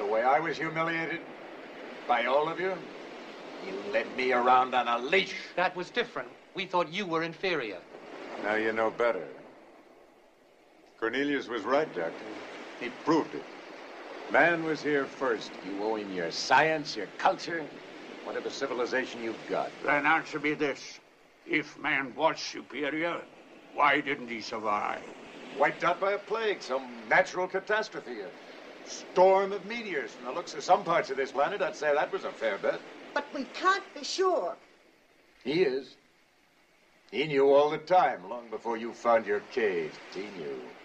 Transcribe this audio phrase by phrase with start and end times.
[0.00, 1.20] the way I was humiliated?
[2.08, 2.72] By all of you?
[3.62, 5.34] You led me around on a leash.
[5.56, 6.30] That was different.
[6.54, 7.80] We thought you were inferior.
[8.42, 9.28] Now you know better.
[10.98, 12.32] Cornelius was right, Doctor.
[12.80, 13.44] He proved it.
[14.30, 15.50] Man was here first.
[15.62, 17.68] You owe him your science, your culture,
[18.24, 19.70] whatever civilization you've got.
[19.84, 20.98] Then answer me this.
[21.44, 23.20] If man was superior,
[23.74, 25.02] why didn't he survive?
[25.58, 28.30] Wiped out by a plague, some natural catastrophe, a
[28.84, 30.14] storm of meteors.
[30.14, 32.58] From the looks of some parts of this planet, I'd say that was a fair
[32.58, 32.80] bet.
[33.14, 34.58] But we can't be sure.
[35.44, 35.96] He is.
[37.10, 39.98] He knew all the time, long before you found your cave.
[40.12, 40.76] He knew.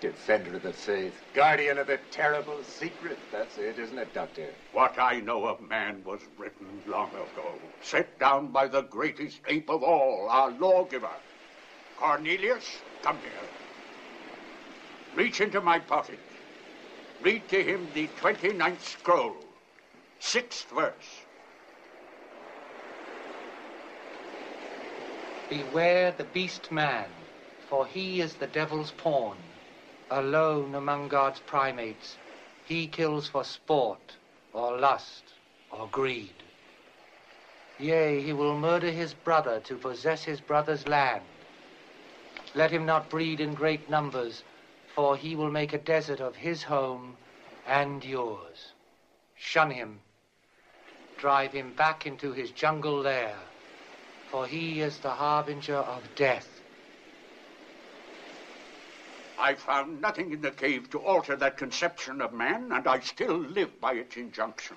[0.00, 3.30] Defender of the faith, guardian of the terrible secret.
[3.30, 4.56] That's it, isn't it, Doctor?
[4.72, 9.70] What I know of man was written long ago, set down by the greatest ape
[9.70, 11.22] of all, our lawgiver.
[11.96, 13.50] Cornelius, come here.
[15.12, 16.31] Reach into my pocket.
[17.22, 19.44] Read to him the 29th scroll,
[20.18, 21.20] sixth verse.
[25.48, 27.10] Beware the beast man,
[27.68, 29.36] for he is the devil's pawn.
[30.10, 32.18] Alone among God's primates,
[32.64, 34.16] he kills for sport,
[34.52, 35.22] or lust,
[35.70, 36.42] or greed.
[37.78, 41.22] Yea, he will murder his brother to possess his brother's land.
[42.54, 44.42] Let him not breed in great numbers,
[44.94, 47.16] for he will make a desert of his home
[47.66, 48.72] and yours.
[49.34, 50.00] Shun him.
[51.16, 53.38] Drive him back into his jungle lair,
[54.30, 56.60] for he is the harbinger of death.
[59.38, 63.36] I found nothing in the cave to alter that conception of man, and I still
[63.36, 64.76] live by its injunction.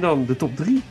[0.00, 0.82] En dan de top drie.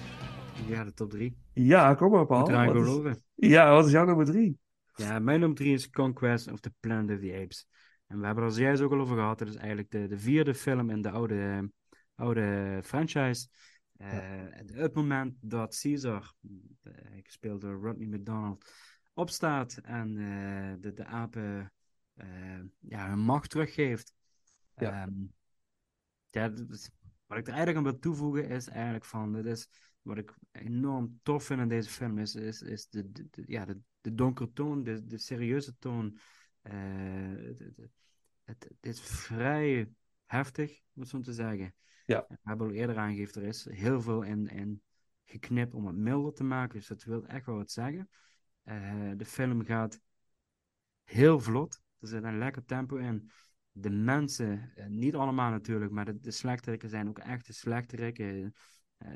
[0.67, 1.37] Ja, de top drie.
[1.53, 2.73] Ja, kom maar, Paul.
[2.73, 3.23] Wat is-.
[3.35, 4.59] Ja, wat is jouw nummer drie?
[4.95, 7.67] Ja, mijn nummer drie is Conquest of the Planet of the Apes.
[8.07, 9.39] En we hebben er zojuist ook al over gehad.
[9.39, 11.71] Dat is eigenlijk de, de vierde film in de oude,
[12.15, 13.47] oude franchise.
[13.97, 16.33] Op het moment dat Caesar,
[16.81, 18.71] eh, gespeeld door Rodney McDonald,
[19.13, 21.73] opstaat en eh, de, de apen
[22.79, 24.13] ja, hun macht teruggeeft.
[24.75, 25.01] Ja.
[25.01, 25.13] Ehm,
[26.29, 26.53] ja,
[27.29, 29.67] wat ik er eigenlijk aan wil toevoegen is eigenlijk van, dit is,
[30.01, 33.65] wat ik enorm tof vind in deze film, is, is, is de, de, de- ja,
[33.65, 36.19] de, de donkere toon, de, de serieuze toon.
[36.61, 36.73] Eh,
[37.35, 37.89] het, het,
[38.43, 39.89] het, het is vrij
[40.25, 41.75] heftig, om het zo te zeggen.
[42.05, 42.25] Ja.
[42.27, 44.81] We hebben al eerder aangegeven, er is heel veel in, in
[45.25, 48.09] geknipt om het milder te maken, dus dat wil echt wel wat zeggen.
[48.63, 49.99] Eh, de film gaat
[51.03, 53.31] heel vlot, er zit een lekker tempo in.
[53.81, 58.53] De mensen, eh, niet allemaal natuurlijk, maar de, de slechterikken zijn ook echt de slechterikken.
[58.97, 59.11] Eh,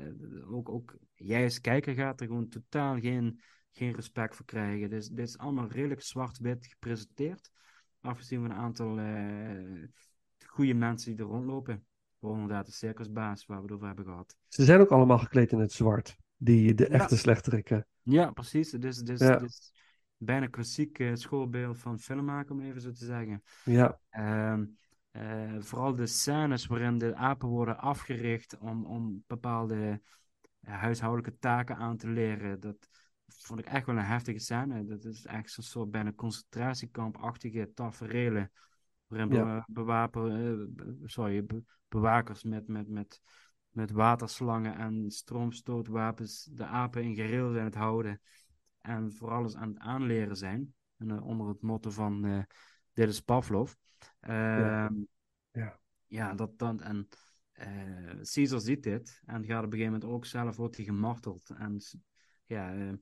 [0.50, 3.40] ook, ook jij als kijker gaat er gewoon totaal geen,
[3.72, 4.90] geen respect voor krijgen.
[4.90, 7.50] Dus dit is allemaal redelijk zwart-wit gepresenteerd.
[8.00, 9.88] Afgezien van een aantal eh
[10.46, 11.86] goede mensen die er rondlopen.
[12.20, 14.36] Voor inderdaad de circusbaas waar we het over hebben gehad.
[14.48, 16.16] Ze zijn ook allemaal gekleed in het zwart.
[16.36, 16.90] Die, de Ja.
[16.90, 17.86] echte slechterikken.
[18.02, 18.70] Ja, precies.
[18.70, 18.78] Ja.
[18.78, 19.72] het is
[20.24, 23.42] bijna klassiek eh, schoolbeeld van filmmaken, om even zo te zeggen.
[23.64, 24.64] Ja, Ehm,
[25.10, 30.00] eh, vooral de scènes waarin de apen worden afgericht om, om bepaalde
[30.60, 32.60] eh, huishoudelijke taken aan te leren.
[32.60, 32.88] Dat
[33.26, 34.84] vond ik echt wel een heftige scène.
[34.84, 38.50] Dat is echt zo'n soort bijna concentratiekampachtige taferelen.
[39.06, 39.64] Waarin Ja.
[39.68, 43.20] bewapen, sorry, be- bewakers met, met, met,
[43.70, 48.20] met waterslangen en stroomstootwapens de apen in gereel zijn het houden.
[48.84, 50.74] En vooral eens aan het aanleren zijn.
[50.96, 52.42] En, eh, onder het motto van eh,
[52.92, 53.72] dit is Pavlov.
[54.20, 54.86] Ja.
[54.86, 54.94] Ehm,
[55.50, 55.78] Ja.
[56.06, 56.80] ja, dat dan.
[56.80, 57.08] En
[57.52, 61.50] eh Caesar ziet dit en gaat op een gegeven moment ook zelf wordt hij gemarteld.
[61.56, 61.80] En
[62.46, 62.94] ja,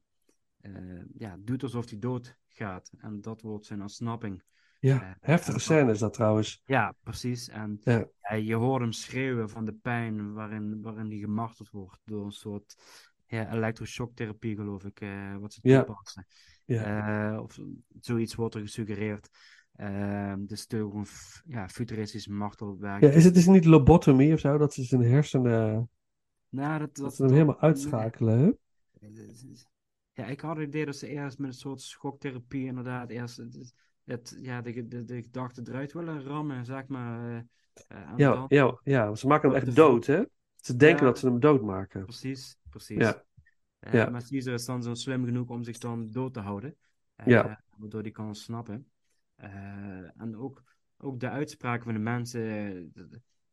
[1.18, 2.92] ja, doet alsof hij dood gaat.
[2.98, 4.42] En dat wordt zijn ontsnapping.
[4.78, 5.16] ja.
[5.20, 6.62] Heftige scène is dat trouwens.
[6.64, 7.48] Ja, precies.
[7.48, 8.06] En Ja.
[8.20, 12.32] ja, je hoort hem schreeuwen van de pijn waarin, waarin hij gemarteld wordt door een
[12.32, 12.76] soort
[13.32, 16.26] ja, elektroshocktherapie, geloof ik, eh, wat ze toepassen.
[16.64, 17.32] Ja.
[17.34, 17.58] Eh, of
[18.00, 19.28] zoiets wordt er gesuggereerd.
[19.76, 21.06] Ehm dus is gewoon
[21.46, 23.02] ja, futuristisch martelwerk.
[23.02, 24.58] Ja, is het is niet lobotomie of zo?
[24.58, 25.90] Dat ze zijn hersenen...
[26.48, 28.58] Nou, dat, Dat ze hem helemaal uitschakelen?
[30.12, 33.74] Ja, ik had het idee dat ze eerst met een soort schoktherapie inderdaad eerst het,
[34.04, 37.44] het, ja, de, de, de gedachte eruit willen rammen, zeg maar.
[37.88, 40.22] eh, Ja, ja, ja, ze maken hem de echt dood, hè?
[40.56, 41.10] Ze denken Ja.
[41.12, 42.04] dat ze hem doodmaken.
[42.04, 42.98] Precies, precies.
[42.98, 43.24] Ja.
[43.78, 44.10] Eh, Ja.
[44.10, 46.76] Maar Caesar is dan zo slim genoeg om zich dan dood te houden.
[47.14, 47.64] Eh, Ja.
[47.76, 48.90] Waardoor hij kan ontsnappen.
[49.34, 50.62] Eh, en ook,
[50.96, 52.92] ook de uitspraken van de mensen.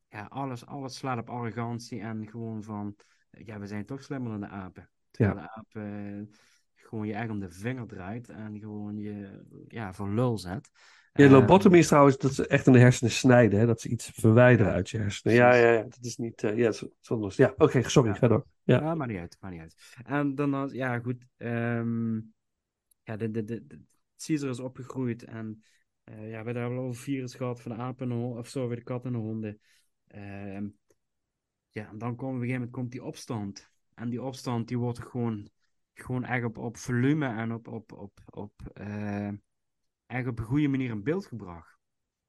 [0.09, 2.95] Ja, alles, alles slaat op arrogantie en gewoon van...
[3.31, 4.89] Ja, we zijn toch slimmer dan de apen.
[5.11, 5.41] Terwijl Ja.
[5.43, 6.35] de aap eh,
[6.75, 10.69] gewoon je echt om de vinger draait en gewoon je ja, voor lul zet.
[11.19, 13.65] Ja, Eh, lobotomie is trouwens dat ze echt in de hersenen snijden, hè?
[13.65, 15.35] Dat ze iets verwijderen uit je hersenen.
[15.35, 15.81] Ja, ja, ja.
[15.83, 16.43] Dat is niet...
[16.43, 17.35] eh, ja, dat is wat anders.
[17.35, 18.15] Ja, oké, sorry, Ja.
[18.15, 18.45] ga door.
[18.63, 18.81] Ja.
[18.81, 19.75] Ja, maakt niet uit, maakt niet uit.
[20.05, 21.25] En dan, als- ja, goed.
[21.37, 22.15] ehm,
[23.03, 23.81] ja, de, de, de, de-
[24.25, 25.63] Caesar is opgegroeid en
[26.03, 28.83] eh, ja, we hebben al over virus gehad van de apen en of sorry, de
[28.83, 29.59] kat en de honden.
[30.07, 30.67] Ehm,
[31.69, 33.71] ja, en dan komt op een gegeven moment komt die opstand.
[33.93, 35.49] En die opstand die wordt gewoon,
[35.93, 38.51] gewoon echt op, op volume en op, op, op, op,
[40.09, 41.77] echt op een goede manier in beeld gebracht.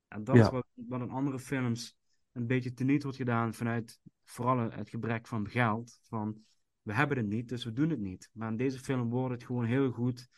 [0.09, 0.43] En dat Ja.
[0.45, 1.97] is wat, wat in andere films
[2.33, 5.99] een beetje teniet wordt gedaan vanuit vooral het gebrek van geld.
[6.03, 6.45] Van,
[6.83, 8.31] we hebben het niet, dus we doen het niet.
[8.33, 10.29] Maar in deze film wordt het gewoon heel goed.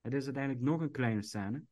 [0.00, 1.62] Het is uiteindelijk nog een kleine scène,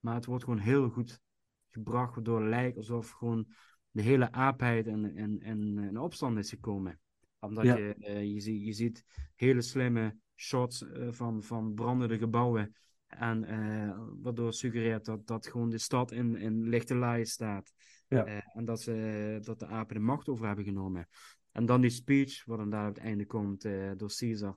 [0.00, 1.20] maar het wordt gewoon heel goed
[1.68, 3.46] gebracht, waardoor het lijkt alsof gewoon
[3.90, 7.00] de hele aapheid in, in, in, in opstand is gekomen.
[7.38, 7.76] Omdat Ja.
[7.76, 9.04] je, eh, je, je ziet
[9.34, 12.74] hele slimme shots eh, van, van brandende gebouwen.
[13.18, 17.72] En eh, waardoor suggereert dat, dat gewoon de stad in, in lichte laaien staat.
[18.08, 18.24] Ja.
[18.24, 21.08] Eh, en dat, ze, dat de apen de macht over hebben genomen.
[21.52, 24.56] En dan die speech, wat dan daar op het einde komt eh, door Caesar.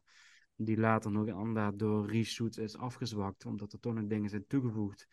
[0.56, 5.08] Die later nog inderdaad door reshoots is afgezwakt, omdat er toch nog dingen zijn toegevoegd.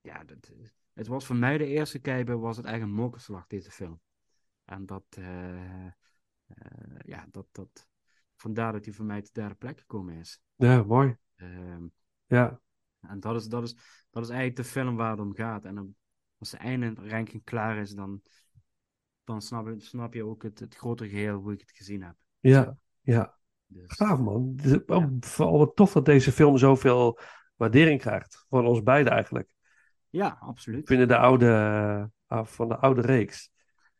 [0.00, 0.52] Ja, dat,
[0.92, 4.00] het was voor mij de eerste kijker, was het eigenlijk een mokerslag, deze film.
[4.64, 5.92] En dat, eh, eh,
[7.04, 7.88] ja, dat, dat,
[8.36, 10.40] vandaar dat hij voor mij de derde plek gekomen is.
[10.56, 11.16] Ja, mooi.
[11.36, 11.86] Ehm,
[12.30, 12.60] Ja.
[13.00, 13.74] en dat is, dat, is,
[14.10, 15.64] dat is eigenlijk de film waar het om gaat.
[15.64, 15.94] En dan,
[16.38, 18.20] als de einde ranking klaar is, dan,
[19.24, 22.14] dan snap, je, snap je ook het, het grotere geheel hoe ik het gezien heb.
[22.40, 23.38] Ja, ja.
[23.66, 24.52] Dus, Gaaf man.
[24.56, 27.18] Het is ook Vooral wat tof dat deze film zoveel
[27.56, 28.44] waardering krijgt.
[28.48, 29.54] Van ons beiden eigenlijk.
[30.10, 30.84] ja, absoluut.
[30.84, 33.50] Binnen de oude, ah, van de oude reeks.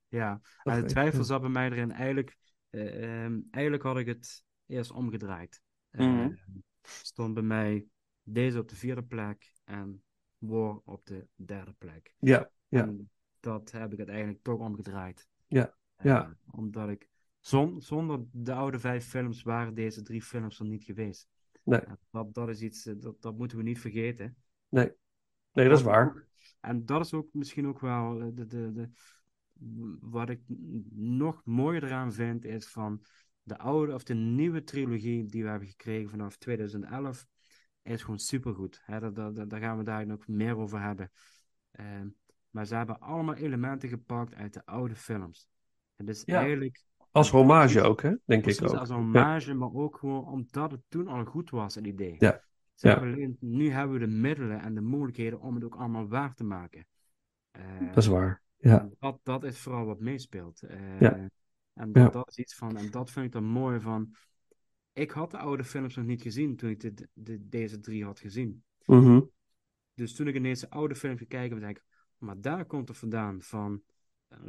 [0.09, 1.93] Ja, en de twijfel zat bij mij erin.
[1.93, 2.39] Eigenlijk
[2.71, 5.61] Eh, ehm, eigenlijk had ik het eerst omgedraaid.
[5.91, 6.31] Eh, Mhm.
[6.83, 7.87] Stond bij mij
[8.23, 10.03] deze op de vierde plek en
[10.39, 12.15] War op de derde plek.
[12.19, 12.83] Ja, ja.
[12.83, 13.11] En
[13.41, 15.29] dat heb ik uiteindelijk toch omgedraaid.
[15.47, 16.37] Ja, Eh, ja.
[16.51, 17.09] omdat ik,
[17.41, 21.29] zon, zonder de oude vijf films waren deze drie films er niet geweest.
[21.63, 21.81] Nee.
[22.11, 24.37] Dat, dat is iets, eh, dat, dat moeten we niet vergeten.
[24.69, 24.93] Nee,
[25.53, 26.29] nee dat is waar.
[26.61, 28.91] En dat is ook misschien ook wel eh, de, de, de,
[30.01, 30.41] wat ik
[30.95, 33.05] nog mooier eraan vind, is van
[33.43, 37.27] de oude of de nieuwe trilogie die we hebben gekregen vanaf 2011,
[37.83, 38.81] is gewoon supergoed.
[38.85, 41.11] Hè, daar, daar, daar gaan we daar nog meer over hebben.
[41.71, 42.09] Ehm,
[42.51, 45.49] maar ze hebben allemaal elementen gepakt uit de oude films.
[45.97, 48.15] Het is Ja, eigenlijk Als hommage ook, hè?
[48.25, 48.75] Denk ik ook.
[48.75, 48.95] als Ja.
[48.95, 52.15] hommage, maar ook gewoon omdat het toen al goed was, het idee.
[52.19, 52.43] Ja,
[52.75, 52.93] Ze ja.
[52.95, 56.35] hebben alleen, nu hebben we de middelen en de mogelijkheden om het ook allemaal waar
[56.35, 56.87] te maken.
[57.51, 58.43] Eh, Dat is waar.
[58.57, 60.63] Ja, Dat, dat is vooral wat meespeelt.
[60.63, 61.29] Eh, Ja.
[61.75, 64.15] En dat, dat is iets van, en dat vind ik dan mooi van.
[64.93, 67.09] Ik had de oude films nog niet gezien toen ik dit-
[67.41, 68.65] deze drie had gezien.
[68.85, 69.21] Mhm.
[69.95, 71.85] Dus toen ik ineens de oude film ging kijken, dacht ik,
[72.19, 73.83] maar daar komt het vandaan van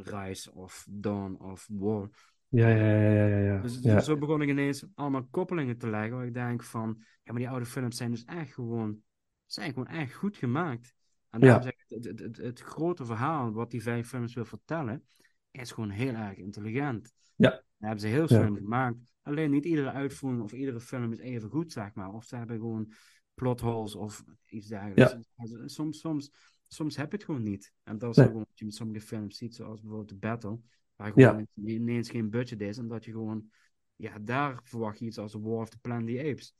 [0.03, 2.09] Rise of Dawn of War.
[2.47, 3.61] ja, ja, ja, ja, ja, ja.
[3.61, 3.95] Dus, Ja.
[3.95, 6.15] dus zo begon ik ineens allemaal koppelingen te leggen.
[6.15, 9.01] Waar ik denk van, ja, maar die oude films zijn dus echt gewoon,
[9.45, 10.93] zijn gewoon echt goed gemaakt.
[11.29, 11.61] En Ja.
[11.61, 15.07] zeg ik, het, het, grote verhaal wat die vijf films wil vertellen,
[15.51, 17.13] is gewoon heel erg intelligent.
[17.35, 17.49] Ja.
[17.49, 18.97] Dat hebben ze heel slim gemaakt.
[19.31, 22.13] Alleen niet iedere uitvoering of iedere film is even goed, zeg maar.
[22.13, 22.93] Of ze hebben gewoon
[23.33, 25.15] plot holes of iets dergelijks.
[25.35, 26.31] Also, Soms, soms,
[26.67, 27.73] soms heb je het gewoon niet.
[27.83, 28.27] En dat is Nee.
[28.27, 30.59] ook wat je met sommige films ziet, zoals bijvoorbeeld The Battle.
[30.95, 31.29] Waar Ja.
[31.29, 32.77] gewoon ineens geen budget is.
[32.77, 33.49] En dat je gewoon,
[33.95, 36.53] ja, daar verwacht je iets als War of the Planet of the Apes.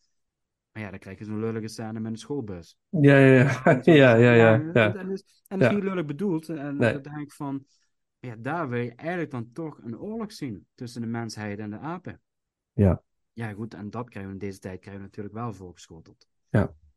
[0.71, 2.77] Maar ja, dan krijg je zo'n lullige scène met een schoolbus.
[2.89, 3.81] Ja, ja, ja.
[4.01, 4.53] Ja, ja, ja.
[4.53, 4.95] En, ja.
[4.95, 6.49] en, is, en dat is niet lullig bedoeld.
[6.49, 6.93] En Nee.
[6.93, 7.65] dan denk ik van,
[8.19, 11.77] ja, daar wil je eigenlijk dan toch een oorlog zien tussen de mensheid en de
[11.79, 12.21] apen.
[12.71, 13.01] Ja.
[13.33, 16.27] Ja, goed, en dat krijgen we in deze tijd krijgen we natuurlijk wel voorgeschoteld.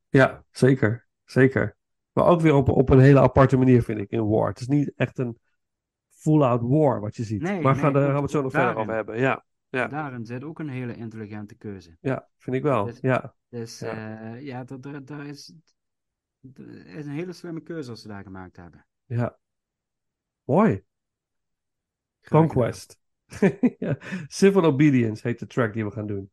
[0.09, 1.07] Ja, zeker.
[1.25, 1.77] Zeker.
[2.13, 4.49] Maar ook weer op, op een hele aparte manier, vind ik, in War.
[4.49, 5.39] Het is niet echt een
[6.09, 7.43] full-out war wat je ziet.
[7.43, 9.19] Nee, maar nee, gaan, daar gaan we het zo nog verder over hebben.
[9.19, 9.87] Ja, Ja.
[9.87, 11.97] Daarin zit ook een hele intelligente keuze.
[12.01, 12.85] ja vind ik wel.
[12.85, 13.95] Dus- Ja, Dus Ja.
[13.95, 15.55] ja, ja dat, daar, is,
[16.85, 18.87] is een hele slimme keuze als ze daar gemaakt hebben.
[19.05, 19.39] ja.
[20.45, 20.85] Mooi.
[22.29, 22.99] Conquest.
[23.79, 23.99] ja.
[24.27, 26.31] Civil Obedience heet de track die we gaan doen.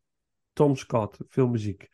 [0.53, 1.89] Tom Scott, veel muziek.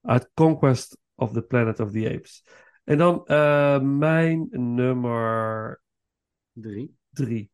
[0.00, 2.44] Uit Conquest of the Planet of the Apes.
[2.84, 5.80] En dan eh, mijn nummer.
[6.52, 6.96] Drie.
[7.10, 7.50] drie.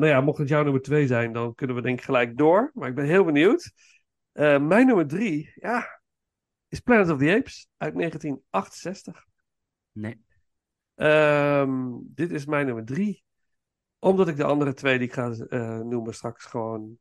[0.00, 2.70] Nou ja, mocht het jouw nummer twee zijn, dan kunnen we denk ik gelijk door.
[2.74, 3.72] Maar ik ben heel benieuwd.
[4.32, 6.00] Eh, mijn nummer drie, ja,
[6.68, 9.26] is Planet of the Apes uit 1968.
[9.92, 10.24] Nee.
[10.94, 13.24] Ehm, dit is mijn nummer drie.
[13.98, 16.98] Omdat ik de andere twee die ik ga eh, noemen straks gewoon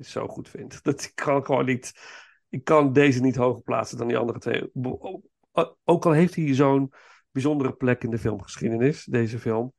[0.00, 0.82] zo goed vind.
[0.84, 1.92] Dat ik kan gewoon niet.
[2.48, 4.70] Ik kan deze niet hoger plaatsen dan die andere twee.
[5.84, 6.92] Ook al heeft hij zo'n
[7.30, 9.74] bijzondere plek in de filmgeschiedenis, deze film.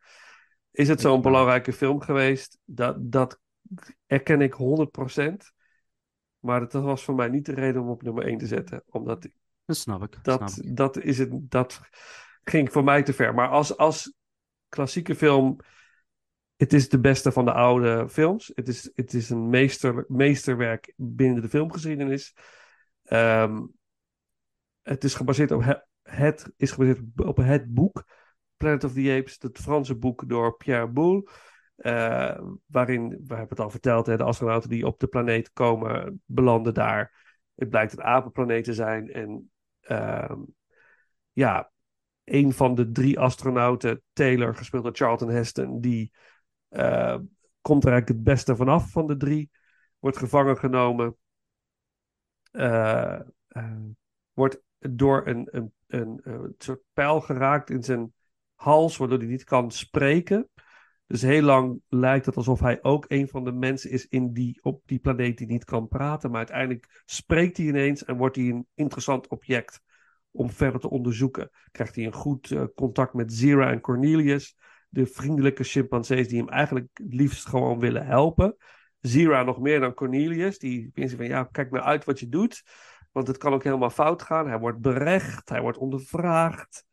[0.79, 2.57] Is het zo'n belangrijke film geweest?
[2.65, 3.39] Dat, dat
[4.05, 5.53] erken ik 100%.
[6.39, 8.83] Maar dat was voor mij niet de reden om op nummer 1 te zetten.
[8.85, 9.29] Omdat
[9.65, 10.23] Dat snap ik.
[10.23, 10.75] dat, snap ik.
[10.75, 11.81] dat, is het, dat
[12.43, 13.33] ging voor mij te ver.
[13.33, 14.13] Maar als, als
[14.69, 15.59] klassieke film.
[16.55, 18.51] Het is de beste van de oude films.
[18.55, 22.35] Het is, het is een meester, meesterwerk binnen de filmgeschiedenis.
[23.03, 23.65] Ehm,
[24.81, 28.03] het is gebaseerd op het, het is gebaseerd op het boek
[28.59, 31.29] Planet of the Apes, het Franse boek door Pierre Boulle.
[31.75, 36.21] eh, waarin, we hebben het al verteld, hè, de astronauten die op de planeet komen,
[36.25, 37.27] belanden daar.
[37.55, 39.11] Het blijkt een apenplaneet te zijn.
[39.11, 39.51] En
[39.81, 40.39] ehm,
[41.31, 41.71] ja,
[42.23, 46.11] een van de drie astronauten, Taylor, gespeeld door Charlton Heston, die
[46.69, 47.17] eh,
[47.61, 49.49] komt er eigenlijk het beste vanaf van de drie.
[49.99, 51.15] Wordt gevangen genomen.
[52.51, 53.19] eh,
[54.33, 58.13] wordt door een, een, een, een soort pijl geraakt in zijn
[58.61, 60.49] hals, waardoor hij niet kan spreken.
[61.07, 64.59] Dus heel lang lijkt het alsof hij ook een van de mensen is in die,
[64.61, 66.29] op die planeet die niet kan praten.
[66.29, 69.81] Maar uiteindelijk spreekt hij ineens en wordt hij een interessant object
[70.31, 71.49] om verder te onderzoeken.
[71.71, 74.57] Krijgt hij een goed eh, contact met Zira en Cornelius,
[74.89, 78.55] de vriendelijke chimpansees die hem eigenlijk het liefst gewoon willen helpen.
[78.99, 82.63] Zira nog meer dan Cornelius, die vindt van ja, kijk nou uit wat je doet,
[83.11, 84.47] want het kan ook helemaal fout gaan.
[84.47, 86.85] Hij wordt berecht, hij wordt ondervraagd,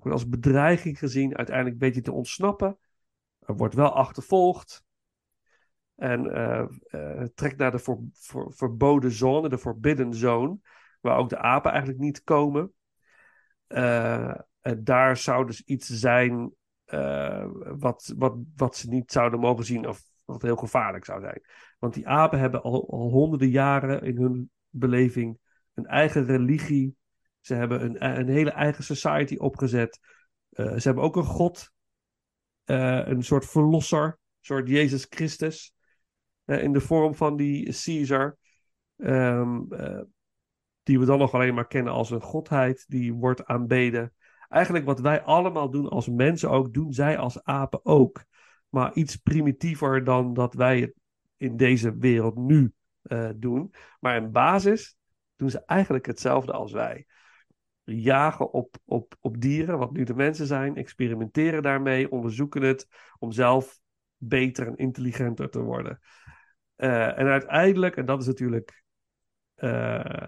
[0.00, 1.36] als bedreiging gezien.
[1.36, 2.78] Uiteindelijk weet hij te ontsnappen.
[3.38, 4.84] Er wordt wel achtervolgd.
[5.94, 8.00] En eh, trekt naar de voor,
[8.52, 10.58] verboden zone, de forbidden zone,
[11.00, 12.72] waar ook de apen eigenlijk niet komen.
[13.66, 16.54] Eh, en daar zou dus iets zijn
[17.78, 21.42] wat, wat, wat ze niet zouden mogen zien of wat heel gevaarlijk zou zijn.
[21.78, 25.38] Want die apen hebben al, al honderden jaren in hun beleving
[25.74, 26.96] een eigen religie.
[27.42, 30.00] Ze hebben een, een hele eigen society opgezet.
[30.50, 31.70] Eh, ze hebben ook een god,
[32.64, 35.74] eh, een soort verlosser, een soort Jezus Christus,
[36.44, 38.38] eh, in de vorm van die Caesar.
[38.96, 40.00] Ehm, eh,
[40.82, 44.12] die we dan nog alleen maar kennen als een godheid, die wordt aanbeden.
[44.48, 48.24] Eigenlijk wat wij allemaal doen als mensen ook, doen zij als apen ook.
[48.68, 50.94] Maar iets primitiever dan dat wij het
[51.36, 53.74] in deze wereld nu eh, doen.
[54.00, 54.96] Maar in basis
[55.36, 57.06] doen ze eigenlijk hetzelfde als wij.
[57.84, 63.32] Jagen op, op, op dieren, wat nu de mensen zijn, experimenteren daarmee, onderzoeken het om
[63.32, 63.80] zelf
[64.16, 66.00] beter en intelligenter te worden.
[66.76, 68.84] Eh, en uiteindelijk, en dat is natuurlijk.
[69.54, 70.26] eh,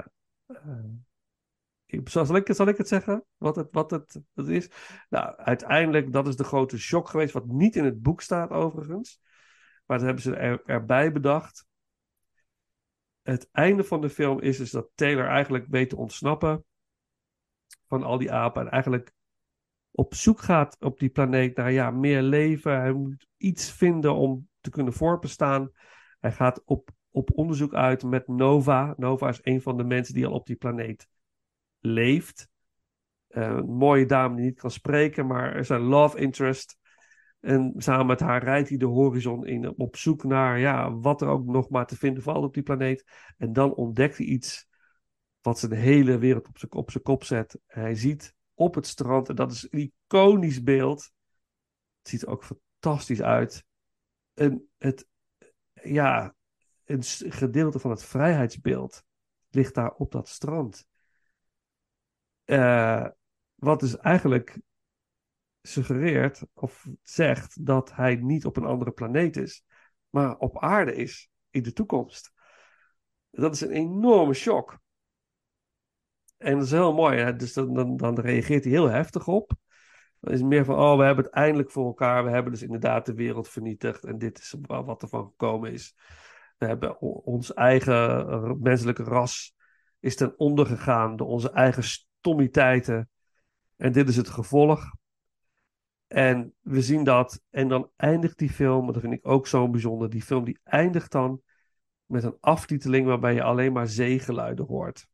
[1.87, 3.25] ik- zal, ik, zal ik het zeggen?
[3.37, 4.71] Wat het, wat het, het is?
[5.09, 9.21] Nou, uiteindelijk, dat is de grote shock geweest, wat niet in het boek staat overigens.
[9.87, 11.67] Maar dat hebben ze er, erbij bedacht.
[13.23, 16.65] Het einde van de film is dus dat Taylor eigenlijk weet te ontsnappen
[17.87, 18.63] van al die apen.
[18.63, 19.13] En eigenlijk
[19.91, 22.81] op zoek gaat op die planeet naar ja, meer leven.
[22.81, 25.71] Hij moet iets vinden om te kunnen voortbestaan.
[26.21, 28.95] Hij gaat op, op onderzoek uit met Nova.
[28.97, 31.09] Nova is een van de mensen die al op die planeet
[31.79, 32.49] leeft.
[33.27, 36.79] Eh, een mooie dame die niet kan spreken, maar er een love interest.
[37.41, 41.29] En samen met haar rijdt hij de horizon in op zoek naar ja, wat er
[41.29, 43.05] ook nog maar te vinden valt op die planeet.
[43.39, 44.69] En dan ontdekt hij iets
[45.45, 47.59] wat zijn hele wereld op zijn, op zijn kop zet.
[47.67, 51.11] Hij ziet op het strand, en dat is een iconisch beeld.
[51.99, 53.65] Het ziet er ook fantastisch uit.
[54.35, 55.07] En het,
[55.73, 56.35] ja,
[56.85, 57.03] een
[57.33, 59.05] gedeelte van het vrijheidsbeeld
[59.51, 60.87] ligt daar op dat strand.
[62.45, 63.09] Eh,
[63.55, 64.61] wat dus eigenlijk
[65.63, 69.65] suggereert of zegt dat hij niet op een andere planeet is,
[70.11, 72.33] maar op aarde is in de toekomst.
[73.31, 74.83] Dat is een enorme shock.
[76.45, 77.37] En dat is heel mooi.
[77.37, 79.53] Dus dan, dan, dan reageert hij heel heftig op.
[80.21, 82.25] Dan is het meer van, oh, we hebben het eindelijk voor elkaar.
[82.25, 84.05] We hebben dus inderdaad de wereld vernietigd.
[84.05, 85.95] En dit is wa- wat er van gekomen is.
[86.59, 89.55] We hebben ons eigen menselijke ras
[90.01, 93.11] is ten onder gegaan door onze eigen stommiteiten.
[93.77, 94.95] En dit is het gevolg.
[96.07, 97.41] En we zien dat.
[97.51, 100.11] En dan eindigt die film, dat vind ik ook zo bijzonder.
[100.11, 101.43] Die film die eindigt dan
[102.05, 105.07] met een aftiteling waarbij je alleen maar zeegeluiden hoort.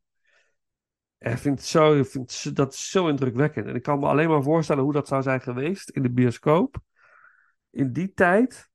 [1.21, 3.67] Ik vind, zo, ik vind dat zo indrukwekkend.
[3.67, 6.79] En ik kan me alleen maar voorstellen hoe dat zou zijn geweest in de bioscoop.
[7.69, 8.69] In die tijd.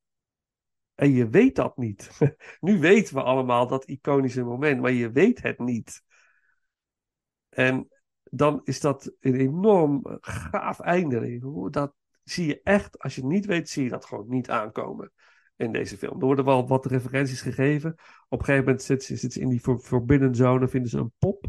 [0.95, 2.09] En je weet dat niet.
[2.59, 6.01] nu weten we allemaal dat iconische moment, maar je weet het niet.
[7.49, 7.87] En
[8.23, 11.69] dan is dat een enorm gaaf einde.
[11.69, 15.11] Dat zie je echt, als je het niet weet, zie je dat gewoon niet aankomen
[15.55, 16.19] in deze film.
[16.19, 17.95] Er worden wel wat referenties gegeven.
[18.29, 20.97] Op een gegeven moment zitten ze, zitten ze in die forbidden zone en vinden ze
[20.97, 21.45] een pop.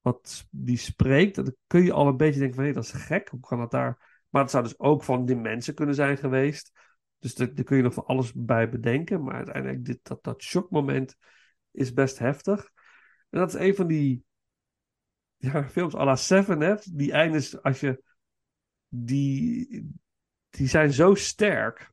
[0.00, 1.34] Wat die spreekt.
[1.34, 3.28] Dan kun je al een beetje denken van, hé, dat is gek.
[3.28, 4.24] Hoe kan dat daar?
[4.28, 6.72] Maar het zou dus ook van die mensen kunnen zijn geweest.
[7.18, 9.22] Dus daar kun je nog van alles bij bedenken.
[9.22, 11.16] Maar uiteindelijk, dit, dat, dat shockmoment
[11.70, 12.70] is best heftig.
[13.28, 14.24] En dat is een van die
[15.36, 16.74] ja, films à la Seven, hè.
[16.92, 18.02] Die eindes, als je...
[18.88, 19.90] Die,
[20.48, 21.92] die zijn zo sterk.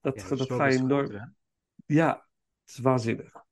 [0.00, 1.32] Dat, Ja, dat ga je nooit...
[1.86, 2.28] Ja,
[2.64, 3.43] het is waanzinnig.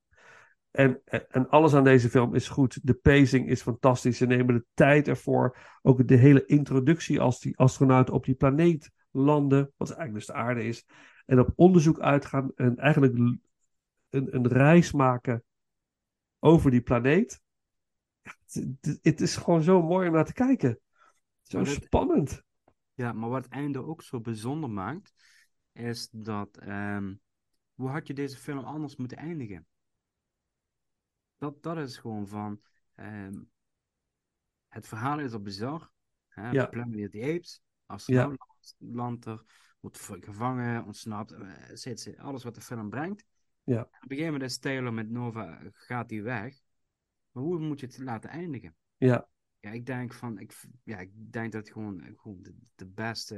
[0.72, 2.86] En, en, alles aan deze film is goed.
[2.86, 4.16] De pacing is fantastisch.
[4.16, 5.58] Ze nemen de tijd ervoor.
[5.82, 9.72] Ook de hele introductie als die astronauten op die planeet landen.
[9.76, 10.86] Wat eigenlijk dus de aarde is.
[11.26, 12.52] En op onderzoek uitgaan.
[12.54, 13.40] En eigenlijk een,
[14.10, 15.44] een reis maken
[16.38, 17.40] over die planeet.
[18.22, 20.78] Het, het- het is gewoon zo mooi om naar te kijken.
[21.42, 22.42] Zo dat- spannend.
[22.94, 25.12] Ja, maar wat het einde ook zo bijzonder maakt,
[25.72, 26.56] is dat.
[26.56, 27.14] ehm,
[27.74, 29.66] hoe had je deze film anders moeten eindigen?
[31.42, 32.60] Dat, dat is gewoon van.
[32.94, 33.42] ehm,
[34.68, 35.90] het verhaal is al bizar.
[36.28, 36.50] Hè?
[36.50, 36.66] Ja.
[36.66, 37.62] Planet the Apes.
[37.86, 39.42] Astronaut landt er,
[39.80, 41.32] wordt gevangen, ontsnapt.
[41.32, 43.24] eh, zit, zit, alles wat de film brengt.
[43.62, 43.80] Ja.
[43.82, 46.60] Op een gegeven moment is Taylor met Nova, eh, gaat die weg.
[47.30, 48.76] Maar hoe moet je het laten eindigen?
[48.96, 49.28] Ja,
[49.60, 53.34] Ja, ik denk van, ik, ja, ik denk dat het gewoon, gewoon de, de beste,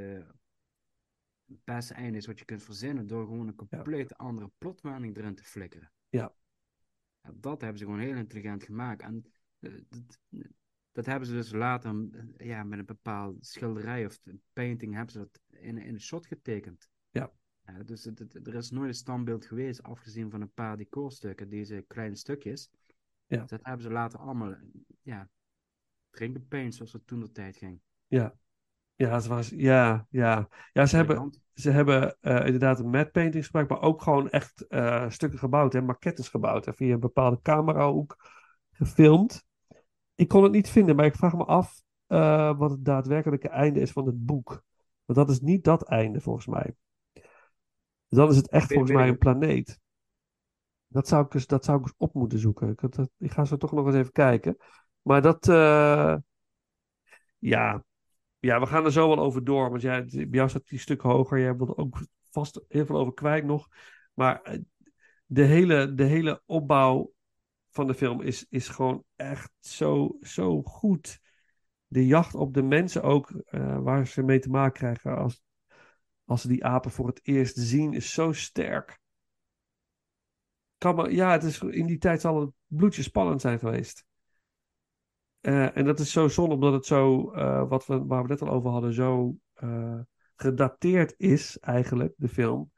[1.45, 5.35] het beste einde is wat je kunt verzinnen door gewoon een compleet andere plotwending erin
[5.35, 5.91] te flikkeren.
[6.09, 6.33] Ja.
[7.33, 9.01] Dat hebben ze gewoon heel intelligent gemaakt.
[9.01, 9.25] En
[9.59, 10.19] eh, dat,
[10.91, 12.07] dat hebben ze dus later
[12.37, 14.19] eh, ja, met een bepaald schilderij of
[14.53, 16.89] painting hebben ze dat in, in een shot getekend.
[17.09, 17.31] Ja.
[17.65, 21.49] Ja, dus het, het- er is nooit een standbeeld geweest, afgezien van een paar decorstukken,
[21.49, 22.69] deze kleine stukjes.
[23.25, 23.45] Ja.
[23.45, 24.55] Dat hebben ze later allemaal
[25.01, 25.29] ja,
[26.11, 27.81] erin gepaint, zoals het toen de tijd ging.
[28.07, 28.35] ja.
[28.95, 30.47] Ja, ze was, ja, ja.
[30.73, 31.43] ja ze hebben.
[31.53, 35.81] Ze hebben eh, inderdaad een matte gebruikt, maar ook gewoon echt eh, stukken gebouwd, hè,
[35.81, 36.65] maquettes gebouwd.
[36.65, 38.29] Hè, via een bepaalde camerahoek
[38.71, 39.43] gefilmd.
[40.15, 43.79] Ik kon het niet vinden, maar ik vraag me af eh, wat het daadwerkelijke einde
[43.79, 44.63] is van het boek.
[45.05, 46.75] Want dat is niet dat einde, volgens mij.
[48.07, 49.79] Dan is het echt volgens mij een planeet.
[50.87, 52.69] Dat zou ik eens, dat zou ik eens op moeten zoeken.
[52.69, 54.57] Ik, dat, ik ga zo toch nog eens even kijken.
[55.01, 55.45] Maar dat,
[57.37, 57.83] ja,
[58.45, 59.69] ja, we gaan er zo wel over door.
[59.69, 61.39] Want jij, bij jou staat die stuk hoger.
[61.39, 63.67] Jij wilde ook vast heel veel over kwijt nog.
[64.13, 64.59] Maar eh,
[65.25, 67.11] de hele, de hele opbouw
[67.69, 71.19] van de film is, is gewoon echt zo, zo goed.
[71.87, 75.43] De jacht op de mensen ook, eh, waar ze mee te maken krijgen als,
[76.25, 78.99] als ze die apen voor het eerst zien, is zo sterk.
[80.77, 84.05] Kan maar, ja, het is, in die tijd zal het bloedje spannend zijn geweest.
[85.45, 88.41] Eh, en dat is zo zonde, omdat het zo, eh, wat we, waar we net
[88.41, 89.99] al over hadden, zo eh,
[90.35, 92.71] gedateerd is, eigenlijk, de film.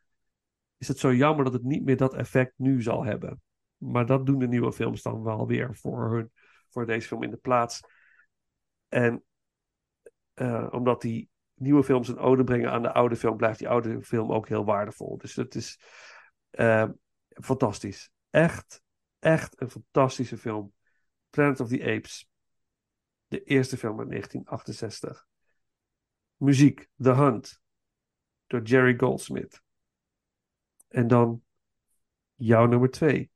[0.77, 3.41] Is het zo jammer dat het niet meer dat effect nu zal hebben.
[3.77, 6.31] Maar dat doen de nieuwe films dan wel weer voor, hun,
[6.69, 7.79] voor deze film in de plaats.
[8.87, 9.23] En
[10.69, 14.31] omdat die nieuwe films een ode brengen aan de oude film, blijft die oude film
[14.31, 15.17] ook heel waardevol.
[15.17, 15.79] Dus het is
[17.27, 18.11] fantastisch.
[18.29, 18.81] Echt,
[19.19, 20.73] echt een fantastische film.
[21.29, 22.27] Planet of the Apes.
[23.27, 25.27] De eerste film uit 1968.
[26.35, 27.61] Muziek, The Hunt.
[28.47, 29.61] Door Jerry Goldsmith.
[30.87, 31.43] En dan
[32.35, 33.31] jouw nummer twee.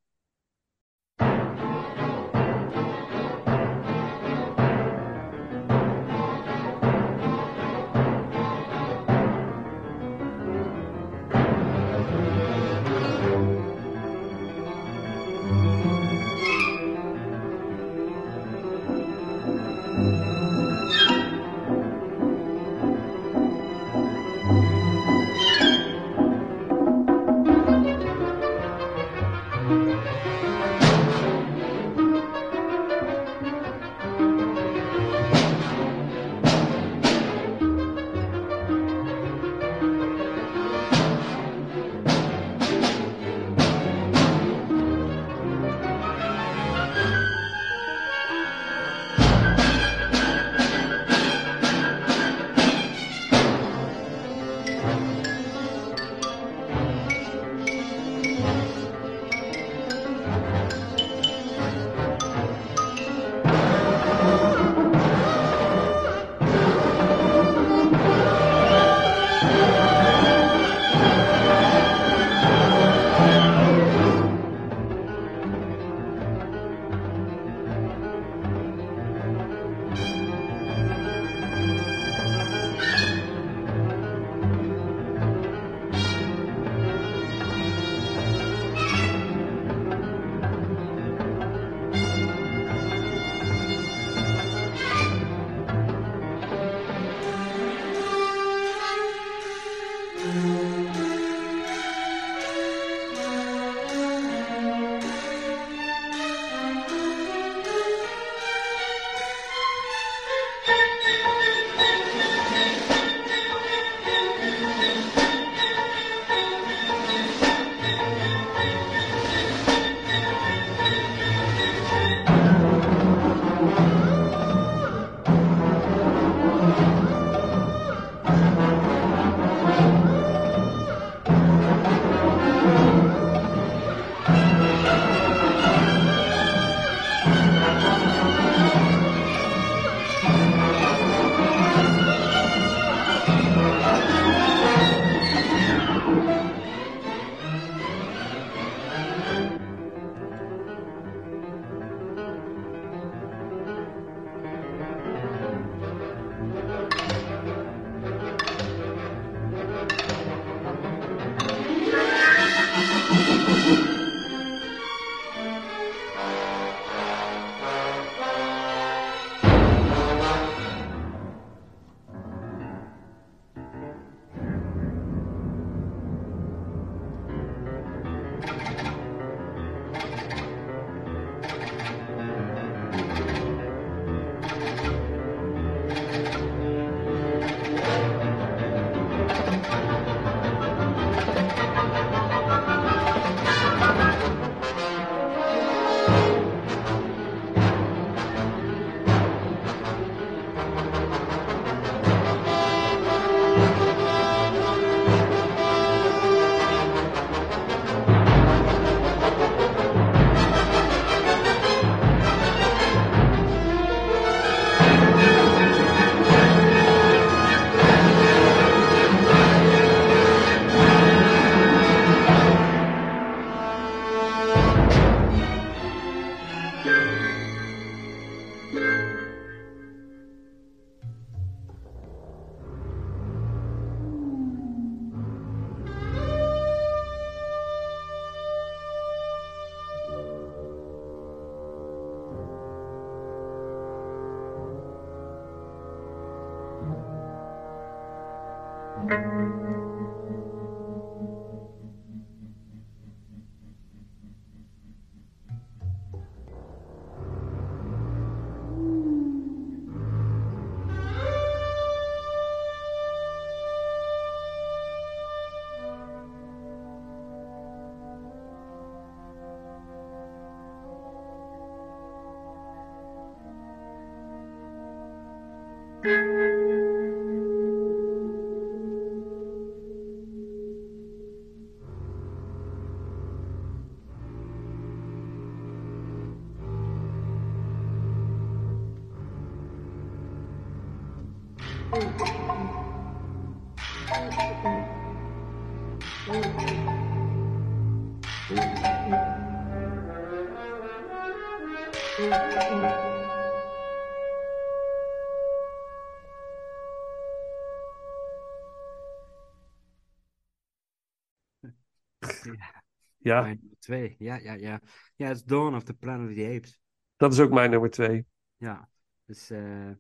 [313.22, 314.16] Ja, Mijn nummer twee.
[314.20, 314.82] Ja, ja, ja.
[315.16, 316.80] Ja, het is Dawn of the Planet of the Apes.
[317.16, 318.26] dat is ook mijn nummer twee.
[318.58, 318.90] Ja,
[319.26, 319.92] dus eh,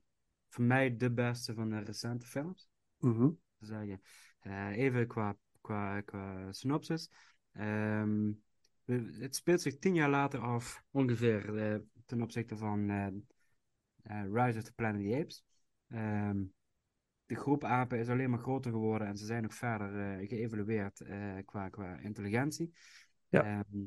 [0.49, 2.69] voor mij de beste van de recente films.
[2.99, 3.29] Mhm.
[3.57, 4.01] te zeggen.
[4.39, 7.11] Eh, even qua, qua, qua synopsis.
[7.51, 8.31] Ehm,
[9.19, 12.89] het speelt zich tien jaar later af, ongeveer, eh, ten opzichte van
[14.31, 15.43] Rise of the Planet of the Apes.
[15.87, 16.43] Ehm,
[17.25, 21.03] de groep apen is alleen maar groter geworden en ze zijn nog verder geëvalueerd
[21.45, 22.73] qua, qua intelligentie.
[23.31, 23.43] Ja.
[23.43, 23.83] Ehm,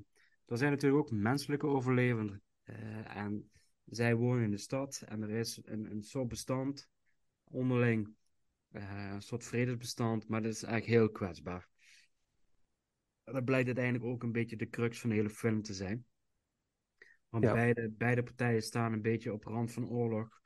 [0.46, 2.42] er zijn natuurlijk ook menselijke overlevenden.
[2.62, 3.50] eh, en
[3.85, 6.88] zij wonen in de stad en er is een, een soort bestand
[7.44, 8.14] onderling
[8.70, 11.68] eh, een soort vredesbestand, maar dat is eigenlijk heel kwetsbaar.
[13.24, 16.04] Dat blijkt uiteindelijk ook een beetje de crux van de hele film te zijn.
[17.28, 17.52] Want Ja.
[17.52, 20.40] beide, beide partijen staan een beetje op rand van oorlog.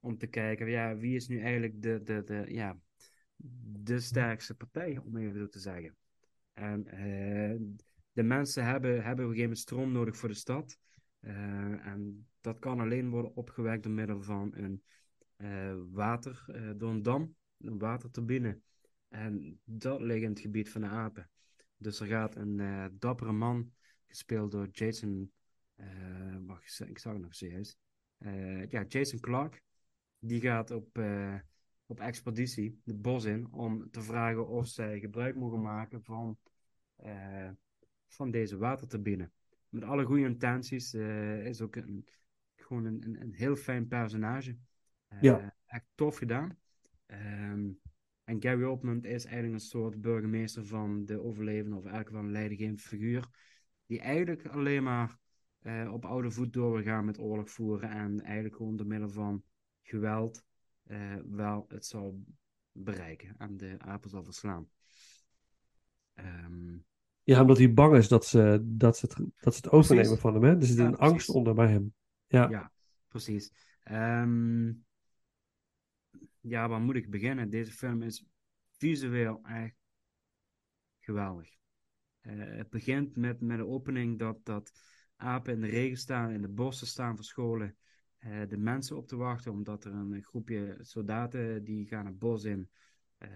[0.00, 2.78] Om te kijken, ja, wie is nu eigenlijk de, de, de, ja,
[3.82, 5.96] de sterkste partij, om even zo te zeggen.
[6.52, 7.60] En eh,
[8.16, 10.78] de mensen hebben, hebben op een gegeven moment stroom nodig voor de stad.
[11.20, 14.82] Eh, en dat kan alleen worden opgewekt door middel van een
[15.36, 18.60] eh, water, eh, door een dam, een waterturbine.
[19.08, 21.30] En dat ligt in het gebied van de apen.
[21.76, 23.72] Dus er gaat een dappere man,
[24.06, 25.32] gespeeld door Jason.
[25.74, 27.76] eh, wacht, ik zag het nog serieus.
[28.68, 29.62] Ja, Jason Clark.
[30.18, 30.98] Die gaat op,
[31.86, 36.38] op expeditie de bos in om te vragen of zij gebruik mogen maken van,
[38.16, 39.30] van deze waterturbine.
[39.68, 42.08] Met alle goede intenties eh, is ook een,
[42.54, 44.56] gewoon een, een, een heel fijn personage.
[45.08, 45.54] Eh, Ja.
[45.66, 46.58] Echt tof gedaan.
[47.06, 47.70] Ehm,
[48.24, 52.30] en Gary Oldman is eigenlijk een soort burgemeester van de overlevende, of eigenlijk wel een
[52.30, 53.28] leidinggevende figuur,
[53.86, 55.18] die eigenlijk alleen maar
[55.58, 59.08] eh, op oude voet door wil gaan met oorlog voeren en eigenlijk gewoon door middel
[59.08, 59.42] van
[59.82, 60.44] geweld
[61.24, 62.24] wel het zal
[62.72, 64.68] bereiken en de apen zal verslaan.
[66.14, 66.76] Ehm,
[67.26, 70.22] Ja, omdat hij bang is dat ze, dat ze, het, dat ze het overnemen Precies.
[70.22, 70.42] van hem.
[70.42, 70.56] Hè?
[70.56, 71.94] Er zit Ja, een angst onder bij hem.
[72.26, 72.48] Ja.
[72.48, 72.72] Ja,
[73.08, 73.52] precies.
[73.82, 74.72] Ehm,
[76.40, 77.50] ja, waar moet ik beginnen?
[77.50, 78.24] Deze film is
[78.78, 79.74] visueel echt
[81.00, 81.48] geweldig.
[82.20, 84.72] Eh, het begint met, met de opening dat, dat
[85.16, 87.76] apen in de regen staan, in de bossen staan verscholen,
[88.18, 92.44] eh, de mensen op te wachten, omdat er een groepje soldaten die gaan het bos
[92.44, 92.70] in
[93.18, 93.28] eh,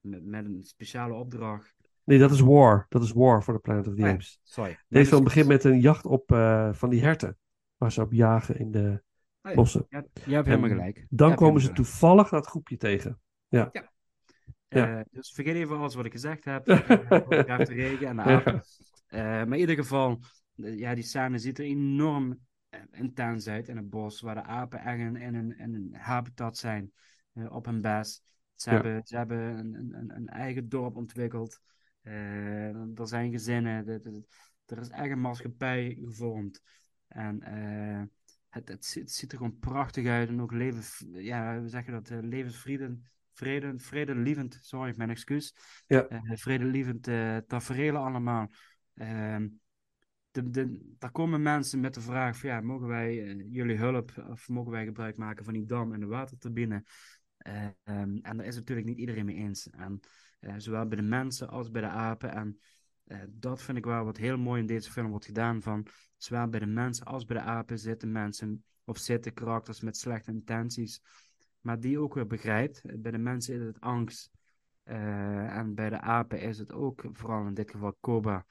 [0.00, 1.85] met, met een speciale opdracht.
[2.06, 2.86] Nee, dat is War.
[2.88, 4.40] Dat is War voor de Planet of the Oh Apes.
[4.42, 4.78] sorry.
[4.88, 7.36] Deze film begint met een jacht op eh, van die herten.
[7.76, 9.02] Waar ze op jagen in de
[9.42, 9.86] Oh ja, bossen.
[9.88, 11.06] Ja, je hebt helemaal En gelijk.
[11.10, 13.20] Dan komen ze toevallig dat groepje tegen.
[13.48, 13.70] Ja.
[13.72, 13.90] Ja.
[14.68, 16.66] Eh, dus vergeet even alles wat ik gezegd heb.
[16.68, 18.62] Eh, de regen en de apen.
[19.08, 20.20] Maar in ieder geval,
[20.54, 22.38] ja, die scène ziet er enorm
[22.90, 26.56] intens uit in het bos, waar de apen echt in, in, een, in een habitat
[26.56, 26.92] zijn,
[27.48, 28.22] op hun best.
[28.54, 31.60] Ze hebben, ze hebben een, een, een eigen dorp ontwikkeld.
[32.06, 33.88] Eh, er zijn gezinnen.
[34.66, 36.62] er is echt een maatschappij gevormd.
[37.08, 38.02] En eh,
[38.48, 40.28] het, het, ziet- het ziet er gewoon prachtig uit.
[40.28, 42.10] En ook leven, ja, hoe zeg je dat?
[42.10, 42.98] eh, levensvrede,
[43.32, 45.54] vrede, vredelievend, sorry, mijn excuus.
[45.86, 46.06] Ja.
[46.06, 48.50] Eh, vredelievend eh tafereelen allemaal.
[48.94, 49.48] Ehm,
[50.30, 54.24] de, de, daar komen mensen met de vraag van ja, mogen wij eh, jullie hulp
[54.28, 56.84] of mogen wij gebruik maken van die dam en de waterturbine?
[57.36, 59.70] Eh, ehm, en daar is natuurlijk niet iedereen mee eens.
[59.70, 60.08] En, eh,
[60.56, 62.32] zowel bij de mensen als bij de apen.
[62.32, 62.60] En
[63.04, 65.62] eh, dat vind ik wel wat heel mooi in deze film wordt gedaan.
[65.62, 69.96] Van, zowel bij de mensen als bij de apen zitten mensen of zitten karakters met
[69.96, 71.00] slechte intenties.
[71.60, 72.82] Maar die ook weer begrijpt.
[73.00, 74.30] Bij de mensen is het angst.
[74.82, 78.46] eh, en bij de apen is het ook, vooral in dit geval Koba,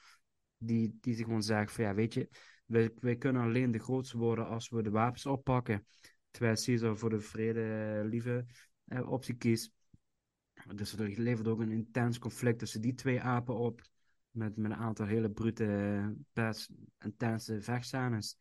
[0.58, 2.29] die, die zich gewoon zegt van ja, weet je,
[2.65, 5.86] wij, kunnen alleen de grootste worden als we de wapens oppakken.
[6.31, 8.45] Terwijl Caesar voor de vrede lieve
[8.86, 9.75] eh, optie kiest.
[10.75, 13.82] Dus er levert ook een intens conflict tussen die twee apen op.
[14.32, 18.38] Met, met een aantal hele brute, best intense vechtscènes.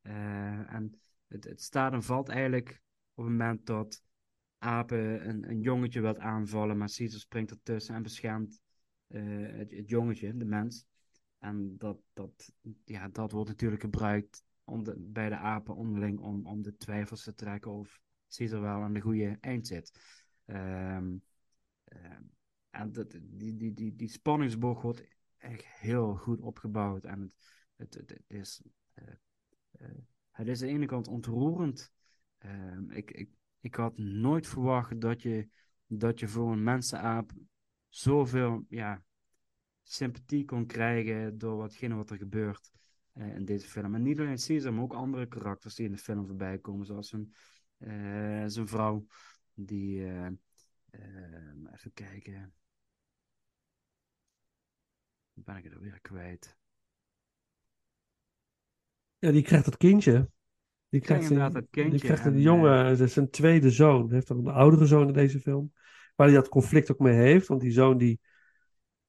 [0.00, 2.82] Eh, en het, het staat en valt eigenlijk
[3.14, 4.02] op het moment dat
[4.58, 8.60] apen een, een jongetje wilt aanvallen, maar Caesar springt ertussen en beschermt
[9.06, 10.84] eh, het, jongetje, de mens.
[11.38, 12.52] En dat, dat,
[12.84, 17.22] ja, dat wordt natuurlijk gebruikt om de, bij de apen onderling om, om de twijfels
[17.22, 20.00] te trekken of Caesar wel aan de goede eind zit.
[20.44, 21.16] Ehm,
[22.78, 27.04] en dat, die, die, die, die spanningsboog wordt echt heel goed opgebouwd.
[27.04, 27.32] En
[27.76, 28.62] het, het, het, is,
[28.94, 29.04] uh,
[29.80, 29.88] uh,
[30.30, 31.92] het is aan de ene kant ontroerend.
[32.38, 33.30] Ehm, ik, ik,
[33.60, 35.48] ik had nooit verwacht dat je,
[35.86, 37.32] dat je voor een mensenaap
[37.88, 39.04] zoveel ja,
[39.82, 42.70] sympathie kon krijgen door watgene wat er gebeurt
[43.14, 43.94] uh, in deze film.
[43.94, 47.08] En niet alleen Caesar, maar ook andere karakters die in de film voorbij komen, zoals
[47.08, 47.34] zijn,
[48.50, 49.06] zijn vrouw,
[49.54, 50.06] die,
[51.72, 52.54] even kijken,
[55.34, 56.56] ben ik het alweer kwijt.
[59.18, 60.30] Ja, die krijgt dat kindje.
[60.88, 61.90] Die krijgt, dat kindje.
[61.90, 64.04] Die krijgt een en, jongen, dat is een tweede zoon.
[64.06, 65.72] Hij heeft een oudere zoon in deze film.
[66.16, 67.46] Waar hij dat conflict ook mee heeft.
[67.46, 68.20] Want die zoon die...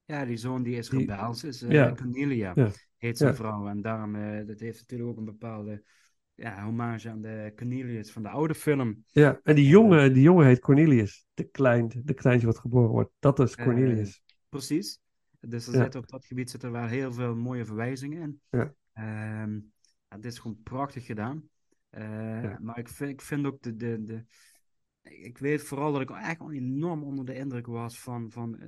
[0.06, 1.94] Ja, die zoon die is rebels, is uh, Ja.
[1.94, 2.72] Cornelia, Ja.
[2.98, 3.36] heet zijn Ja.
[3.36, 3.68] vrouw.
[3.68, 5.84] En daarom, eh, dat heeft natuurlijk ook een bepaalde
[6.40, 9.04] ja, hommage aan de Cornelius van de oude film.
[9.08, 11.26] Ja, en die jongen, die jongen heet Cornelius.
[11.34, 13.12] De, klein, de kleintje wat geboren wordt.
[13.20, 14.24] Dat is Eh, Cornelius.
[14.50, 15.00] Precies.
[15.40, 15.82] Dus er Ja.
[15.82, 18.42] zitten op dat gebied zitten wel heel veel mooie verwijzingen in.
[18.50, 18.74] Ja.
[18.94, 19.60] Ehm,
[20.22, 21.50] is gewoon prachtig gedaan.
[21.90, 22.58] Eh, Ja.
[22.62, 24.24] Maar ik vind, ik vind ook de, de, de.
[25.02, 28.68] Ik weet vooral dat ik echt wel enorm onder de indruk was van, van eh,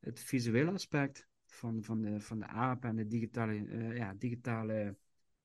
[0.00, 4.96] het visuele aspect van, van, de, van de aap en de digitale, eh, ja, digitale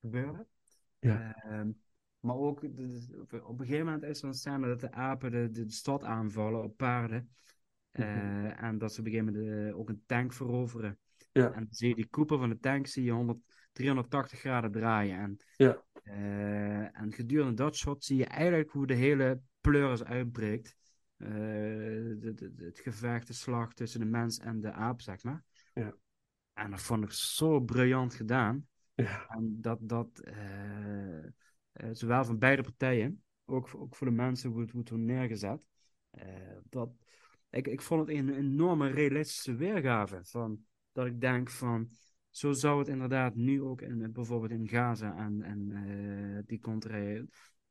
[0.01, 0.47] gebeuren.
[1.03, 1.35] Ja.
[1.35, 1.71] Ehm,
[2.19, 5.71] maar ook op een gegeven moment is er een scène dat de apen de, de,
[5.71, 7.29] stad aanvallen op paarden.
[7.91, 10.99] Eh, En dat ze op een gegeven moment eh, ook een tank veroveren.
[11.31, 11.45] Ja.
[11.45, 13.39] En dan zie je die koepel van de tank zie je 100,
[13.71, 15.17] 380 graden draaien.
[15.17, 15.83] En, Ja.
[16.03, 20.75] eh, en gedurende dat shot zie je eigenlijk hoe de hele pleuris uitbreekt.
[21.17, 25.43] De- het gevecht, de slag tussen de mens en de aap, zeg maar.
[25.73, 25.95] Ja.
[26.53, 28.67] En dat vond ik zo briljant gedaan.
[28.95, 29.27] Ja.
[29.27, 31.29] En dat, dat eh, eh,
[31.91, 35.03] zowel van beide partijen, ook, voor- ook voor de mensen hoe het, hoe het wordt
[35.05, 35.67] neergezet,
[36.09, 36.89] eh, dat,
[37.49, 40.19] ik, ik vond het een enorme realistische weergave.
[40.23, 41.89] Van, dat ik denk van,
[42.29, 47.25] zo zou het inderdaad nu ook in, bijvoorbeeld in Gaza en, en die contrée.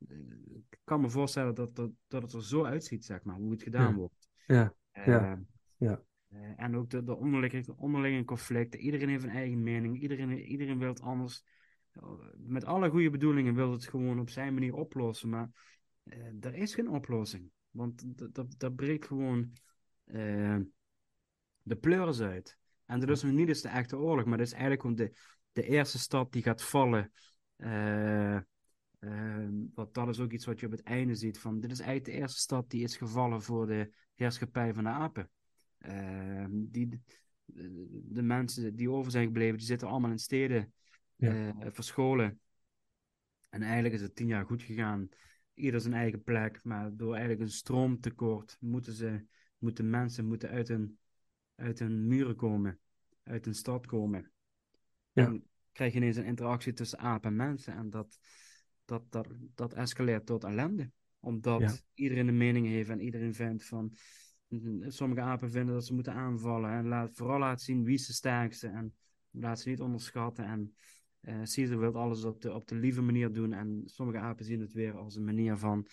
[0.08, 0.16] eh,
[0.54, 3.62] Ik kan me voorstellen dat, dat, dat het er zo uitziet, zeg maar, hoe het
[3.62, 3.94] gedaan Ja.
[3.94, 4.28] wordt.
[4.46, 4.74] Ja.
[4.92, 5.42] Ja.
[5.76, 6.02] Ja.
[6.32, 8.80] Eh, en ook de, de onderliggende, onderliggende conflicten.
[8.80, 10.00] Iedereen heeft een eigen mening.
[10.00, 11.44] Iedereen, iedereen wil het anders.
[12.36, 15.28] Met alle goede bedoelingen wil het gewoon op zijn manier oplossen.
[15.28, 15.50] Maar
[16.02, 17.50] eh, er is geen oplossing.
[17.70, 18.04] Want
[18.58, 19.52] dat breekt gewoon
[20.04, 20.58] eh,
[21.62, 22.58] de pleuris uit.
[22.86, 24.24] En dat is nog niet eens de echte oorlog.
[24.24, 25.12] Maar dat is eigenlijk gewoon de,
[25.52, 27.12] de eerste stad die gaat vallen.
[27.56, 31.38] Eh, eh, wat, dat is ook iets wat je op het einde ziet.
[31.38, 34.90] Van, dit is eigenlijk de eerste stad die is gevallen voor de heerschappij van de
[34.90, 35.30] apen.
[35.82, 37.00] Ehm, die, de,
[38.08, 40.72] de mensen die over zijn gebleven, die zitten allemaal in steden
[41.16, 41.54] Ja.
[41.60, 42.40] eh, verscholen.
[43.50, 45.08] En eigenlijk is het tien jaar goed gegaan.
[45.54, 49.24] Ieder zijn eigen plek, maar door eigenlijk een stroomtekort moeten ze,
[49.58, 50.98] moeten mensen moeten uit hun,
[51.54, 52.78] uit hun muren komen,
[53.22, 54.32] uit hun stad komen.
[55.12, 55.24] Ja.
[55.24, 58.18] Dan krijg je ineens een interactie tussen apen en mensen en dat,
[58.84, 60.90] dat, dat, dat escaleert tot ellende.
[61.20, 61.74] Omdat Ja.
[61.94, 63.94] iedereen een mening heeft en iedereen vindt van,
[64.86, 68.12] sommige apen vinden dat ze moeten aanvallen en laat, vooral laten zien wie is de
[68.12, 68.94] sterkste en
[69.30, 70.74] laat ze niet onderschatten en
[71.20, 74.60] eh Caesar wil alles op de, op de lieve manier doen en sommige apen zien
[74.60, 75.86] het weer als een manier van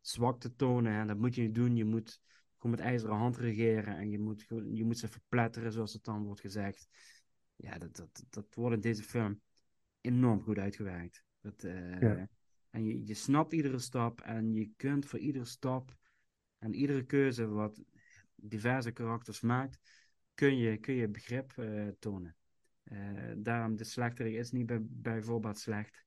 [0.00, 2.20] zwakte tonen en dat moet je niet doen, je moet
[2.56, 6.24] gewoon met ijzeren hand regeren en je moet, je moet ze verpletteren zoals het dan
[6.24, 6.88] wordt gezegd.
[7.56, 9.40] Ja, dat, dat, dat wordt in deze film
[10.00, 11.24] enorm goed uitgewerkt.
[11.40, 12.28] Dat, eh, Ja.
[12.70, 15.96] En je, je snapt iedere stap en je kunt voor iedere stap
[16.58, 17.82] en iedere keuze wat
[18.42, 19.78] diverse karakters maakt,
[20.34, 22.36] kun je, kun je begrip eh, tonen.
[22.82, 26.04] Eh, daarom, de slechterik is niet bij, bij voorbaat slecht,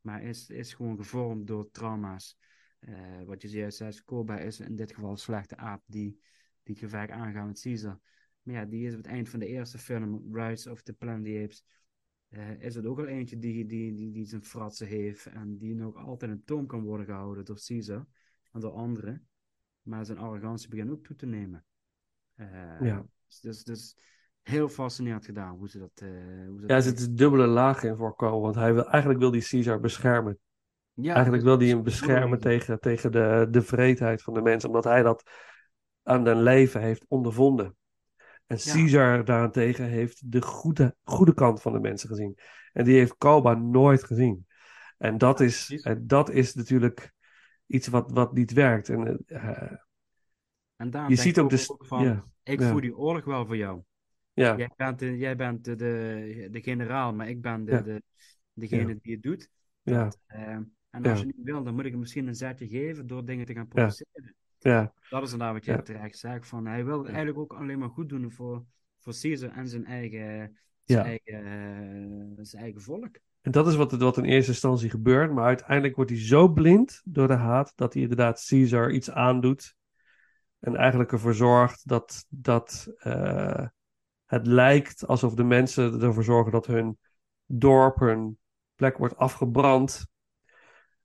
[0.00, 2.38] maar is, is gewoon gevormd door trauma's.
[2.78, 6.20] Eh, wat je juist zei, Koba is in dit geval een slechte aap die,
[6.62, 8.00] die gevecht aangaat met Caesar.
[8.42, 11.18] Maar ja, die is op het eind van de eerste film, Rise of the Planet
[11.18, 11.64] of the Apes,
[12.58, 15.96] is het ook al eentje die, die, die, die zijn fratsen heeft en die nog
[15.96, 18.06] altijd in toom kan worden gehouden door Caesar
[18.52, 19.28] en door anderen.
[19.82, 21.64] Maar zijn arrogantie begint ook toe te nemen.
[22.38, 23.04] Eh, Ja.
[23.26, 23.96] Dus, dus, dus
[24.42, 25.90] heel fascinerend gedaan hoe ze dat.
[25.94, 26.08] eh,
[26.48, 28.40] hoe ze Ja, er dat zit een dubbele laag in voorkomen.
[28.40, 30.38] Want hij wil, eigenlijk wil die Caesar beschermen.
[30.92, 34.68] Ja, eigenlijk wil hij hem beschermen tegen, tegen de, de vreedheid van de mensen.
[34.68, 35.30] Omdat hij dat
[36.02, 37.76] aan den leven heeft ondervonden.
[38.46, 42.38] En Caesar daarentegen heeft de goede, goede kant van de mensen gezien.
[42.72, 44.46] En die heeft Koba nooit gezien.
[44.98, 47.12] En dat, is, en dat is natuurlijk
[47.66, 48.88] iets wat, wat niet werkt.
[48.88, 49.72] En, eh,
[50.78, 52.70] En daar je ziet ook ook van, ik ja.
[52.70, 53.82] voer die oorlog wel voor jou.
[54.32, 57.80] ja, Jij bent, de, jij bent de, de, de generaal, maar ik ben de, Ja.
[57.80, 58.02] de,
[58.52, 58.98] degene Ja.
[59.02, 59.48] die het doet.
[59.82, 60.56] ja, Dat, eh,
[60.90, 63.46] en als je niet wil, dan moet ik hem misschien een zetje geven door dingen
[63.46, 64.34] te gaan produceren.
[64.58, 66.46] ja, Dat is inderdaad wat je terecht zegt.
[66.48, 68.64] Van, hij wil eigenlijk ook alleen maar goed doen voor,
[68.98, 73.18] voor Caesar en zijn eigen, zijn, eigen, eh, zijn eigen volk.
[73.40, 75.32] En dat is wat, wat in eerste instantie gebeurt.
[75.32, 79.76] Maar uiteindelijk wordt hij zo blind door de haat dat hij inderdaad Caesar iets aandoet.
[80.60, 83.66] En eigenlijk ervoor zorgt dat, dat eh,
[84.24, 86.98] het lijkt alsof de mensen ervoor zorgen dat hun
[87.46, 88.38] dorp, hun
[88.74, 90.06] plek wordt afgebrand.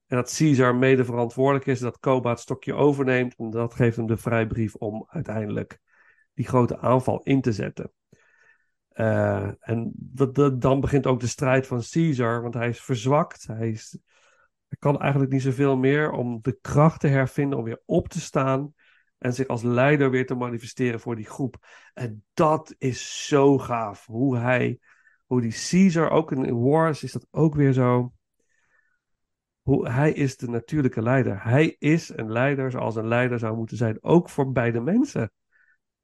[0.06, 3.36] En dat Caesar mede verantwoordelijk is, dat Koba het stokje overneemt.
[3.36, 5.80] En dat geeft hem de vrijbrief om uiteindelijk
[6.34, 7.92] die grote aanval in te zetten.
[8.88, 13.48] Eh, en dat, dan begint ook de strijd van Caesar, want hij is verzwakt.
[13.48, 13.98] Hij, is,
[14.68, 18.20] hij kan eigenlijk niet zoveel meer om de kracht te hervinden, om weer op te
[18.20, 18.74] staan
[19.24, 21.68] en zich als leider weer te manifesteren voor die groep.
[21.94, 24.06] En dat is zo gaaf.
[24.06, 24.80] Hoe hij,
[25.26, 28.14] hoe die Caesar, ook in, Wars is dat ook weer zo.
[29.62, 31.44] Hoe, hij is de natuurlijke leider.
[31.44, 35.32] Hij is een leider zoals een leider zou moeten zijn, ook voor beide mensen.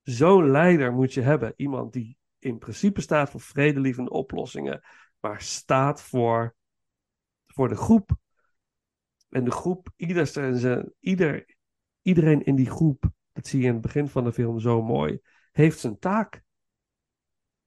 [0.01, 1.53] Zo'n leider moet je hebben.
[1.55, 4.81] Iemand die in principe staat voor vredelievende oplossingen,
[5.19, 6.55] maar staat voor,
[7.47, 8.11] voor de groep.
[9.29, 11.57] En de groep, ieder, zijn- ieder,
[12.09, 15.19] iedereen in die groep, dat zie je in het begin van de film zo mooi,
[15.51, 16.43] heeft zijn taak.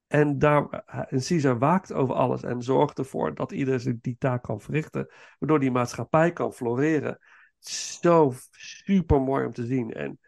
[0.06, 0.68] En, daar,
[1.08, 5.60] en Caesar waakt over alles en zorgt ervoor dat iedereen die taak kan verrichten, waardoor
[5.60, 7.18] die maatschappij kan floreren.
[8.00, 9.92] Zo super mooi om te zien.
[9.92, 10.18] En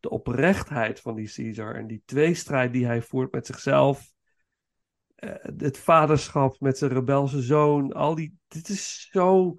[0.00, 4.12] de oprechtheid van die Caesar en die tweestrijd die hij voert met zichzelf,
[5.14, 9.54] eh, het vaderschap met zijn rebelse zoon, al die, dit is zo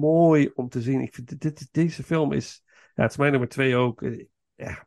[0.00, 1.00] mooi om te zien.
[1.00, 2.62] Ik vind dit- deze film is,
[2.98, 4.02] ja, het is mijn nummer twee ook.
[4.02, 4.86] Eh, Ja,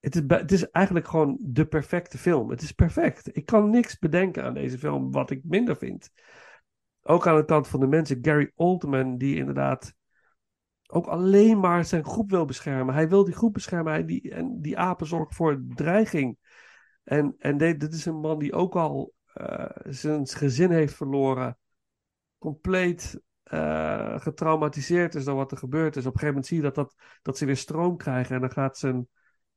[0.00, 2.50] het is, het is eigenlijk gewoon de perfecte film.
[2.50, 3.36] Het is perfect.
[3.36, 6.10] Ik kan niks bedenken aan deze film wat ik minder vind.
[7.02, 8.18] Ook aan de kant van de mensen.
[8.22, 9.94] Gary Oldman, die inderdaad
[10.86, 12.94] ook alleen maar zijn groep wil beschermen.
[12.94, 13.92] Hij wil die groep beschermen.
[13.92, 16.38] Hij, die, en die apen zorgen voor dreiging.
[17.04, 21.58] En, en dit is een man die ook al eh, zijn gezin heeft verloren.
[22.38, 23.20] Compleet
[23.52, 26.06] eh, getraumatiseerd is door wat er gebeurd is.
[26.06, 28.34] Op een gegeven moment zie je dat, dat, dat ze weer stroom krijgen.
[28.34, 29.08] En dan gaat zijn,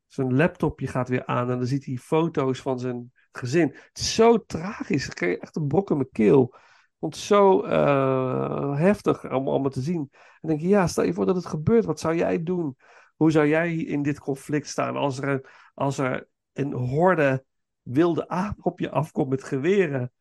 [0.08, 1.50] zijn laptopje gaat weer aan.
[1.50, 3.68] En dan ziet hij foto's van zijn gezin.
[3.68, 5.08] Het is zo tragisch.
[5.08, 6.56] Ik kreeg echt een brok in mijn keel.
[7.00, 10.10] Het zo eh, heftig om allemaal te zien.
[10.42, 11.86] En denk je, ja, stel je voor dat het gebeurt.
[11.86, 12.78] Wat zou jij doen?
[13.16, 17.46] Hoe zou jij in dit conflict staan als er, een- als er een horde
[17.82, 20.12] wilde aap op je afkomt met geweren?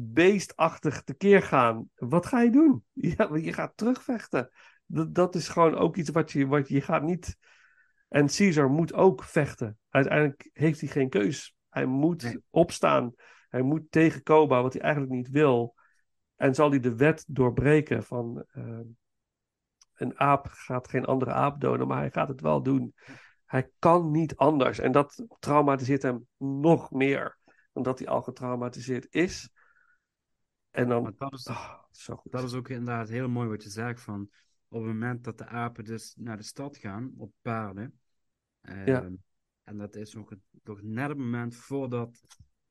[0.00, 1.90] Beestachtig tekeer gaan.
[1.94, 2.84] Wat ga je doen?
[3.16, 4.50] Ja, je gaat terugvechten.
[4.86, 7.36] Dat, dat is gewoon ook iets wat je, wat je gaat niet.
[8.08, 9.78] En Caesar moet ook vechten.
[9.88, 11.54] Uiteindelijk heeft hij geen keus.
[11.68, 12.42] Hij moet Nee.
[12.50, 13.12] opstaan.
[13.48, 15.74] Hij moet tegen Koba, wat hij eigenlijk niet wil.
[16.36, 18.80] En zal hij de wet doorbreken van eh,
[19.94, 22.94] een aap gaat geen andere aap doden, maar hij gaat het wel doen.
[23.44, 24.78] Hij kan niet anders.
[24.78, 27.38] En dat traumatiseert hem nog meer
[27.72, 29.50] dan dat hij al getraumatiseerd is.
[30.78, 31.02] En dan.
[31.02, 32.32] Maar dat is, ah, zo goed.
[32.32, 34.20] dat is ook inderdaad heel mooi wat je zegt van
[34.68, 38.00] op het moment dat de apen dus naar de stad gaan op paarden.
[38.60, 39.02] Ja.
[39.02, 39.14] ehm,
[39.62, 42.20] En dat is nog, het- nog net het moment voordat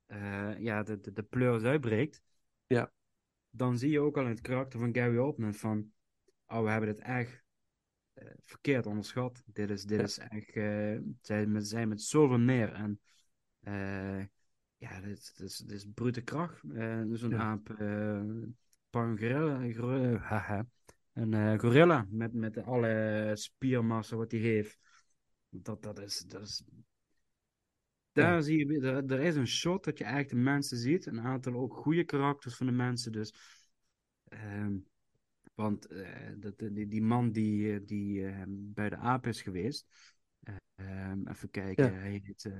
[0.05, 2.21] eh, ja, de, de, de pleuris uitbreekt.
[2.67, 2.91] Ja.
[3.49, 5.91] Dan zie je ook al in het karakter van Gary Oldman van,
[6.47, 7.43] oh, we hebben dit echt
[8.13, 9.43] eh, verkeerd onderschat.
[9.45, 10.03] Dit is, dit Ja.
[10.03, 12.73] is echt, eh, zij met, zijn met zoveel meer.
[12.73, 12.99] En
[13.59, 14.25] eh,
[14.77, 16.61] ja, dit, dit is, dit is brute kracht.
[16.73, 17.39] Eh Zo'n Ja.
[17.39, 17.65] aap,
[18.89, 20.65] paar gorilla, gorilla, haha.
[21.13, 24.77] een eh, gorilla met, met alle spiermassa wat hij heeft.
[25.49, 26.63] Dat, dat is, dat is...
[28.11, 28.41] Daar Ja.
[28.41, 31.05] zie je, er, er is een shot dat je eigenlijk de mensen ziet.
[31.05, 33.11] Een aantal ook goede karakters van de mensen.
[33.11, 33.33] Dus,
[34.27, 34.77] ehm,
[35.55, 35.87] want
[36.37, 39.87] dat, die, die man die, die eh, bij de aap is geweest.
[40.39, 41.99] eh, ehm, even kijken, Ja.
[41.99, 42.51] hij heet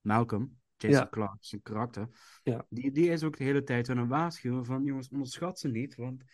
[0.00, 0.60] Malcolm.
[0.90, 1.08] Ja.
[1.10, 2.08] Clark, zijn karakter.
[2.42, 2.66] Ja.
[2.68, 5.94] Die, die is ook de hele tijd aan het waarschuwen van jongens, onderschat ze niet.
[5.94, 6.24] Want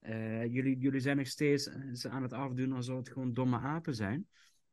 [0.00, 3.58] eh, jullie, jullie zijn nog steeds eh, ze aan het afdoen alsof het gewoon domme
[3.58, 4.28] apen zijn.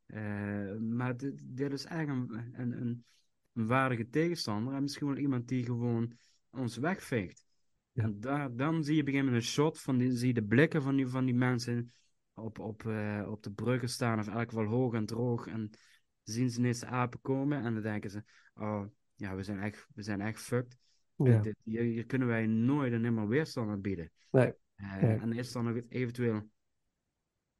[0.06, 3.04] Eh, maar dit, dit is eigenlijk een, een, een,
[3.52, 4.74] een waardige tegenstander.
[4.74, 6.12] En misschien wel iemand die gewoon
[6.50, 7.46] ons wegveegt.
[7.92, 8.02] Ja.
[8.02, 10.82] En daar, dan zie je op een een shot van die, zie je de blikken
[10.82, 11.92] van die, van die mensen.
[12.34, 12.84] op, op,
[13.26, 15.46] op de bruggen staan, of elk geval hoog en droog.
[15.46, 15.70] En
[16.22, 18.84] zien ze ineens de apen komen en dan denken ze, oh
[19.18, 20.76] ja, we zijn echt, we zijn echt fucked.
[21.16, 21.38] Ja.
[21.40, 24.10] Dit- hier, hier kunnen wij nooit en nimmer weerstand aan bieden.
[24.30, 24.52] Nee.
[24.74, 25.16] Eh, Nee.
[25.18, 26.50] En is dan ook eventueel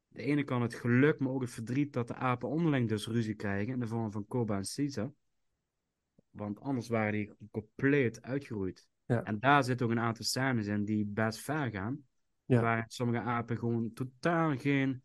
[0.07, 3.33] de ene kant het geluk, maar ook het verdriet dat de apen onderling dus ruzie
[3.35, 5.11] krijgen in de vorm van Koba en Caesar.
[6.29, 8.87] Want anders waren die compleet uitgeroeid.
[9.05, 9.23] Ja.
[9.23, 12.07] En daar zitten ook een aantal scènes in die best ver gaan.
[12.45, 12.61] Ja.
[12.61, 15.03] Waar sommige apen gewoon totaal geen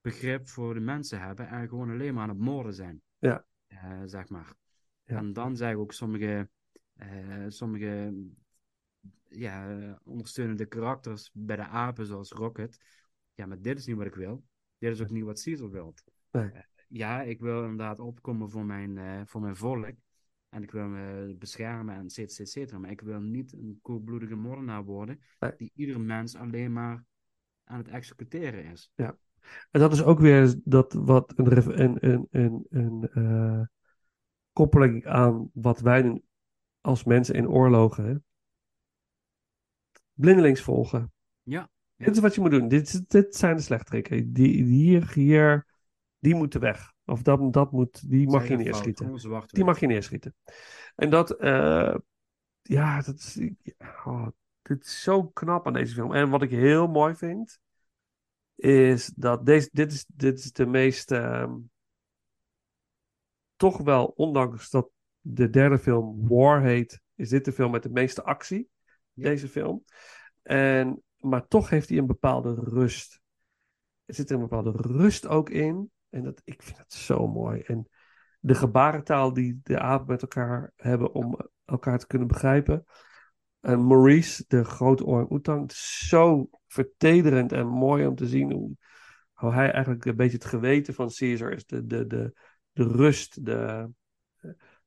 [0.00, 3.02] begrip voor de mensen hebben en gewoon alleen maar aan het moorden zijn.
[3.18, 3.44] Ja.
[3.66, 4.54] Eh, zeg maar.
[5.10, 5.16] Ja.
[5.16, 6.48] En dan zeggen ook sommige,
[6.96, 8.14] eh, sommige
[9.28, 12.78] ja, ondersteunende karakters bij de apen, zoals Rocket.
[13.34, 14.44] Ja, maar dit is niet wat ik wil.
[14.78, 15.94] Dit is ook niet wat Caesar wil.
[16.30, 16.50] Nee.
[16.50, 19.94] Eh, ja, ik wil inderdaad opkomen voor mijn, eh, voor mijn volk.
[20.48, 22.78] En ik wil me beschermen en et cetera, et cetera.
[22.78, 25.20] Maar ik wil niet een koelbloedige moordenaar worden.
[25.38, 25.52] Nee.
[25.56, 27.04] Die ieder mens alleen maar
[27.64, 28.92] aan het executeren is.
[29.70, 33.70] En dat is ook weer dat wat een, een, een, een, een
[34.60, 36.24] koppeling aan wat wij doen
[36.80, 38.04] als mensen in oorlogen.
[38.04, 38.14] Hè?
[40.12, 41.12] Blindelings volgen.
[41.42, 42.04] Ja, ja.
[42.04, 42.68] Dit is wat je moet doen.
[42.68, 44.32] Dit, dit zijn de slechterikken.
[44.32, 45.66] Die, hier, hier,
[46.18, 46.92] die moeten weg.
[47.04, 49.46] Of dat, dat moet, die mag je neerschieten.
[49.46, 50.34] Die mag je neerschieten.
[50.94, 51.94] En dat, eh,
[52.62, 53.40] ja, dat is,
[54.04, 54.26] oh,
[54.62, 56.14] dit is zo knap aan deze film.
[56.14, 57.60] En wat ik heel mooi vind,
[58.54, 61.52] is dat deze, dit, is, dit is de meest, ehm,
[63.60, 64.90] toch wel, ondanks dat
[65.20, 68.68] de derde film War heet, is dit de film met de meeste actie,
[69.12, 69.28] Ja.
[69.28, 69.84] deze film.
[70.42, 73.20] En, maar toch heeft hij een bepaalde rust.
[74.04, 75.90] Er zit een bepaalde rust ook in.
[76.08, 77.60] En dat, ik vind het zo mooi.
[77.60, 77.88] En
[78.40, 82.84] de gebarentaal die de apen met elkaar hebben om elkaar te kunnen begrijpen.
[83.60, 88.76] En Maurice, de grote orang-oetang, zo vertederend en mooi om te zien hoe,
[89.32, 91.66] hoe hij eigenlijk een beetje het geweten van Caesar is.
[91.66, 92.32] De, de, de,
[92.72, 93.52] de rust, de,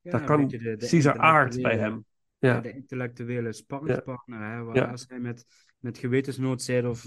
[0.00, 2.04] Ja, daar kan de- de Caesar aard bij hem.
[2.38, 2.60] Ja.
[2.60, 4.50] De intellectuele sparringspartner.
[4.50, 4.90] Hè, waar.
[4.90, 5.46] Als hij met,
[5.78, 7.06] met gewetensnood zit, of,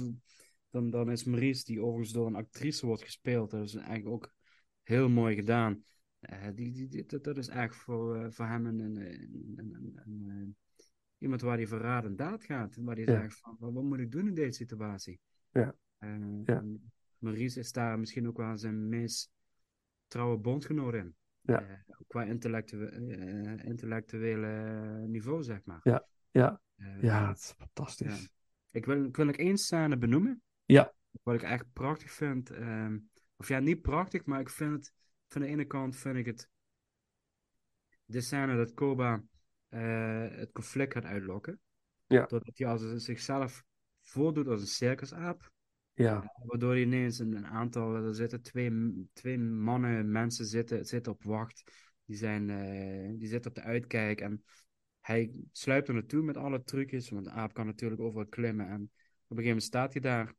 [0.70, 3.52] dan, dan is Maurice, die overigens door een actrice wordt gespeeld.
[3.52, 4.34] Dat is eigenlijk ook
[4.84, 5.84] heel mooi gedaan.
[6.20, 8.98] Eh, die, die, die- dat, dat is echt voor, eh, voor hem een, een,
[9.56, 10.56] een, een,
[11.18, 12.76] iemand waar hij verraad en daad gaat.
[12.76, 13.22] Waar hij Ja.
[13.22, 15.20] zegt van, wat, moet ik doen in deze situatie?
[15.52, 15.76] Ja.
[15.98, 16.10] Eh,
[16.46, 16.64] Ja.
[17.18, 19.32] Maurice is daar misschien ook wel zijn meest
[20.08, 21.16] trouwe bondgenoot in.
[21.42, 21.62] Ja.
[21.62, 24.48] Eh, qua intellectue eh, intellectuele
[25.08, 25.80] niveau, zeg maar.
[25.84, 26.62] Ja, ja.
[26.76, 28.30] Eh, ja, het is fantastisch.
[28.72, 30.42] Ik wil, ik wil één scène benoemen.
[30.66, 30.94] Ja.
[31.24, 32.50] Wat ik echt prachtig vind.
[32.50, 32.98] ehm,
[33.36, 34.94] of ja, niet prachtig, maar ik vind het...
[35.28, 36.50] Van de ene kant vind ik het...
[38.06, 39.24] De scène dat Koba
[39.68, 41.60] het conflict gaat uitlokken.
[42.06, 42.26] Ja.
[42.26, 43.64] Doordat hij als zichzelf
[44.02, 45.52] voordoet als een circusaap.
[45.98, 48.72] Ja, Waardoor ineens een, aantal, er zitten twee,
[49.14, 51.72] twee mannen, mensen zitten, zitten op wacht.
[52.06, 54.44] Die, zijn, eh, die zitten op de uitkijk en
[55.02, 57.10] hij sluipt er naartoe met alle trucjes.
[57.10, 58.68] Want de aap kan natuurlijk overal klimmen.
[58.68, 58.92] En op een
[59.28, 60.34] gegeven moment staat hij daar,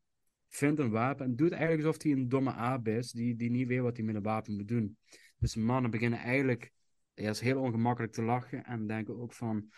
[0.48, 3.12] vindt een wapen en doet eigenlijk alsof hij een domme aap is.
[3.12, 4.96] Die, die niet weet wat hij met een wapen moet doen.
[5.38, 6.72] Dus mannen beginnen eigenlijk
[7.14, 8.64] eerst heel ongemakkelijk te lachen.
[8.64, 9.70] En denken ook van,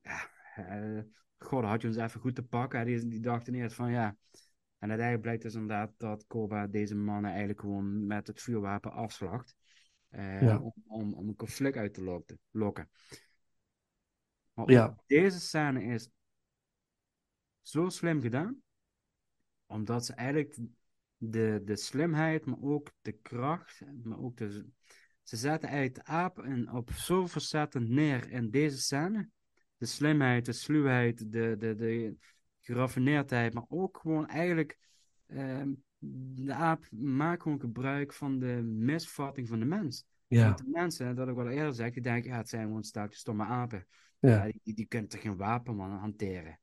[0.00, 1.00] ja, eh,
[1.38, 2.84] god, had je ons even goed te pakken.
[2.84, 4.16] Die, die dachten eerst van, ja...
[4.82, 9.54] En uiteindelijk blijkt dus inderdaad dat Koba deze mannen eigenlijk gewoon met het vuurwapen afslacht.
[10.08, 10.58] eh, Ja.
[10.58, 12.38] om, om, om een conflict uit te lokken.
[12.50, 12.90] lokken.
[14.54, 14.96] Maar Ja.
[15.06, 16.10] deze scène is
[17.60, 18.62] zo slim gedaan,
[19.66, 20.58] omdat ze eigenlijk
[21.16, 24.66] de, de slimheid, maar ook de kracht, maar ook de...
[25.22, 29.28] Ze zetten eigenlijk de aap in, op zo verzettend neer in deze scène.
[29.76, 32.16] De slimheid, de sluwheid, de, de, de
[32.62, 34.78] geraffineerdheid, maar ook gewoon eigenlijk...
[35.26, 35.72] ehm,
[36.34, 40.04] de aap maakt gewoon gebruik van de misvatting van de mens.
[40.26, 42.82] ja, Want de mensen, dat ik wel eerder zeg, die denken, ja, het zijn gewoon
[42.84, 43.86] steltjes stomme apen.
[44.18, 46.58] ja, Ja, die, die kunnen toch geen wapen man, hanteren.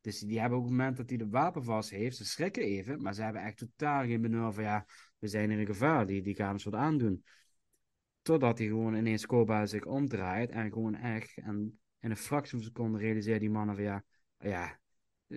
[0.00, 3.02] Dus die hebben op het moment dat hij de wapen vast heeft, ze schrikken even,
[3.02, 4.86] maar ze hebben echt totaal geen benul van, ja,
[5.18, 7.24] we zijn in een gevaar, die, die gaan ons wat aandoen.
[8.22, 12.58] Totdat hij gewoon ineens Koba zich omdraait en gewoon echt, en in een fractie van
[12.58, 14.04] een seconde realiseert die mannen van, ja,
[14.38, 14.78] ja,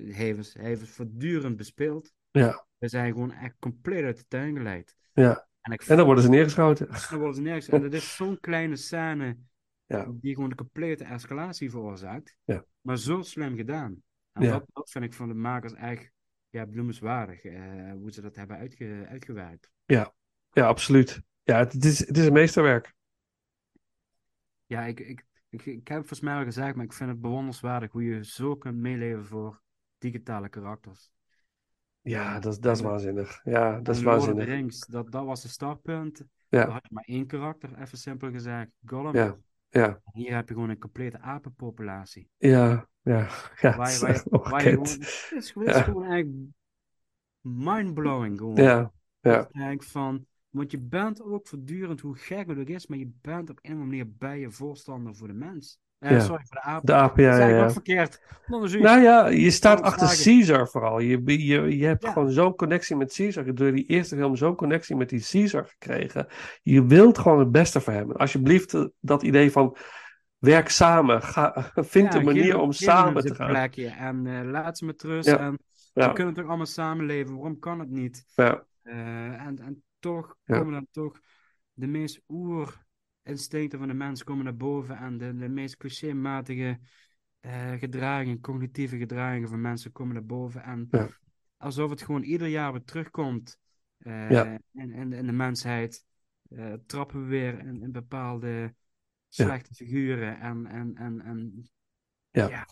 [0.05, 2.13] heeft het voortdurend bespeeld.
[2.31, 4.95] ja, We zijn gewoon echt compleet uit de tuin geleid.
[5.13, 5.45] ja.
[5.61, 6.87] En, ik En dan worden ze neergeschoten.
[7.09, 7.67] dan worden ze nergens.
[7.73, 9.37] En dat is zo'n kleine scène
[9.85, 10.07] Ja.
[10.11, 12.37] die gewoon de complete escalatie veroorzaakt.
[12.43, 12.65] Ja.
[12.81, 14.01] Maar zo slim gedaan.
[14.31, 14.51] En Ja.
[14.51, 16.11] dat, dat vind ik van de makers echt
[16.49, 17.43] ja, bloemenswaardig.
[17.43, 19.71] eh, hoe ze dat hebben uitge, uitgewerkt.
[19.85, 20.13] Ja,
[20.53, 21.21] absoluut.
[21.43, 22.93] Ja, het, is, het is een meesterwerk.
[24.65, 27.21] Ja, ik, ik, ik, ik heb het volgens mij al gezegd, maar ik vind het
[27.21, 29.61] bewonderenswaardig hoe je zo kunt meeleven voor
[29.97, 31.11] digitale karakters.
[32.01, 33.41] Ja, dat, is- dat is waanzinnig.
[33.43, 34.45] Ja, dat is waanzinnig.
[34.45, 36.17] Rings, dat, dat was de startpunt.
[36.49, 36.63] Ja.
[36.63, 39.15] Daar had je maar één karakter, even simpel gezegd, Gollum.
[39.15, 39.35] Ja,
[39.69, 42.29] ja, Hier heb je gewoon een complete apenpopulatie.
[42.37, 43.27] ja, ja.
[43.61, 45.75] ja Waar het je, is waar je, echt waar je gewoon, het is, gewoon- het
[45.75, 45.87] is Ja.
[45.87, 46.51] gewoon eigenlijk
[47.41, 48.55] mindblowing gewoon.
[48.55, 48.91] Ja,
[49.21, 53.11] ja, denkt van, want je bent ook voortdurend, hoe gek het ook is, maar je
[53.21, 55.79] bent op een of andere manier bij je voorstander voor de mens.
[55.99, 56.19] Ja.
[56.19, 56.85] Sorry, voor de aap.
[56.85, 58.21] de aap, ja, wat verkeerd.
[58.47, 60.23] Je- Nou ja, je staat achter vragen.
[60.23, 60.99] Caesar vooral.
[60.99, 63.41] Je, je, je hebt gewoon zo'n connectie met Caesar.
[63.41, 66.27] Je hebt Door die eerste film zo'n connectie met die Caesar gekregen.
[66.61, 68.11] Je wilt gewoon het beste voor hem.
[68.11, 69.77] Alsjeblieft, eh, dat idee van
[70.37, 71.21] werk samen.
[71.21, 73.47] Ga, vind Ja, een manier geef- om geef samen te gaan.
[73.49, 75.27] plekje en eh, laat ze met rust.
[75.29, 75.37] Ja.
[75.39, 75.59] En
[75.93, 76.07] Ja.
[76.07, 77.33] we kunnen toch allemaal samenleven.
[77.35, 78.23] Waarom kan het niet?
[78.35, 78.95] Ja, Eh,
[79.45, 81.19] en, en toch komen dan toch
[81.73, 82.21] de meest
[83.27, 84.97] oerinstincten van de mens komen naar boven.
[84.97, 86.79] En de, de meest clichématige
[87.39, 90.63] eh gedragingen, cognitieve gedragingen van mensen komen naar boven.
[90.63, 91.07] En Ja.
[91.57, 93.59] alsof het gewoon ieder jaar weer terugkomt
[93.97, 94.59] eh, Ja.
[94.73, 96.05] in, in, in de mensheid.
[96.49, 98.73] eh, trappen we weer in, in bepaalde
[99.29, 100.39] slechte figuren.
[100.39, 101.69] En, en, en, en
[102.31, 102.67] Ja.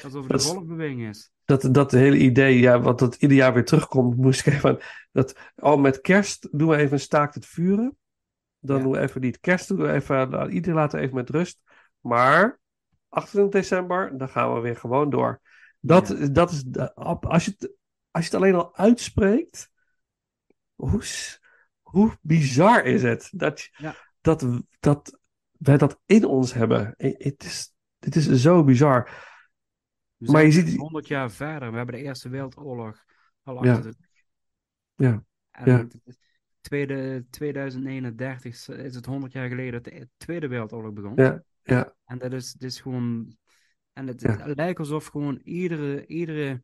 [0.00, 1.30] alsof het Dat een golfbeweging is.
[1.44, 4.78] dat, dat hele idee, ja, wat dat ieder jaar weer terugkomt, moest ik even.
[5.12, 7.96] Dat, al met kerst doen we even een staakt het vuren.
[8.60, 8.82] Dan Ja.
[8.82, 11.60] doen we even niet kerst, doen we even, nou, ieder laten even met rust.
[12.00, 12.58] Maar
[13.08, 15.40] 28 december, dan gaan we weer gewoon door.
[15.80, 16.26] Dat, Ja.
[16.26, 17.72] dat is, de- als je, het,
[18.10, 19.70] als je het alleen al uitspreekt,
[20.74, 21.02] hoe,
[21.80, 23.94] hoe bizar is het dat, Ja.
[24.20, 24.46] dat,
[24.80, 25.18] dat
[25.58, 26.94] wij dat in ons hebben.
[26.96, 29.28] Het is, het is zo bizar.
[30.16, 31.70] We Maar je ziet- 100 jaar verder.
[31.70, 33.04] We hebben de Eerste Wereldoorlog
[33.42, 33.72] al Ja.
[33.74, 34.08] achter de
[34.94, 35.24] Ja.
[35.50, 35.78] En Ja.
[35.78, 36.18] het is
[36.60, 41.12] tweede, 2039 is het 100 jaar geleden dat de Tweede Wereldoorlog begon.
[41.16, 43.36] Ja, ja, En dat is, dit is gewoon.
[43.92, 44.36] En het, Ja.
[44.36, 46.62] het lijkt alsof gewoon iedere, iedere,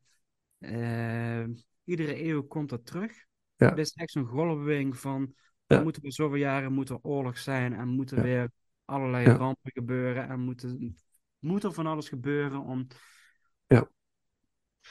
[0.58, 1.44] eh,
[1.84, 3.24] iedere eeuw komt dat terug.
[3.56, 3.68] Ja.
[3.68, 5.34] Het is echt zo'n golfbeweging van.
[5.66, 5.82] Ja.
[5.82, 8.22] Moeten weer zoveel jaren moet er oorlog zijn en moeten Ja.
[8.22, 8.50] weer
[8.84, 9.34] allerlei Ja.
[9.36, 10.96] rampen gebeuren en moeten,
[11.38, 12.86] moet er van alles gebeuren om.
[13.66, 13.90] Ja.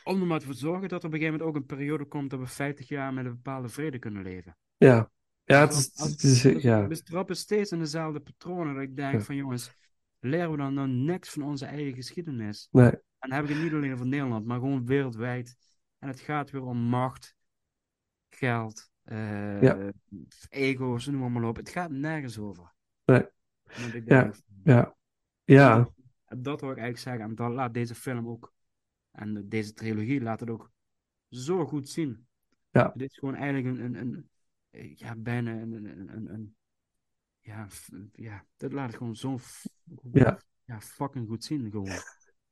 [0.04, 2.30] Om er maar te zorgen dat er op een gegeven moment ook een periode komt
[2.30, 4.58] dat we 50 jaar met een bepaalde vrede kunnen leven.
[4.86, 5.10] Ja.
[5.44, 6.88] Ja, het is, als- het is, ja.
[6.88, 8.74] We trappen steeds in dezelfde patronen.
[8.74, 9.20] Dat ik denk Ja.
[9.20, 9.76] van jongens,
[10.20, 12.68] leren we dan nou niks van onze eigen geschiedenis?
[12.72, 15.56] Nee, En dan heb ik het niet alleen over Nederland, maar gewoon wereldwijd.
[16.00, 17.36] En het gaat weer om macht,
[18.30, 19.92] geld, Ja.
[20.50, 21.56] ego's, noem maar op.
[21.56, 22.74] Het gaat nergens over.
[23.06, 23.26] Nee.
[23.94, 24.32] Ik Ja.
[24.64, 24.96] ja.
[25.44, 25.90] Ja,
[26.26, 27.24] dat wil ik eigenlijk zeggen.
[27.24, 28.54] En dat laat deze film ook,
[29.12, 30.72] en deze trilogie laat het ook
[31.30, 32.28] zo goed zien.
[32.70, 32.92] Ja.
[32.96, 34.30] Dit is gewoon eigenlijk een, een, een
[34.96, 36.56] ja, bijna een, een, een, een
[37.40, 37.68] ja,
[38.14, 39.66] ja, dit laat het gewoon zo f-
[40.12, 40.40] Ja.
[40.66, 41.92] ja, fucking goed zien gewoon.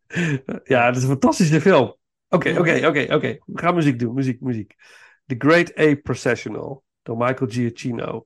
[0.64, 1.96] ja, het is een fantastische film.
[2.28, 3.38] Oké, oké, oké, oké.
[3.46, 4.76] We gaan muziek doen, muziek, muziek.
[5.26, 8.24] The Great A Processional door Michael Giacchino.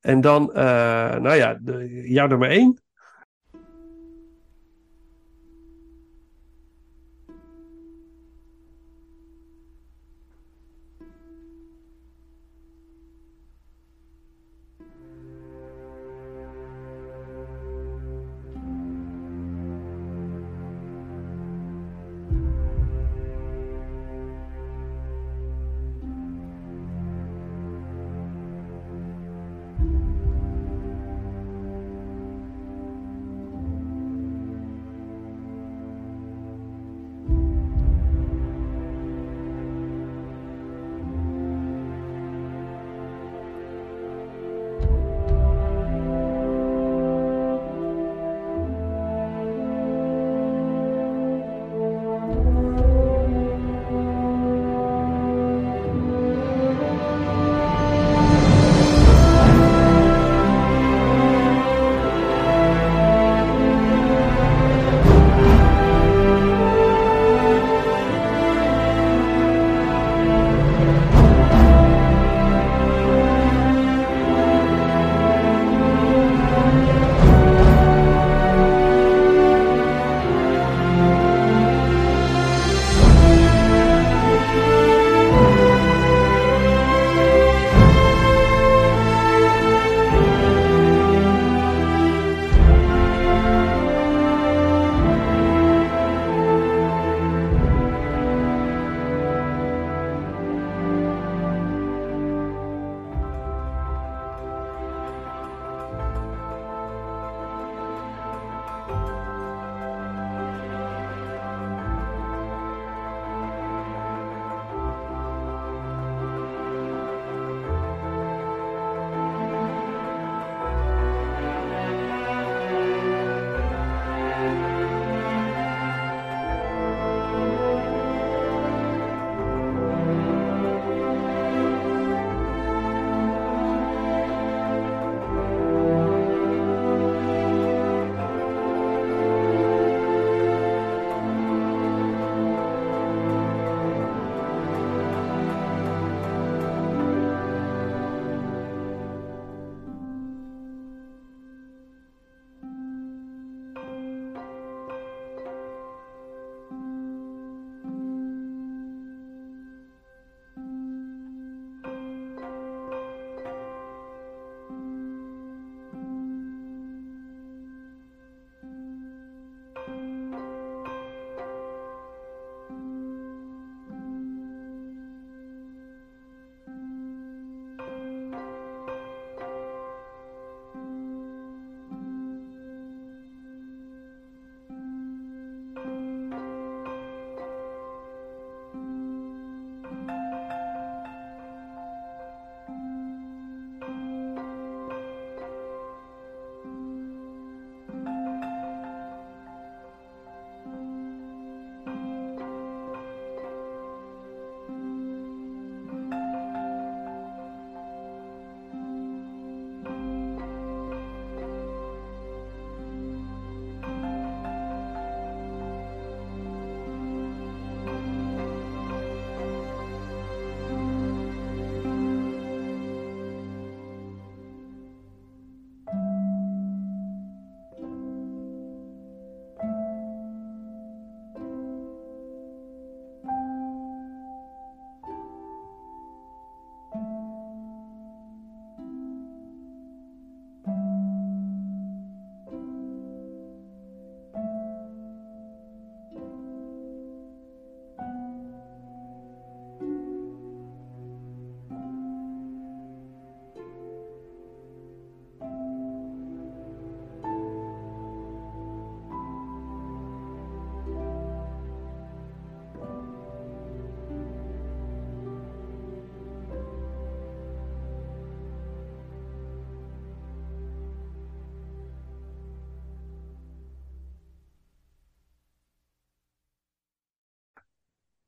[0.00, 2.83] En dan, eh, nou ja, de, jouw nummer één.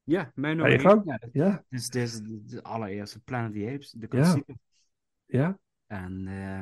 [0.07, 1.04] Ja, mijn nummer?
[1.32, 4.09] Ja, is, dit is de, allereerste Planet of the Apes, de Ja.
[4.09, 4.54] klassieker.
[5.26, 6.61] ja, En, eh,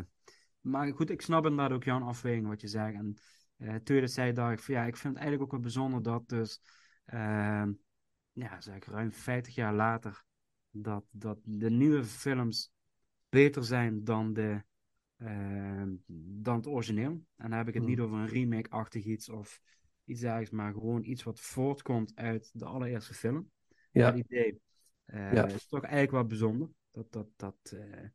[0.61, 2.95] maar goed, ik snap inderdaad ook jouw afweging wat je zegt.
[2.95, 3.14] En
[3.82, 6.03] toen je dat zei, dacht ik van ja, ik vind het eigenlijk ook wel bijzonder
[6.03, 6.61] dat dus,
[7.05, 7.72] ehm,
[8.32, 10.24] ja, zeg ik, ruim 50 jaar later,
[10.70, 12.72] dat, dat de nieuwe films
[13.28, 14.62] beter zijn dan, de,
[15.16, 15.90] ehm,
[16.42, 17.11] dan het origineel.
[17.36, 17.92] En dan heb ik het Hmm.
[17.92, 19.61] niet over een remake-achtig iets of
[20.05, 23.50] iets dergelijks, maar gewoon iets wat voortkomt uit de allereerste film.
[23.90, 24.11] Ja.
[24.11, 24.61] Dat idee
[25.05, 25.46] Ja.
[25.46, 26.68] is toch eigenlijk wel bijzonder.
[26.90, 28.09] Dat, dat, dat, eh,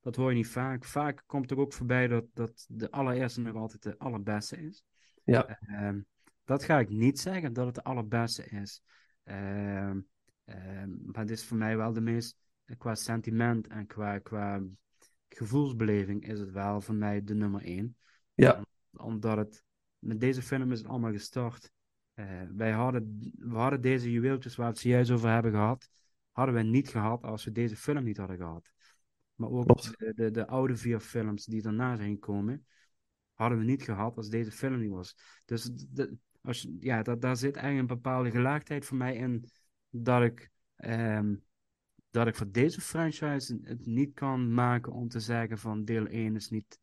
[0.00, 0.84] dat hoor je niet vaak.
[0.84, 4.84] Vaak komt er ook voorbij dat, dat de allereerste nog altijd de allerbeste is.
[5.24, 5.58] Ja.
[5.60, 6.00] Ehm,
[6.44, 8.82] dat ga ik niet zeggen dat het de allerbeste is.
[9.24, 10.00] Ehm,
[10.44, 14.62] ehm, maar het is voor mij wel de meest, eh, qua sentiment en qua, qua
[15.28, 17.96] gevoelsbeleving, is het wel voor mij de nummer één.
[18.34, 18.64] Ja.
[18.92, 19.64] Omdat het,
[19.98, 21.70] met deze film is het allemaal gestart.
[22.14, 25.88] Eh, wij hadden, we hadden deze juweeltjes waar we het zojuist over hebben gehad,
[26.32, 28.72] hadden we niet gehad als we deze film niet hadden gehad.
[29.34, 32.66] Maar ook de, de, de oude vier films die daarna zijn gekomen,
[33.34, 35.16] hadden we niet gehad als deze film niet was.
[35.44, 39.48] Dus de, als, je- ja, dat, daar zit eigenlijk een bepaalde gelaagdheid voor mij in
[39.90, 41.34] dat ik, ehm,
[42.10, 46.36] dat ik voor deze franchise het niet kan maken om te zeggen van deel 1
[46.36, 46.78] is niet,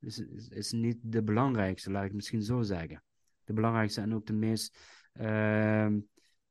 [0.00, 3.02] is, is, is niet de belangrijkste, laat ik het misschien zo zeggen.
[3.44, 4.78] De belangrijkste en ook de meest,
[5.12, 5.98] ehm,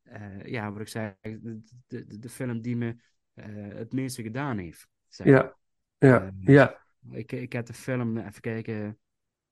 [0.01, 2.95] eh, ja, wat ik zei, de, de, de, film die me
[3.33, 4.87] eh, het meeste gedaan heeft.
[5.07, 5.57] zeg ja,
[5.97, 8.97] ja, Eh, ja, Ik, ik heb de film, even kijken,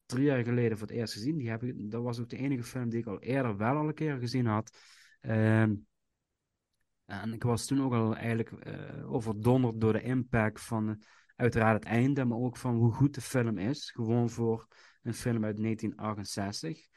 [0.05, 1.37] drie jaar geleden voor het eerst gezien.
[1.37, 3.87] Die heb ik, dat was ook de enige film die ik al eerder wel al
[3.87, 4.77] een keer gezien had.
[5.19, 5.73] Ehm,
[7.05, 11.03] en ik was toen ook al eigenlijk eh, overdonderd door de impact van
[11.37, 13.91] uiteraard het einde, maar ook van hoe goed de film is.
[13.91, 14.67] Gewoon voor
[15.01, 16.87] een film uit 1968.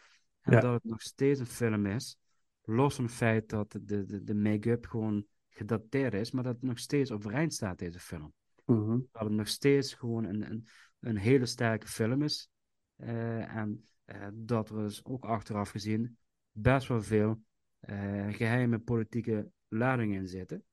[0.40, 0.60] En Ja.
[0.60, 2.18] dat het nog steeds een film is.
[2.62, 6.62] Los van het feit dat de, de, de make-up gewoon gedateerd is, maar dat het
[6.62, 8.32] nog steeds overeind staat, deze film
[8.64, 10.66] mhm, dat het nog steeds gewoon een, een,
[11.00, 12.50] een hele sterke film is.
[12.96, 16.18] Eh, en eh, dat er dus ook achteraf gezien
[16.50, 17.42] best wel veel
[17.80, 20.64] eh, geheime politieke ladingen in zitten.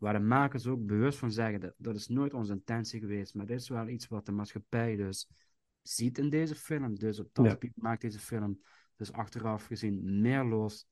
[0.00, 3.46] Waar de makers ook bewust van zeggen, dat, dat is nooit onze intentie geweest, maar
[3.46, 5.28] dit is wel iets wat de maatschappij dus
[5.82, 6.94] ziet in deze film.
[6.98, 7.50] Dus op dat Ja.
[7.50, 8.60] gebied maakt deze film
[8.96, 10.86] dus achteraf gezien meer los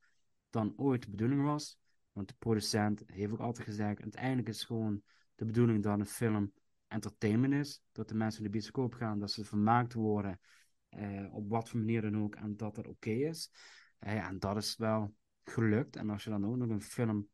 [0.51, 1.79] dan ooit de bedoeling was.
[2.13, 5.03] Want de producent heeft ook altijd gezegd, uiteindelijk is gewoon
[5.35, 6.53] de bedoeling dat een film
[6.87, 7.83] entertainment is.
[7.93, 10.41] Dat de mensen in de bioscoop gaan, dat ze vermaakt worden.
[10.89, 12.35] eh, op wat voor manier dan ook.
[12.35, 13.51] En dat dat oké is.
[13.99, 15.97] Eh, en dat is wel gelukt.
[15.97, 17.29] En als je dan ook nog een film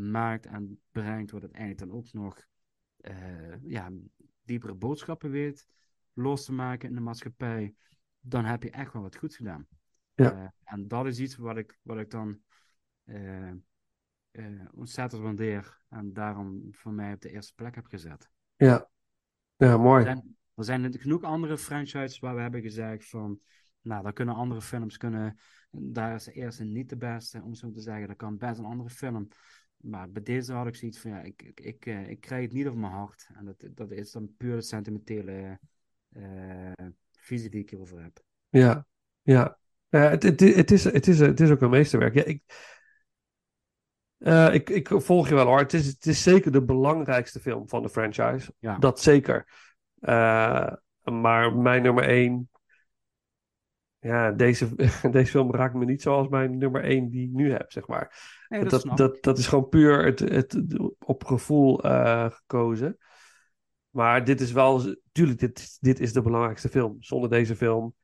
[0.00, 2.46] maakt en brengt, wat uiteindelijk dan ook nog
[2.96, 3.90] eh, ja,
[4.42, 5.66] diepere boodschappen weet
[6.12, 7.74] los te maken in de maatschappij,
[8.20, 9.66] dan heb je echt wel wat goed gedaan.
[10.14, 10.32] Ja.
[10.32, 12.40] Eh, en dat is iets wat ik, wat ik dan
[13.04, 13.52] eh,
[14.74, 18.30] ontzettend waardeer en daarom voor mij op de eerste plek heb gezet.
[18.56, 18.88] ja.
[19.56, 20.04] Ja, Er mooi.
[20.04, 23.40] zijn, er zijn genoeg andere franchises waar we hebben gezegd van,
[23.80, 25.38] nou, daar kunnen andere films kunnen,
[25.70, 28.64] daar is de eerste niet de beste, om zo te zeggen, dat kan best een
[28.64, 29.28] andere film.
[29.80, 32.52] Maar bij deze had ik zoiets van, ja, ik, ik, ik, eh, ik krijg het
[32.52, 33.28] niet over mijn hart.
[33.34, 35.58] En dat, dat is dan puur de sentimentele
[36.12, 38.22] eh, visie die ik hierover heb.
[38.48, 38.86] Ja,
[39.22, 39.58] ja.
[39.88, 42.14] Ja, het, het, het, is, het, is, het is ook een meesterwerk.
[42.14, 42.42] Ja, ik,
[44.18, 45.58] eh, ik, ik volg je wel hoor.
[45.58, 48.54] Het is, het is zeker de belangrijkste film van de franchise.
[48.58, 48.78] Ja.
[48.78, 49.68] Dat zeker.
[51.02, 52.50] Maar mijn nummer één.
[54.00, 54.68] Ja, deze,
[55.10, 58.38] deze film raakt me niet zoals mijn nummer één die ik nu heb, zeg maar.
[58.48, 62.98] Nee, dat dat, dat, dat is gewoon puur het, het, op gevoel eh, gekozen.
[63.90, 66.96] Maar dit is wel, tuurlijk, dit, dit is de belangrijkste film.
[66.98, 67.94] Zonder deze film,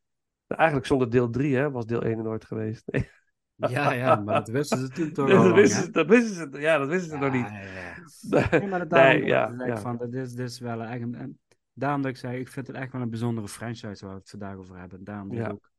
[0.46, 2.82] nou, eigenlijk zonder deel 3, hè, was deel 1 er nooit geweest.
[2.86, 3.08] Nee.
[3.56, 6.78] Ja, ja, maar dat wisten ze toen toch dat, wisten ze, dat wisten ze, ja,
[6.78, 7.48] dat wisten ze nog niet.
[7.48, 8.58] Ja, ja.
[8.58, 9.76] Nee, maar dat daarom nee, ja, ja.
[9.76, 11.38] van, dat is, dit is wel echt een, en
[11.72, 14.30] daarom dat ik zei, ik vind het echt wel een bijzondere franchise waar we het
[14.30, 15.04] vandaag over hebben.
[15.04, 15.48] Daarom Ja.
[15.48, 15.70] ook,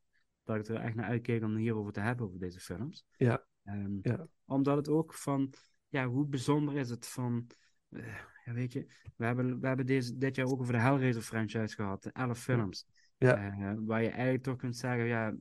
[0.47, 3.05] dat ik er echt naar uitkeek om hierover te hebben, over deze films.
[3.17, 3.45] Ja.
[3.63, 4.27] Ehm, Ja.
[4.45, 5.53] Omdat het ook van,
[5.87, 7.47] ja, hoe bijzonder is het van,
[7.89, 11.21] eh, ja, weet je, we hebben, we hebben deze, dit jaar ook over de Hellraiser
[11.21, 12.87] franchise gehad, de 11 films.
[13.17, 13.35] Ja.
[13.35, 15.35] Eh, waar je eigenlijk toch kunt zeggen, ja,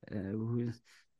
[0.00, 0.72] eh, hoe,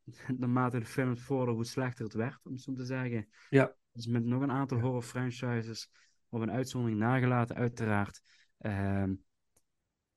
[0.37, 3.29] naarmate de films vorderden, hoe slechter het werd, om het zo te zeggen.
[3.49, 3.75] Ja.
[3.91, 5.91] Dus met nog een aantal horror franchises,
[6.29, 8.21] op een uitzondering nagelaten, uiteraard.
[8.57, 9.13] Ehm,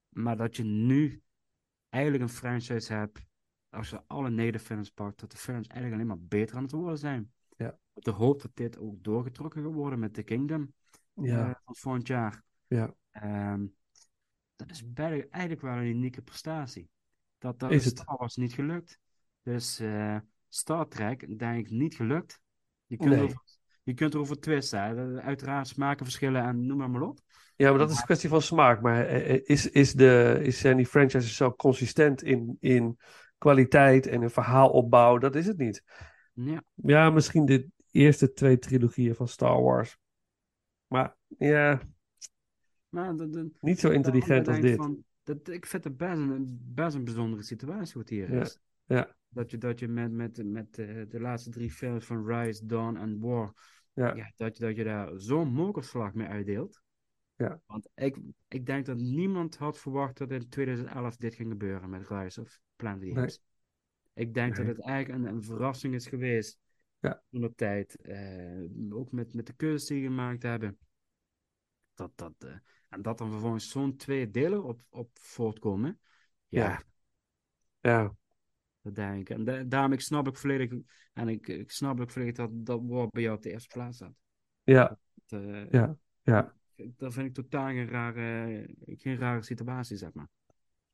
[0.09, 1.23] maar dat je nu
[1.95, 3.21] eigenlijk een franchise hebt,
[3.71, 6.99] als je alle nederfilms pakt, dat de films eigenlijk alleen maar beter aan het worden
[6.99, 7.33] zijn.
[7.57, 7.79] Ja.
[7.93, 10.73] Op de hoop dat dit ook doorgetrokken gaat worden met The Kingdom
[11.13, 11.49] Ja.
[11.49, 12.43] eh, van volgend jaar.
[12.67, 12.95] Ja.
[13.11, 13.67] Ehm,
[14.57, 16.89] dat is bij- eigenlijk wel een unieke prestatie.
[17.39, 17.85] Dat, dat Is?
[17.85, 18.99] Star Wars niet gelukt.
[19.43, 20.19] Dus eh,
[20.49, 22.41] Star Trek, denk ik, niet gelukt.
[22.87, 23.19] Je kunt, Nee.
[23.19, 23.43] erover,
[23.85, 25.23] je kunt erover twisten.
[25.23, 27.19] Uiteraard smaken verschillen en noem maar, maar op.
[27.57, 28.81] Ja, maar dat is een kwestie van smaak.
[28.81, 32.99] Maar eh, eh, is, is de, is zijn die franchises zo consistent in, in
[33.39, 35.19] kwaliteit en in verhaalopbouw?
[35.19, 35.83] Dat is het niet.
[36.33, 36.63] Ja.
[36.75, 39.99] Ja, misschien de eerste twee trilogieën van Star Wars.
[40.87, 41.81] Maar ja,
[42.89, 43.15] Maar
[43.61, 44.77] niet zo intelligent als dit.
[44.77, 48.59] Van, dat, ik vind het best een, best een bijzondere situatie wat hier Ja, is.
[48.85, 49.17] ja.
[49.35, 52.97] Dat je, dat je met, met, met eh, de laatste drie films van Rise, Dawn
[52.97, 53.53] en War,
[53.93, 54.15] Ja.
[54.15, 56.83] ja, dat, je, dat je daar zo'n mokerslag mee uitdeelt.
[57.37, 57.61] Ja.
[57.67, 58.19] Want ik,
[58.49, 62.61] ik denk dat niemand had verwacht dat in 2011 dit ging gebeuren met Rise of
[62.77, 63.23] Planet of the Nee.
[63.23, 63.41] Apes.
[64.15, 64.67] Ik denk Nee.
[64.67, 66.59] dat het eigenlijk een, een verrassing is geweest
[66.99, 67.23] Ja.
[67.31, 67.97] toen de tijd.
[68.01, 70.79] eh, ook met, met de keuzes die gemaakt hebben.
[71.95, 72.57] Dat, dat, eh,
[72.89, 76.01] en dat dan vervolgens zo'n twee delen op, op voortkomen.
[76.49, 76.83] Ja, Ja.
[77.81, 78.15] Ja,
[78.85, 79.31] dat denk ik.
[79.31, 80.73] En da- daarom ik snap ik volledig,
[81.13, 83.97] en ik, ik snap ook volledig dat dat woord bij jou op de eerste plaats
[83.97, 84.15] staat.
[84.63, 86.55] ja, Dat, eh, ja, ja.
[86.77, 90.29] Dat vind ik totaal geen rare, geen rare situatie, zeg maar.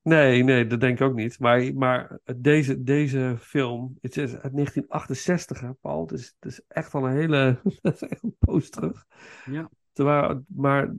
[0.02, 1.38] Nee, nee, dat denk ik ook niet.
[1.38, 6.00] Maar, maar deze, deze film, het is uit 1968, hè, Paul.
[6.02, 9.06] Het is, het is echt al een hele, dat is echt een poos terug.
[9.44, 9.70] Ja.
[9.92, 10.94] Terwijl, maar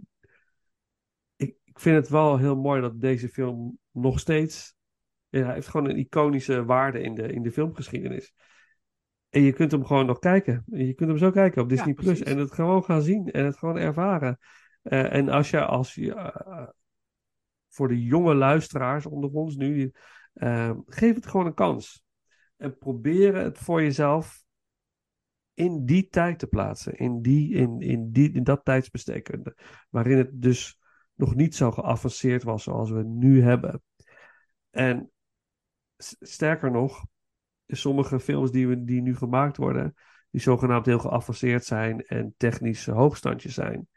[1.36, 4.76] ik, ik vind het wel heel mooi dat deze film nog steeds,
[5.32, 8.34] ja, hij heeft gewoon een iconische waarde in de, in de filmgeschiedenis.
[9.30, 10.64] En je kunt hem gewoon nog kijken.
[10.66, 13.58] Je kunt hem zo kijken op Disney Plus en het gewoon gaan zien en het
[13.58, 14.38] gewoon ervaren.
[14.82, 16.68] Eh, en als je, als je eh,
[17.68, 19.92] voor de jonge luisteraars onder ons nu,
[20.34, 22.04] eh, geef het gewoon een kans.
[22.58, 24.44] En probeer het voor jezelf
[25.54, 26.96] in die tijd te plaatsen.
[26.96, 29.38] In, die, in, in, die, in dat tijdsbestek.
[29.90, 30.80] Waarin het dus
[31.14, 33.82] nog niet zo geavanceerd was zoals we nu hebben.
[34.70, 35.12] En
[36.20, 37.06] sterker nog,
[37.68, 39.94] sommige films die, we, die nu gemaakt worden,
[40.30, 43.88] die zogenaamd heel geavanceerd zijn en technisch hoogstandjes zijn,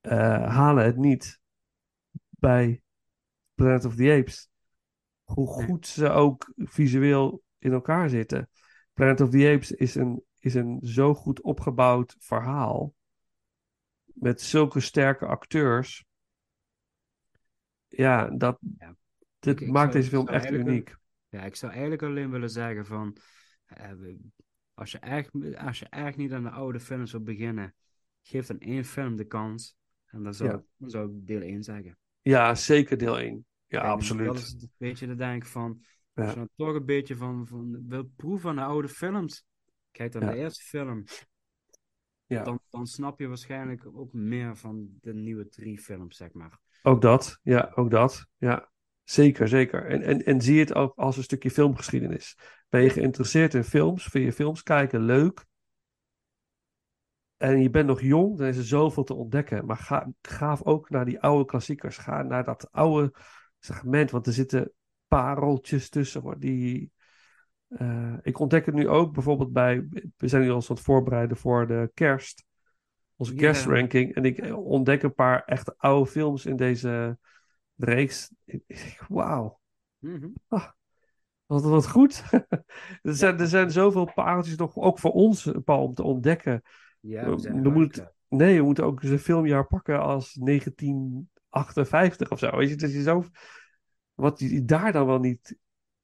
[0.00, 1.40] eh, halen het niet
[2.28, 2.82] bij
[3.54, 4.50] Planet of the Apes.
[5.24, 8.50] Hoe goed ze ook visueel in elkaar zitten.
[8.92, 12.94] Planet of the Apes is een, is een zo goed opgebouwd verhaal.
[14.04, 16.04] Met zulke sterke acteurs.
[17.88, 18.96] Ja, dat, Ja.
[19.38, 20.96] dit Ik- ik maakt zou- deze film echt uniek.
[21.32, 23.16] Ja, ik zou eigenlijk alleen willen zeggen van...
[23.64, 23.90] eh,
[24.74, 27.74] als, je echt, als je echt niet aan de oude films wil beginnen,
[28.22, 29.76] geef dan één film de kans.
[30.06, 30.62] En dan zou, Ja.
[30.76, 31.98] dan zou ik deel 1 zeggen.
[32.22, 33.46] Ja, zeker deel 1.
[33.66, 34.26] Ja, Kijk, absoluut.
[34.26, 35.82] Dat is, weet je, dan denk van...
[36.14, 36.22] Ja.
[36.22, 39.44] Als je dan toch een beetje van, van wil proeven aan de oude films,
[39.90, 40.30] kijk dan Ja.
[40.30, 41.04] de eerste film.
[42.26, 42.42] Ja.
[42.42, 46.58] Dan, dan snap je waarschijnlijk ook meer van de nieuwe drie films, zeg maar.
[46.82, 48.26] Ook dat, ja, ook dat.
[48.36, 48.71] Ja,
[49.04, 49.86] zeker, zeker.
[49.86, 52.38] En, en, en zie het ook als een stukje filmgeschiedenis.
[52.68, 54.04] Ben je geïnteresseerd in films?
[54.04, 55.44] Vind je films kijken leuk?
[57.36, 59.66] En je bent nog jong, dan is er zoveel te ontdekken.
[59.66, 61.96] Maar ga, ga ook naar die oude klassiekers.
[61.98, 63.14] Ga naar dat oude
[63.58, 64.72] segment, want er zitten
[65.08, 66.20] pareltjes tussen.
[66.20, 66.92] Hoor, die,
[67.68, 69.88] eh, ik ontdek het nu ook bijvoorbeeld bij.
[70.16, 72.44] We zijn nu ons aan het voorbereiden voor de kerst.
[73.16, 74.14] Onze kerstranking.
[74.14, 77.18] En ik ontdek een paar echt oude films in deze
[77.76, 78.32] reeks.
[78.44, 79.60] Ik denk, Wauw,
[79.98, 80.28] Mhm.
[81.46, 82.22] wat, wat goed.
[83.02, 86.62] er, zijn, er zijn zoveel pareltjes nog, ook voor ons, Paul, om te ontdekken.
[87.00, 92.56] Ja, We- moeten- Nee, we moeten ook een filmjaar pakken als 1958 of zo.
[92.56, 93.24] Weet je, dat je zo.
[94.14, 95.56] Wat je daar dan wel niet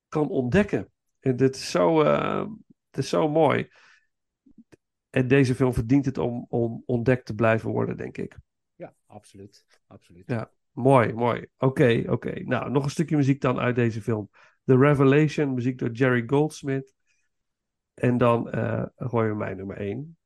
[0.09, 0.93] kan ontdekken.
[1.21, 2.47] En dit is zo, eh,
[2.91, 3.69] het is zo mooi.
[5.11, 8.39] En deze film verdient het om, om ontdekt te blijven worden, denk ik.
[8.75, 9.67] Ja, absoluut.
[9.87, 10.27] absoluut.
[10.27, 10.51] Ja.
[10.79, 11.47] Mooi, mooi.
[11.59, 12.43] Oké, oké.
[12.45, 14.31] Nou, nog een stukje muziek dan uit deze film.
[14.65, 16.95] The Revelation, muziek door Jerry Goldsmith.
[17.95, 20.17] En dan eh gooien we mij nummer 1.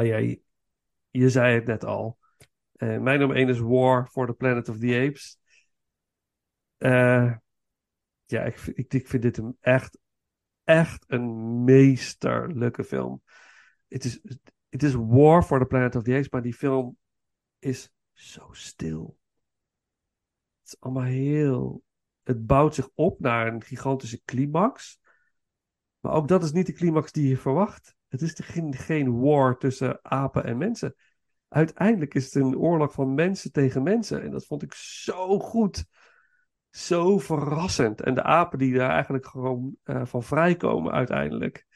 [0.00, 0.36] Nou ja,
[1.10, 2.18] je, zei het net al.
[2.72, 5.38] Eh, mijn nummer 1 is War for the Planet of the Apes.
[6.76, 7.36] Eh,
[8.24, 9.98] ja, ik, ik, ik vind dit een echt,
[10.64, 13.22] echt een meesterlijke film.
[13.88, 14.20] Het is,
[14.68, 16.96] het is War for the Planet of the Apes, maar die film
[17.58, 19.18] is zo stil.
[20.60, 21.82] Het is allemaal heel...
[22.22, 25.00] Het bouwt zich op naar een gigantische climax.
[26.00, 27.98] Maar ook dat is niet de climax die je verwacht.
[28.10, 30.94] Het is geen, geen war tussen apen en mensen.
[31.48, 34.22] Uiteindelijk is het een oorlog van mensen tegen mensen.
[34.22, 35.84] En dat vond ik zo goed.
[36.70, 38.00] Zo verrassend.
[38.00, 41.66] En de apen die daar eigenlijk gewoon eh, van vrijkomen uiteindelijk.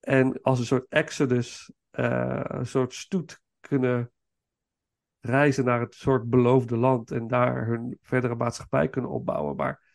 [0.00, 4.12] En als een soort exodus, eh, een soort stoet kunnen
[5.20, 7.10] reizen naar het soort beloofde land.
[7.10, 9.56] En daar hun verdere maatschappij kunnen opbouwen.
[9.56, 9.87] Maar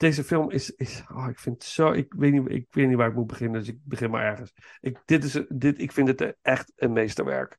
[0.00, 3.08] deze film is, is oh, ik vind zo, ik weet, niet, ik weet niet waar
[3.08, 4.52] ik moet beginnen, dus ik begin maar ergens.
[4.80, 7.58] Ik, dit is, dit, ik vind het echt een meesterwerk.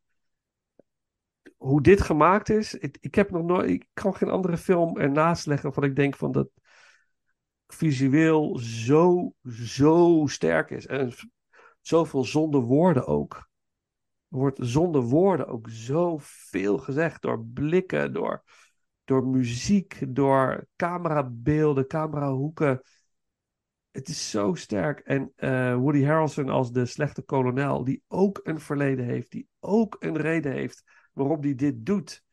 [1.57, 5.45] Hoe dit gemaakt is, ik, ik heb nog nooit, ik kan geen andere film ernaast
[5.45, 6.49] leggen waarvan ik denk van dat
[7.67, 10.87] visueel zo, zo sterk is.
[10.87, 11.13] En
[11.81, 13.33] zoveel zonder woorden ook.
[14.29, 18.43] Er wordt zonder woorden ook zoveel gezegd door blikken, door
[19.03, 22.81] door muziek, door camerabeelden, camerahoeken.
[23.91, 24.99] Het is zo sterk.
[24.99, 29.95] En eh, Woody Harrelson als de slechte kolonel, die ook een verleden heeft, die ook
[29.99, 30.83] een reden heeft
[31.13, 32.23] waarom hij dit doet.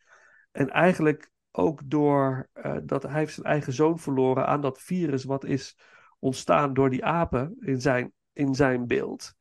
[0.53, 5.25] En eigenlijk ook door eh, dat hij heeft zijn eigen zoon verloren aan dat virus
[5.25, 5.79] wat is
[6.19, 9.35] ontstaan door die apen in zijn, in zijn beeld.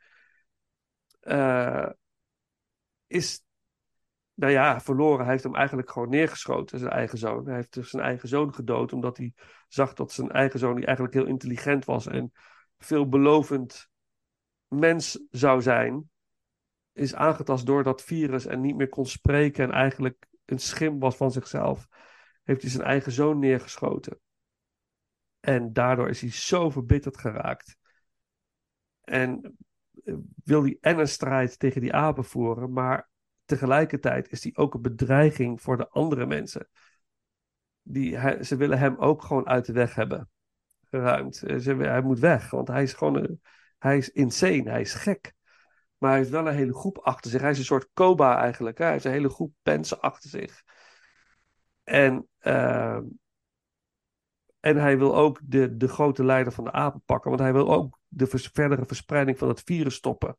[1.19, 1.89] Eh,
[3.07, 3.43] is
[4.37, 5.23] nou ja, verloren.
[5.23, 7.45] Hij heeft hem eigenlijk gewoon neergeschoten, zijn eigen zoon.
[7.45, 9.33] Hij heeft dus zijn eigen zoon gedood, omdat hij
[9.67, 12.31] zag dat zijn eigen zoon, die eigenlijk heel intelligent was en
[12.77, 13.89] veelbelovend
[14.67, 16.09] mens zou zijn,
[16.93, 21.15] is aangetast door dat virus en niet meer kon spreken en eigenlijk een schim was
[21.15, 21.87] van zichzelf.
[22.43, 24.19] Heeft hij zijn eigen zoon neergeschoten.
[25.39, 27.77] En daardoor is hij zo verbitterd geraakt.
[29.01, 29.57] En
[30.03, 33.09] eh, wil hij en een strijd tegen die apen voeren, maar
[33.47, 36.69] tegelijkertijd is hij ook een bedreiging voor de andere mensen.
[37.81, 40.29] Die, ze willen hem ook gewoon uit de weg hebben.
[40.89, 41.43] Geruimd.
[41.43, 43.39] Eh, Ze, hij moet weg, want hij is gewoon
[43.77, 45.33] hij is insane, hij is gek.
[45.97, 47.41] Maar hij heeft wel een hele groep achter zich.
[47.41, 48.77] Hij is een soort Koba eigenlijk.
[48.77, 48.83] Hè?
[48.83, 50.63] Hij heeft een hele groep mensen achter zich.
[51.83, 52.99] En, uh,
[54.59, 57.29] en hij wil ook de, de grote leider van de apen pakken.
[57.29, 60.37] Want hij wil ook de verdere verspreiding van het virus stoppen.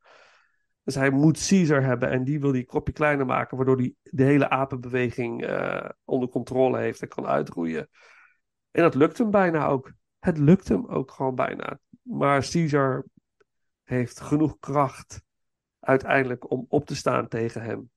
[0.88, 4.22] Dus hij moet Caesar hebben en die wil hij kopje kleiner maken, waardoor hij de
[4.22, 7.88] hele apenbeweging uh, onder controle heeft en kan uitroeien.
[8.70, 9.92] En dat lukt hem bijna ook.
[10.18, 11.78] Het lukt hem ook gewoon bijna.
[12.02, 13.04] Maar Caesar
[13.82, 15.22] heeft genoeg kracht
[15.78, 17.90] uiteindelijk om op te staan tegen hem.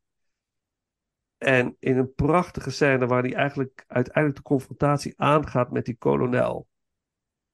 [1.38, 6.68] En in een prachtige scène waar hij eigenlijk uiteindelijk de confrontatie aangaat met die kolonel.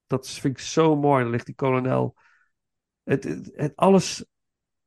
[0.06, 1.22] Dat vind ik zo mooi.
[1.22, 2.16] Dan ligt die kolonel.
[3.02, 4.26] Het, het, alles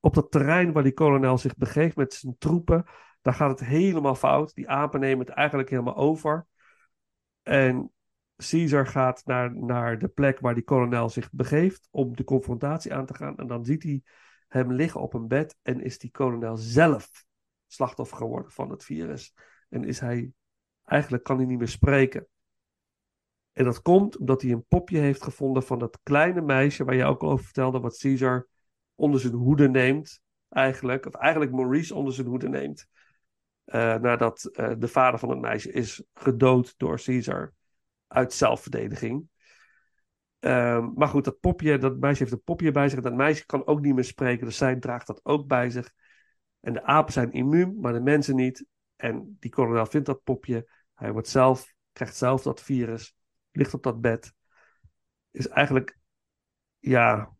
[0.02, 2.86] op dat terrein waar die kolonel zich begeeft met zijn troepen,
[3.22, 4.54] daar gaat het helemaal fout.
[4.54, 6.48] Die apen nemen het eigenlijk helemaal over.
[7.44, 7.92] En
[8.50, 13.06] Caesar gaat naar, naar de plek waar die kolonel zich begeeft om de confrontatie aan
[13.06, 13.38] te gaan.
[13.38, 14.02] En dan ziet hij
[14.48, 17.26] hem liggen op een bed en is die kolonel zelf
[17.68, 19.34] slachtoffer geworden van het virus.
[19.70, 20.32] En is hij,
[20.84, 22.28] eigenlijk kan hij niet meer spreken.
[23.54, 27.06] En dat komt omdat hij een popje heeft gevonden van dat kleine meisje waar je
[27.06, 28.48] ook al over vertelde, wat Caesar
[28.96, 31.06] onder zijn hoede neemt, eigenlijk.
[31.06, 32.88] Of eigenlijk Maurice onder zijn hoede neemt.
[33.66, 37.54] Uh, nadat uh, de vader van het meisje is gedood door Caesar
[38.08, 39.30] uit zelfverdediging.
[40.40, 43.02] Uh, maar goed, dat popje, dat meisje heeft een popje bij zich.
[43.02, 45.94] Dat meisje kan ook niet meer spreken, dus zij draagt dat ook bij zich.
[46.60, 48.66] En de apen zijn immuun, maar de mensen niet.
[48.96, 50.70] En die kolonel vindt dat popje.
[50.94, 53.16] Hij wordt zelf, krijgt zelf dat virus,
[53.52, 54.34] ligt op dat bed.
[55.32, 55.98] Is eigenlijk,
[56.80, 57.36] ja,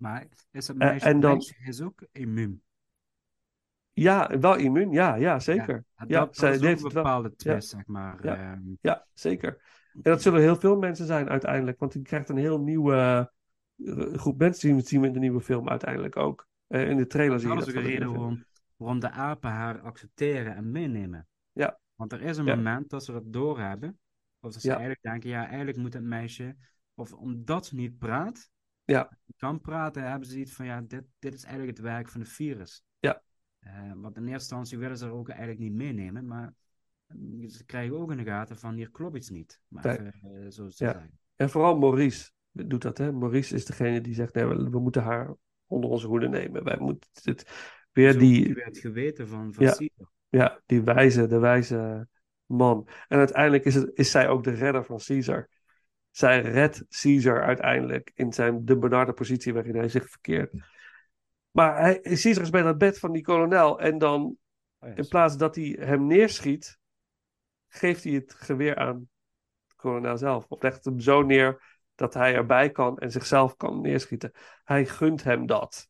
[0.00, 2.62] maar is dat meisje, en dan, meisje is ook immuun?
[3.92, 4.90] Ja, wel immuun.
[4.92, 5.84] Ja, ja zeker.
[5.96, 8.24] Ja, Ja, dat, zij dat heeft een wel- bepaalde twist, zeg maar.
[8.24, 8.36] Ja.
[8.36, 8.60] ehm.
[8.80, 9.62] Ja, zeker.
[9.92, 11.78] En dat zullen heel veel mensen zijn uiteindelijk.
[11.78, 13.30] Want die krijgt een heel nieuwe
[13.76, 16.48] eh, groep mensen zien, zien we in de nieuwe film uiteindelijk ook.
[16.66, 17.74] Eh, in de trailer zie je Dat dat.
[17.74, 18.44] is ook reden waarom,
[18.76, 21.28] waarom de apen haar accepteren en meenemen.
[21.52, 21.78] Ja.
[21.94, 23.98] Want er is een moment dat ze dat doorhebben.
[24.40, 26.56] Of dat ze eigenlijk denken, ja, eigenlijk moet het meisje...
[26.94, 28.50] Of omdat ze niet praat,
[28.90, 29.18] Ja.
[29.36, 32.30] kan praten, hebben ze iets van, ja, dit, dit is eigenlijk het werk van het
[32.30, 32.82] virus.
[32.98, 33.22] Ja.
[33.58, 36.54] Eh, want in eerste instantie willen ze er ook eigenlijk niet meenemen, maar
[37.06, 39.60] eh, ze krijgen ook in de gaten van, hier klopt iets niet.
[39.68, 39.98] Maar Nee.
[39.98, 40.92] even, eh, zo te Ja.
[40.92, 41.18] zeggen.
[41.36, 42.98] En vooral Maurice doet dat.
[42.98, 43.12] Hè?
[43.12, 45.34] Maurice is degene die zegt: nee, we, we moeten haar
[45.66, 46.64] onder onze hoede nemen.
[46.64, 47.50] Wij moeten het
[47.92, 48.52] weer Zo die.
[48.62, 49.70] het geweten van, van Ja.
[49.72, 50.10] Caesar.
[50.28, 52.08] Ja, die wijze, de wijze
[52.46, 52.88] man.
[53.08, 55.48] En uiteindelijk is, het, is zij ook de redder van Caesar.
[56.10, 60.52] Zij redt Caesar uiteindelijk in zijn de benarde positie waarin hij zich verkeert.
[61.50, 64.38] Maar hij, Caesar is bij dat bed van die kolonel en dan
[64.80, 66.78] Oh in plaats dat hij hem neerschiet,
[67.68, 69.08] geeft hij het geweer aan
[69.66, 70.46] de kolonel zelf.
[70.48, 74.32] Of legt hem zo neer dat hij erbij kan en zichzelf kan neerschieten.
[74.64, 75.88] Hij gunt hem dat.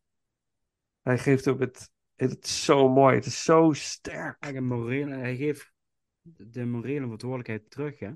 [1.02, 1.90] Hij geeft hem het.
[2.14, 4.36] Het is zo mooi, het is zo sterk.
[4.40, 5.72] Een morele, hij geeft
[6.22, 8.12] de morele verantwoordelijkheid terug, hè?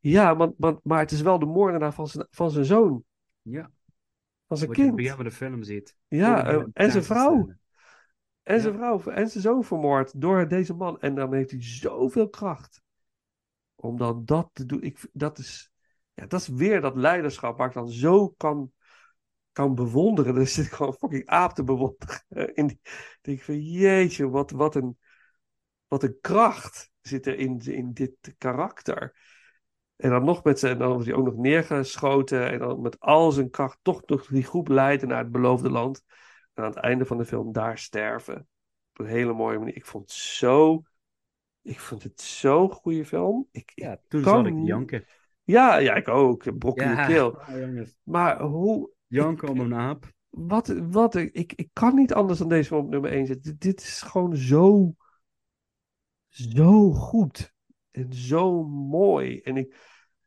[0.00, 3.04] Ja, want, want, maar het is wel de moordenaar van zijn, van zijn zoon,
[3.42, 3.70] Ja.
[4.46, 5.08] van zijn Wat kind.
[5.08, 5.96] van de film ziet.
[6.08, 7.54] Ja, eh, en zijn vrouw.
[8.42, 8.78] En zijn Ja.
[8.78, 11.00] vrouw en zijn zoon vermoord door deze man.
[11.00, 12.82] En dan heeft hij zoveel kracht.
[13.74, 14.82] Om dan dat te doen.
[14.82, 15.70] Ik, dat, is,
[16.14, 18.72] ja, dat is weer dat leiderschap waar ik dan zo kan,
[19.52, 20.36] kan bewonderen.
[20.40, 22.54] Er zit gewoon fucking aap te bewonderen.
[22.54, 24.98] In die, ik denk van jeetje, wat, wat, een,
[25.88, 29.16] wat een kracht zit er in, in dit karakter.
[29.96, 32.50] En dan nog met en dan wordt hij ook nog neergeschoten.
[32.50, 36.04] En dan met al zijn kracht toch nog die groep leiden naar het beloofde land.
[36.54, 38.48] En aan het einde van de film daar sterven.
[38.92, 39.76] Op een hele mooie manier.
[39.76, 40.82] Ik vond het zo.
[41.62, 43.48] Ik vond het zo'n goede film.
[43.50, 45.04] Ik, Ja, toen kan zat ik janken.
[45.44, 46.58] ja, ja, ik ook.
[46.58, 47.28] Brok in de keel.
[47.48, 47.98] oh, jongens.
[48.02, 48.90] Maar hoe.
[49.06, 50.12] Janken om een aap.
[50.28, 53.52] Wat, wat, ik, ik kan niet anders dan deze film op nummer 1 zetten.
[53.52, 54.94] Dit, dit is gewoon zo.
[56.28, 57.54] Zo goed.
[57.96, 59.40] En zo mooi.
[59.40, 59.76] En ik,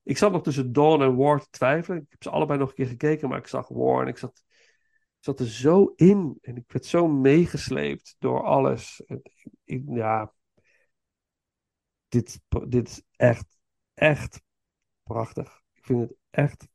[0.04, 2.02] ik zat nog tussen Dawn en War te twijfelen.
[2.02, 4.44] Ik heb ze allebei nog een keer gekeken, maar ik zag War en ik zat,
[5.20, 6.38] zat er zo in.
[6.42, 9.04] En ik werd zo meegesleept door alles.
[9.06, 10.34] En ik- ik- ja.
[12.08, 13.58] Dit, dit is echt,
[13.94, 14.42] echt
[15.04, 15.62] prachtig.
[15.74, 16.68] Ik vind het echt.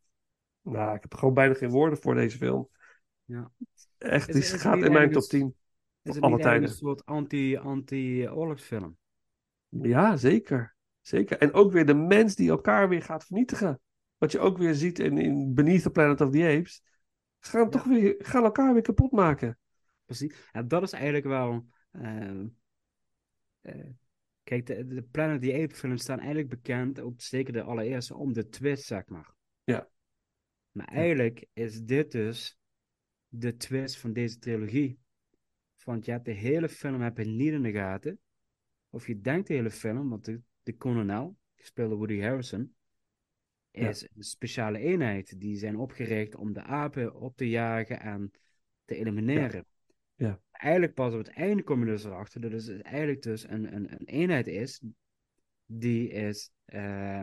[0.63, 2.69] Nou, ik heb gewoon bijna geen woorden voor deze film.
[3.25, 3.53] Ja.
[3.99, 5.47] Echt, Is- die is het gaat in mijn top 10.
[6.03, 6.69] Is Voor het niet tijden.
[6.69, 8.97] een soort anti- anti-oorlogsfilm?
[9.69, 10.77] Ja, zeker.
[11.07, 11.39] Zeker.
[11.39, 13.81] En ook weer de mens die elkaar weer gaat vernietigen.
[14.17, 16.83] Wat je ook weer ziet in, in Beneath the Planet of the Apes.
[17.41, 19.59] Ze gaan, toch weer, gaan elkaar weer kapot maken.
[20.05, 20.49] Precies.
[20.53, 21.67] En dat is eigenlijk wel.
[21.91, 22.41] eh,
[23.61, 23.87] eh,
[24.43, 28.15] kijk, de, de Planet of the Apes films staan eigenlijk bekend, ook zeker de allereerste,
[28.15, 29.35] om de twist, zeg maar.
[29.65, 29.89] Ja.
[30.71, 32.59] Maar eigenlijk is dit dus
[33.29, 34.99] de twist van deze trilogie.
[35.85, 38.19] Want je hebt de hele film heb je niet in de gaten.
[38.91, 42.75] Of je denkt de hele film, want de, de kolonel, gespeeld door Woody Harrison,
[43.71, 43.89] Ja.
[43.89, 45.41] is een speciale eenheid.
[45.41, 48.31] Die zijn opgericht om de apen op te jagen en
[48.85, 49.67] te elimineren.
[50.15, 50.41] Ja.
[50.51, 53.93] Eigenlijk pas op het einde kom je dus erachter dat het eigenlijk dus een, een,
[53.93, 54.81] een eenheid is
[55.67, 57.21] die is, eh,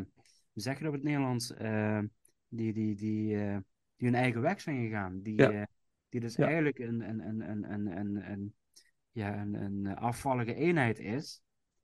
[0.51, 1.99] hoe zeg je dat op het Nederlands, Eh,
[2.47, 3.57] die, die, die, eh,
[3.95, 5.21] die hun eigen weg zijn gegaan.
[5.21, 5.67] Die, Ja.
[6.09, 8.53] die dus eigenlijk een, een, een, een, een, een, een,
[9.11, 11.41] ja, een, een afvallige eenheid is,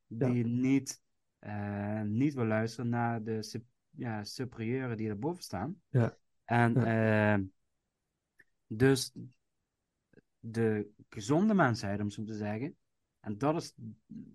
[0.08, 1.02] die niet,
[2.06, 5.82] niet wil luisteren naar de ja, superieuren die erboven staan.
[5.90, 6.18] Ja.
[6.44, 7.40] En eh,
[8.68, 9.12] dus
[10.40, 12.78] de gezonde mensheid, om zo te zeggen,
[13.20, 13.74] en dat is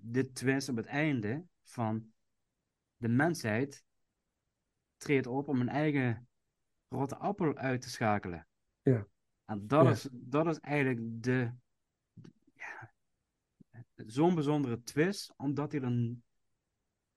[0.01, 2.13] de twist op het einde van
[2.97, 3.85] de mensheid
[4.97, 6.29] treedt op om een eigen
[6.89, 8.47] rotte appel uit te schakelen.
[8.83, 9.07] Ja.
[9.45, 9.91] En dat, Ja.
[9.91, 11.53] is, dat is eigenlijk de,
[12.55, 12.93] ja,
[13.95, 16.17] zo'n bijzondere twist, omdat hij er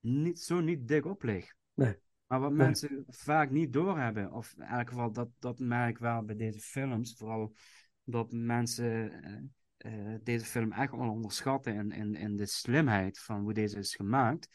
[0.05, 1.55] niet, zo niet dik op ligt.
[1.73, 1.97] Nee.
[2.27, 2.65] Maar wat Nee.
[2.65, 6.59] mensen vaak niet doorhebben, of in elk geval dat, dat merk ik wel bij deze
[6.59, 7.55] films, vooral
[8.03, 13.41] dat mensen eh, eh, deze film echt wel onderschatten in, in, in de slimheid van
[13.41, 14.49] hoe deze is gemaakt.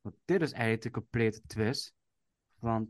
[0.00, 1.94] Want dit is eigenlijk de complete twist.
[2.58, 2.88] Want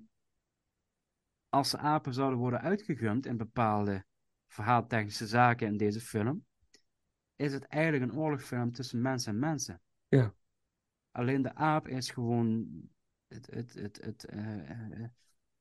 [1.49, 4.05] als de apen zouden worden uitgegumd in bepaalde
[4.47, 6.45] verhaaltechnische zaken in deze film,
[7.37, 9.81] is het eigenlijk een oorlogsfilm tussen mensen en mensen.
[10.09, 10.35] Ja.
[11.17, 12.67] Alleen de aap is gewoon
[13.29, 15.09] het, het, het, het, eh, eh,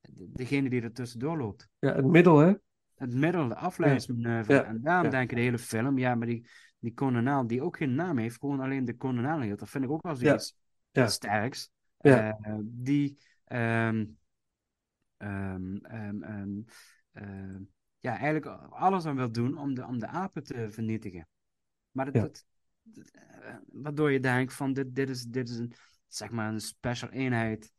[0.00, 1.68] de- degene die er tussendoor loopt.
[1.78, 2.52] Ja, het middel, hè?
[2.94, 4.54] het middel, de afleidingsmanoeuvre.
[4.54, 4.64] Ja.
[4.64, 5.10] En daarom Ja.
[5.10, 8.38] denk ik de hele film, ja, maar die, die kolonel die ook geen naam heeft,
[8.38, 9.58] gewoon alleen de kolonel heet.
[9.58, 10.56] Dat vind ik ook wel zoiets
[10.90, 11.06] Ja.
[11.06, 11.70] sterks.
[12.00, 12.38] Ja.
[12.40, 14.04] Eh, die ehm,
[15.16, 15.76] ehm,
[17.12, 17.62] ehm,
[17.98, 21.28] ja, eigenlijk alles aan wil doen om de, om de apen te vernietigen.
[21.90, 22.55] Maar dat, dat- eh,
[23.72, 25.72] waardoor je denkt van dit, dit, is, dit is een,
[26.08, 27.72] zeg maar een special eenheid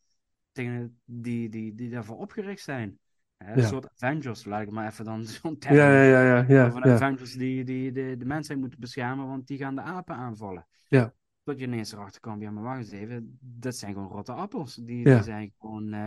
[0.52, 3.00] tegen die, die, die daarvoor opgericht zijn.
[3.38, 3.68] Hè, Een Ja.
[3.68, 6.84] soort Avengers, laat ik maar even dan zo'n term Ja, ja, ja, ja, ja, van
[6.84, 6.94] ja.
[6.94, 10.68] Avengers die, die de, de mensheid moeten beschermen, want die gaan de apen aanvallen.
[10.88, 11.14] Ja.
[11.44, 14.76] Tot je ineens erachter komt, ja, maar wacht eens even, dat zijn gewoon rotte appels.
[14.76, 15.16] Die, Ja.
[15.16, 15.94] die zijn gewoon...
[15.94, 16.06] eh,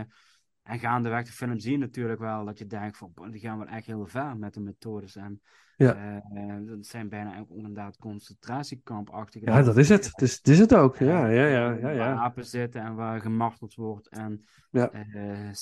[0.63, 3.67] en gaandeweg de film zie je natuurlijk wel dat je denkt van, die gaan wel
[3.67, 5.15] echt heel ver met de methodes.
[5.15, 5.41] En
[5.75, 5.95] Ja.
[5.95, 10.05] eh, eh, dat zijn bijna ook inderdaad concentratiekampachtige Ja, dat is het.
[10.05, 10.97] Het is, het is het ook.
[10.97, 12.13] Ja, Eh, ja, ja, ja, Waar ja.
[12.15, 14.07] apen zitten en waar gemarteld wordt.
[14.07, 14.89] En Ja.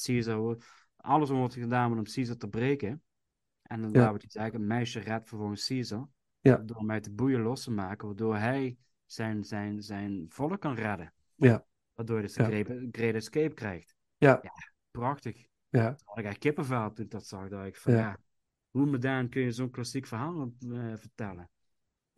[0.06, 0.66] Caesar, wordt-
[0.96, 3.02] alles wordt gedaan om Caesar te breken.
[3.62, 4.00] En dan Ja.
[4.00, 6.08] waar we het zeggen, een meisje redt vervolgens Caesar.
[6.40, 6.58] Ja.
[6.58, 10.74] Door hem uit de boeien los te maken, waardoor hij zijn, zijn, zijn volk kan
[10.76, 11.14] redden.
[11.36, 11.66] Ja.
[11.94, 12.50] Waardoor hij dus de Ja.
[12.50, 13.96] great, great escape krijgt.
[14.18, 14.42] Ja.
[15.00, 15.48] Prachtig.
[15.70, 15.88] Ja.
[15.88, 17.50] Toen had ik echt kippenvel toen ik dat zag.
[17.50, 18.00] Dat ik van, Ja.
[18.00, 18.18] ja.
[18.70, 21.50] hoe modern kun je zo'n klassiek verhaal eh, vertellen?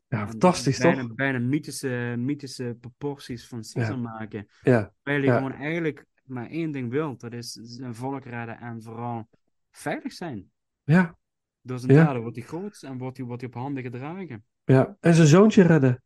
[0.08, 1.14] Ja, En fantastisch bijna, toch?
[1.16, 4.02] Bijna mythische, mythische proporties van Caesar Ja.
[4.02, 4.48] maken.
[4.62, 4.94] Ja.
[5.03, 5.38] Terwijl je Ja.
[5.38, 7.18] gewoon eigenlijk maar één ding wil.
[7.18, 9.30] Dat is zijn volk redden en vooral
[9.72, 10.52] veilig zijn.
[10.84, 11.18] Ja.
[11.62, 12.03] Door zijn Ja.
[12.06, 14.45] daden wordt hij groot en wordt hij, wordt hij op handen gedragen.
[14.64, 14.98] Ja.
[14.99, 16.03] En zijn zoontje redden.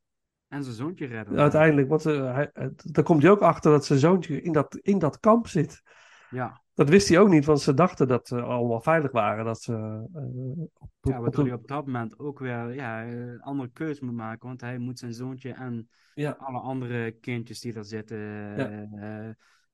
[0.48, 1.40] En zijn zoontje redden.
[1.40, 4.76] Uiteindelijk, want eh, hij, eh, daar komt hij ook achter dat zijn zoontje in dat,
[4.76, 5.82] in dat kamp zit.
[6.30, 6.64] Ja.
[6.76, 9.46] Dat wist hij ook niet, want ze dachten dat ze allemaal veilig waren.
[9.46, 9.74] Dat ze,
[10.14, 14.14] eh, op, Ja, waardoor hij op dat moment ook weer ja, een andere keuze moet
[14.14, 14.48] maken.
[14.48, 16.32] Want hij moet zijn zoontje en Ja.
[16.32, 18.18] alle andere kindjes die er zitten
[18.58, 19.30] eh,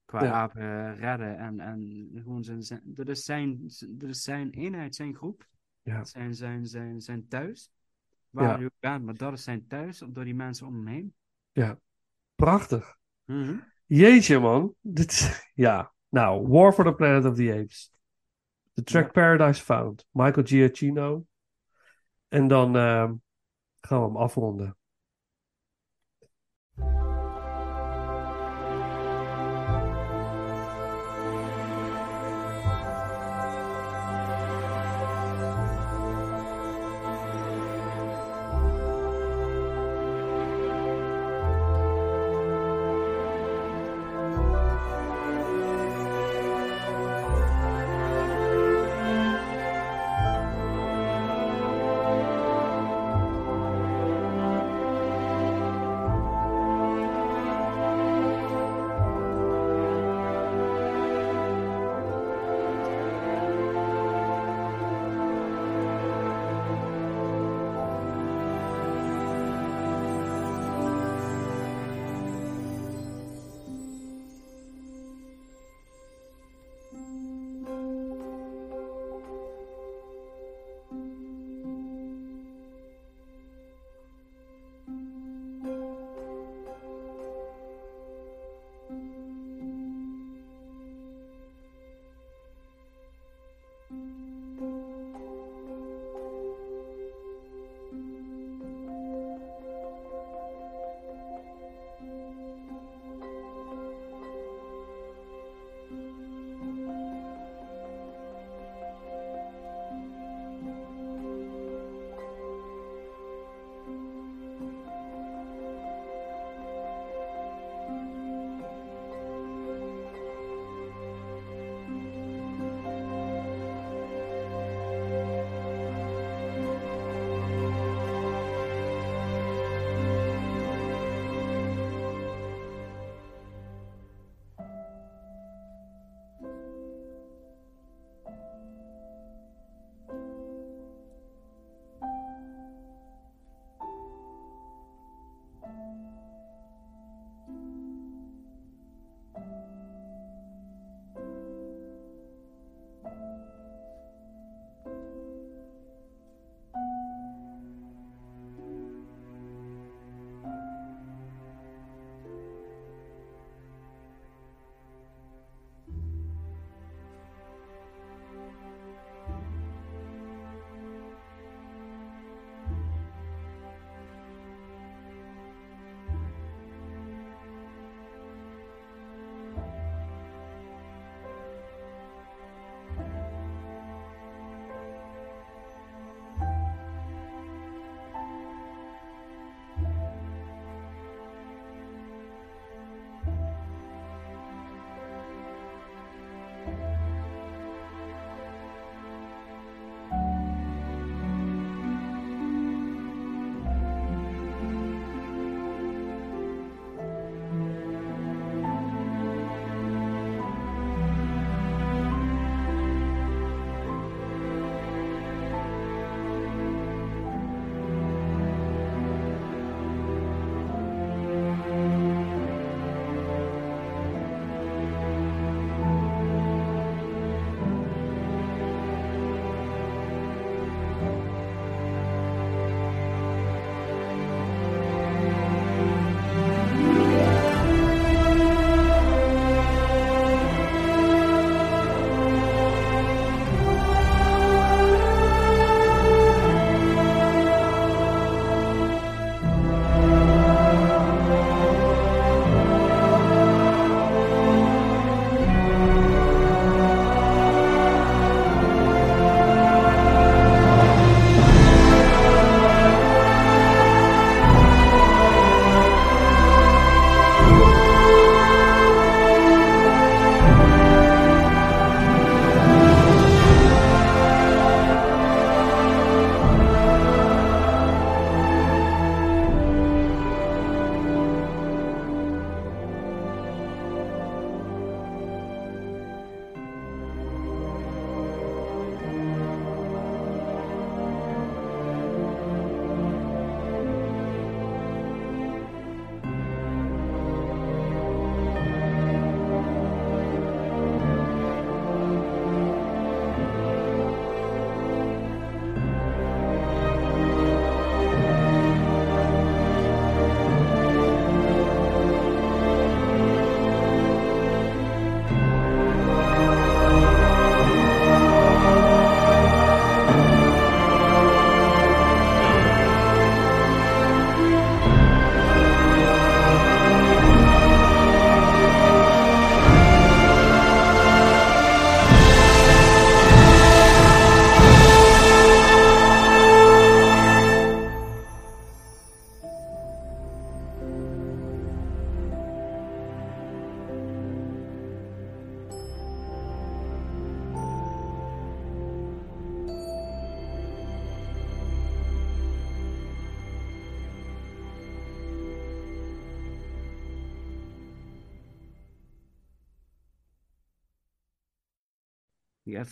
[0.06, 0.32] qua Ja.
[0.32, 1.38] apen redden.
[1.38, 3.60] En, en gewoon zijn, zijn, dat, is zijn,
[3.90, 5.48] dat is zijn eenheid, zijn groep.
[5.82, 6.04] Ja.
[6.04, 7.72] Zijn, zijn, zijn, zijn thuis.
[8.30, 11.14] Waar hij ook bent, maar dat is zijn thuis, door die mensen om hem heen.
[11.52, 11.80] ja,
[12.36, 12.98] prachtig.
[13.26, 13.56] Mhm.
[13.86, 14.74] Jeetje, man.
[14.82, 15.12] Dit
[15.54, 17.92] ja, nou, War for the Planet of the Apes.
[18.76, 20.06] The Track Paradise Found.
[20.14, 21.26] Michael Giacchino.
[22.30, 23.14] En dan ehm,
[23.82, 24.78] gaan we hem afronden.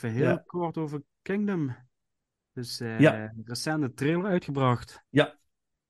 [0.03, 0.43] Even heel Ja.
[0.45, 1.76] kort over Kingdom.
[2.53, 3.23] Dus eh Ja.
[3.23, 5.03] een recente trailer uitgebracht.
[5.09, 5.38] Ja.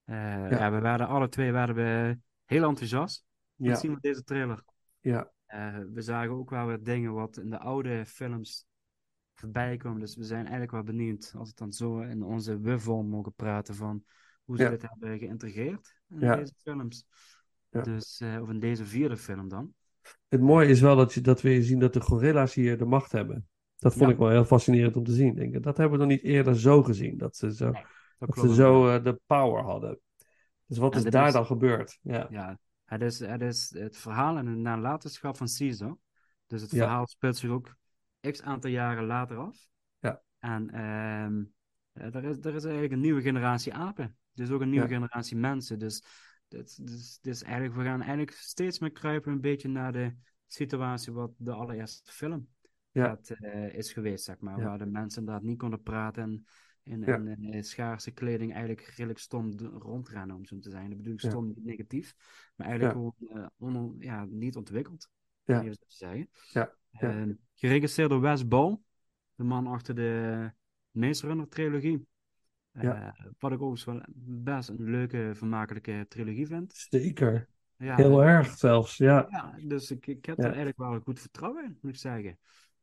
[0.04, 0.72] Eh, ja.
[0.72, 3.26] we werden alle twee werden we heel enthousiast.
[3.56, 3.76] Ja.
[3.76, 4.64] Zien we deze trailer.
[5.00, 5.32] Ja.
[5.46, 8.66] Eh, we zagen ook wel weer dingen wat in de oude films
[9.34, 10.00] voorbij komen.
[10.00, 13.76] Dus we zijn eigenlijk wel benieuwd, als we dan zo in onze we-vorm mogen praten,
[13.76, 14.04] van
[14.44, 17.06] hoe ze dit hebben geïntegreerd in deze films.
[17.70, 17.82] Ja.
[17.82, 19.74] Dus, eh, of in deze vierde film dan.
[20.28, 23.12] Het mooie is wel dat, je, dat we zien dat de gorilla's hier de macht
[23.12, 23.48] hebben.
[23.80, 24.12] Dat vond Ja.
[24.12, 25.36] ik wel heel fascinerend om te zien.
[25.36, 25.64] Denk ik.
[25.64, 27.18] Dat hebben we nog niet eerder zo gezien.
[27.18, 27.84] Dat ze zo, Nee,
[28.18, 30.00] Dat ze zo eh, de power hadden.
[30.66, 32.00] Dus wat En is daar is- dan gebeurd?
[32.02, 32.28] Ja.
[32.30, 35.98] Ja, het is, het is het verhaal en de nalatenschap van Caesar.
[36.48, 36.78] Dus het Ja.
[36.78, 37.76] verhaal speelt zich ook
[38.32, 39.68] x aantal jaren later af.
[40.00, 40.22] Ja.
[40.40, 44.18] En eh, er, is, er is eigenlijk een nieuwe generatie apen.
[44.34, 44.94] Dus ook een nieuwe Ja.
[44.94, 45.80] generatie mensen.
[45.80, 46.04] Dus,
[46.48, 50.14] dus, dus, dus eigenlijk, we gaan eigenlijk steeds meer kruipen een beetje naar de
[50.48, 52.48] situatie wat de allereerste film
[53.00, 53.08] Ja.
[53.08, 54.58] dat, eh, is geweest, zeg maar.
[54.60, 54.64] Ja.
[54.66, 56.46] Waar de mensen inderdaad niet konden praten en
[56.84, 57.16] in, Ja.
[57.18, 60.88] in, eh, schaarse kleding eigenlijk redelijk stom rondrennen, om zo te zijn.
[60.90, 62.16] Dat bedoel ik stom niet negatief,
[62.56, 65.10] maar eigenlijk gewoon eh, on- ja, niet ontwikkeld.
[65.44, 65.62] Ja.
[65.64, 66.30] even te zeggen.
[66.52, 66.74] Ja.
[66.90, 67.20] Ja.
[67.20, 68.80] Eh, geregisseerd door Wes Ball,
[69.36, 70.52] de man achter de
[70.92, 72.08] Maze Runner trilogie.
[72.72, 73.16] Ja.
[73.40, 74.02] Wat ik overigens wel
[74.44, 76.74] best een leuke, vermakelijke trilogie vind.
[76.76, 77.48] Zeker.
[77.78, 78.98] Ja, Heel erg zelfs.
[78.98, 82.38] Ja, Ja, dus ik, ik heb er eigenlijk wel goed vertrouwen in, moet ik zeggen.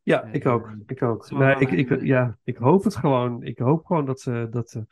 [0.07, 0.67] Ja Eh, ik ook.
[0.67, 1.31] eh, Ik ook.
[1.31, 3.43] Nee, ik, ik, ja, ik hoop het gewoon.
[3.43, 4.87] Ik hoop gewoon dat ze, dat ze,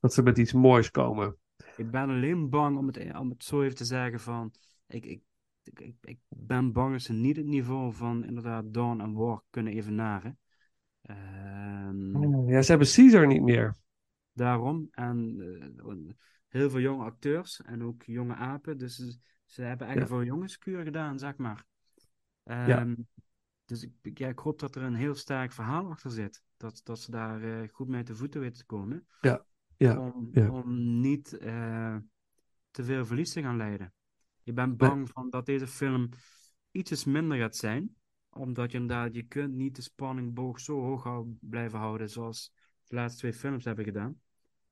[0.00, 1.36] dat ze met iets moois komen.
[1.76, 4.52] Ik ben alleen bang om het, om het zo even te zeggen van...
[4.86, 5.20] Ik, ik,
[5.62, 9.72] ik, ik, ben bang dat ze niet het niveau van inderdaad Dawn en War kunnen
[9.72, 10.38] evenaren.
[11.02, 13.76] Ehm, Ja, ze hebben Caesar niet meer.
[14.32, 14.88] Daarom.
[14.90, 15.36] En
[15.76, 16.14] eh,
[16.48, 18.78] heel veel jonge acteurs en ook jonge apen.
[18.78, 21.64] Dus ze, hebben eigenlijk voor jongenskuur gedaan, zeg maar.
[22.44, 22.94] Ehm,
[23.68, 26.42] Dus ik, ja, ik hoop dat er een heel sterk verhaal achter zit.
[26.56, 29.06] Dat, dat ze daar eh, goed mee te voeten weten te komen.
[29.20, 29.44] Ja,
[29.76, 30.50] ja, om, ja.
[30.50, 31.96] om niet eh,
[32.70, 33.92] te veel verlies te gaan leiden.
[34.42, 36.08] Je bent bang van dat deze film
[36.70, 37.96] ietsjes minder gaat zijn.
[38.30, 42.52] Omdat je inderdaad, je kunt niet de spanningboog zo hoog blijven houden zoals
[42.84, 44.20] de laatste twee films hebben gedaan.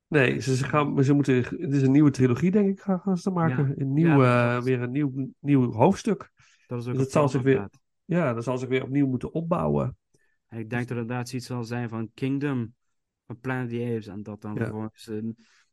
[0.08, 3.30] Nee, ze, gaan, ze moeten, het is een nieuwe trilogie, denk ik, gaan gaan ze
[3.30, 3.68] maken.
[3.68, 3.74] Ja.
[3.76, 6.30] Een nieuw, Ja, eh, weer een nieuw, nieuw hoofdstuk.
[6.66, 7.68] Dat is ook Dus het zal zich weer.
[8.06, 9.96] Ja, dat zal zich weer opnieuw moeten opbouwen.
[10.46, 12.74] En ik denk dat het inderdaad iets zal zijn van Kingdom,
[13.26, 14.06] van Planet of the Apes.
[14.06, 14.60] En dat dan Ja.
[14.60, 15.10] vervolgens,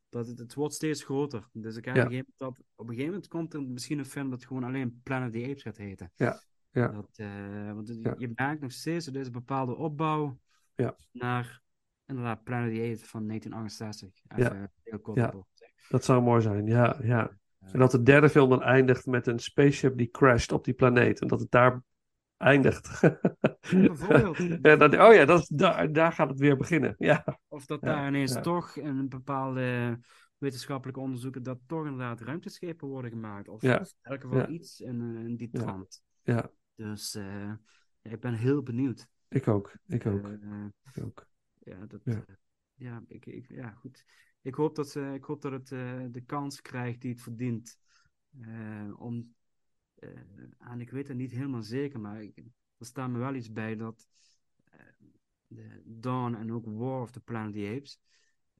[0.08, 1.48] dat het, het wordt steeds groter.
[1.52, 2.02] Dus ik heb Ja.
[2.02, 4.44] op, een gegeven moment dat, op een gegeven moment komt er misschien een film dat
[4.44, 6.12] gewoon alleen Planet of the Apes gaat heten.
[6.14, 6.40] Ja,
[6.70, 6.88] ja.
[6.88, 8.14] Dat, eh, want Ja.
[8.18, 10.38] je merkt nog steeds, is een bepaalde opbouw
[10.74, 10.96] Ja.
[11.12, 11.62] naar
[12.06, 14.22] inderdaad Planet of the Apes van 1968.
[14.36, 14.70] Ja.
[14.82, 15.34] Heel kort Ja.
[15.88, 17.38] Dat zou mooi zijn, ja, ja.
[17.60, 21.20] En dat de derde film dan eindigt met een spaceship die crasht op die planeet.
[21.20, 21.82] En dat het daar
[22.44, 23.00] eindigt.
[23.70, 24.36] Bijvoorbeeld.
[24.66, 26.94] ja, dat, oh ja, dat, is- daar, daar gaat het weer beginnen.
[26.98, 29.98] Ja, Of dat daar ineens toch een bepaalde
[30.38, 33.48] wetenschappelijke onderzoeken, dat toch inderdaad ruimteschepen worden gemaakt.
[33.48, 36.02] Of, in elk geval iets in, eh, in die trant.
[36.22, 37.52] ja, Dus eh,
[38.02, 39.08] ik ben heel benieuwd.
[39.28, 39.72] ik ook.
[39.86, 40.28] Ik ook.
[40.28, 40.64] Eh,
[40.94, 41.26] Ik ook.
[41.58, 42.24] ja, dat, Ja.
[42.74, 43.02] ja.
[43.06, 44.04] ik, ik, ja, goed.
[44.42, 45.68] Ik hoop dat, ze, ik hoop dat het
[46.14, 47.78] de kans krijgt die het verdient.
[48.96, 49.34] Om,
[50.58, 52.36] en ik weet het niet helemaal zeker, maar ik,
[52.78, 54.06] er staat me wel iets bij dat
[54.64, 54.80] eh,
[55.46, 58.00] de Dawn en ook War of the Planet of the Apes,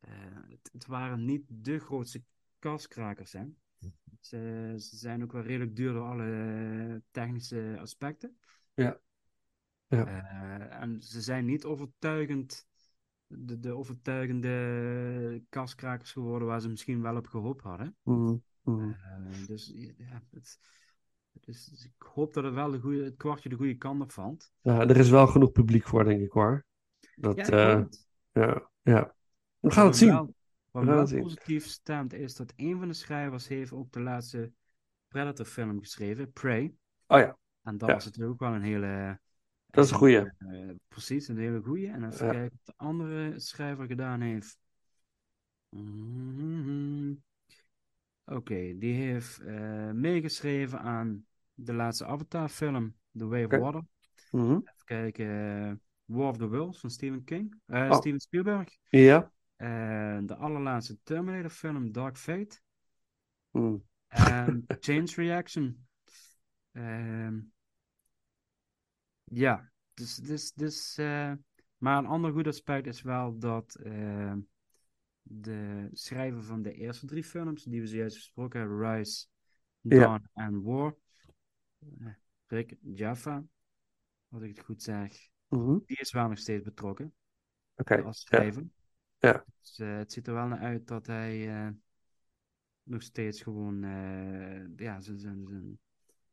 [0.01, 0.11] eh,
[0.49, 2.23] het, het waren niet de grootste
[2.59, 3.33] kaskrakers.
[3.33, 3.47] Hè?
[4.21, 6.31] Ze, ze zijn ook wel redelijk duur door alle
[6.89, 8.37] eh, technische aspecten.
[8.75, 9.01] Ja.
[9.89, 10.07] Ja.
[10.07, 12.67] Eh, en ze zijn niet overtuigend,
[13.27, 17.97] de, de overtuigende kaskrakers geworden waar ze misschien wel op gehoopt hadden.
[18.03, 18.37] Mhm.
[18.65, 20.59] Eh, dus ja, het,
[21.41, 24.13] dus, dus ik hoop dat het wel de goede, het kwartje de goede kant op
[24.13, 24.53] valt.
[24.61, 26.65] Ja, er is wel genoeg publiek voor, denk ik hoor.
[27.17, 27.85] Dat, Ja, eh,
[28.33, 29.15] ja, ja.
[29.61, 30.09] We gaan het zien.
[30.11, 30.35] Wel,
[30.71, 31.21] wat wel zien.
[31.21, 34.53] positief stemt is dat een van de schrijvers heeft ook de laatste
[35.09, 36.75] Predator film geschreven, Prey.
[37.07, 37.95] Oh ja, En dat Ja.
[37.95, 39.19] was natuurlijk ook wel een hele...
[39.71, 40.17] dat is een goeie.
[40.39, 41.89] eh, precies, een hele goeie.
[41.89, 42.33] En even Ja.
[42.33, 44.59] kijken wat de andere schrijver gedaan heeft.
[45.71, 47.15] Mhm.
[48.25, 53.51] Oké, die heeft eh, meegeschreven aan de laatste Avatar film, The Way of.
[53.51, 53.83] Water.
[54.31, 54.51] Mhm.
[54.53, 55.73] Even kijken, eh,
[56.05, 57.61] War of the Worlds van Stephen King.
[57.67, 57.97] eh, Oh.
[57.97, 58.77] Steven Spielberg.
[58.89, 59.33] Ja.
[59.57, 62.61] Eh, de allerlaatste Terminator film, Dark Fate.
[63.51, 63.77] Mhm.
[64.09, 65.87] En Change Reaction.
[66.73, 67.41] Ehm,
[69.25, 70.97] ja, dus, dus, dus
[71.79, 73.81] maar een ander goed aspect is wel dat
[75.27, 79.27] de schrijver van de eerste drie films, die we zojuist besproken hebben, Rise.
[79.81, 80.97] Dawn en War,
[81.79, 82.07] eh,
[82.47, 83.45] Rick Jaffa,
[84.29, 85.79] als ik het goed zeg, Mhm.
[85.87, 87.15] Die is wel nog steeds betrokken
[88.05, 88.67] als schrijver.
[89.19, 89.45] Ja.
[89.61, 91.71] Dus, eh, het ziet er wel naar uit dat hij eh,
[92.83, 93.81] nog steeds gewoon,
[94.77, 95.79] ja, zijn, zijn, zijn,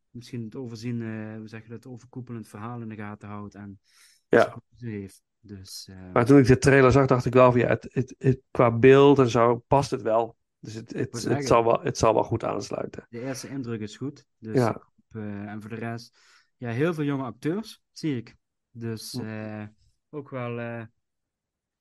[0.10, 1.02] misschien het overzien,
[1.38, 3.80] hoe zeg je dat, overkoepelend verhaal in de gaten houdt en
[4.28, 4.62] Ja.
[4.76, 5.24] heeft.
[5.44, 8.16] Dus, eh, Maar toen ik de trailer zag, dacht ik wel van ja, het, het,
[8.18, 10.38] het- qua beeld en zo past het wel.
[10.60, 13.06] Dus het, het, het, zal, wel, het zal wel goed aansluiten.
[13.10, 14.26] de eerste indruk is goed.
[14.38, 14.88] Dus, Ja.
[15.10, 16.18] eh, en voor de rest,
[16.58, 18.36] ja, heel veel jonge acteurs, zie ik.
[18.72, 19.64] Dus eh,
[20.10, 20.84] ook wel, eh,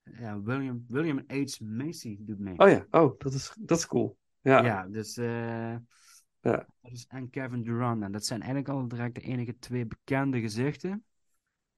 [0.03, 1.61] ja, William, William H.
[1.61, 2.59] Macy doet mee.
[2.59, 4.19] Oh ja, oh, dat is, dat is cool.
[4.41, 5.15] Ja, Ja, dus.
[5.15, 6.67] Ja.
[7.09, 8.03] en Kevin Durant.
[8.03, 11.05] En dat zijn eigenlijk al direct de enige twee bekende gezichten.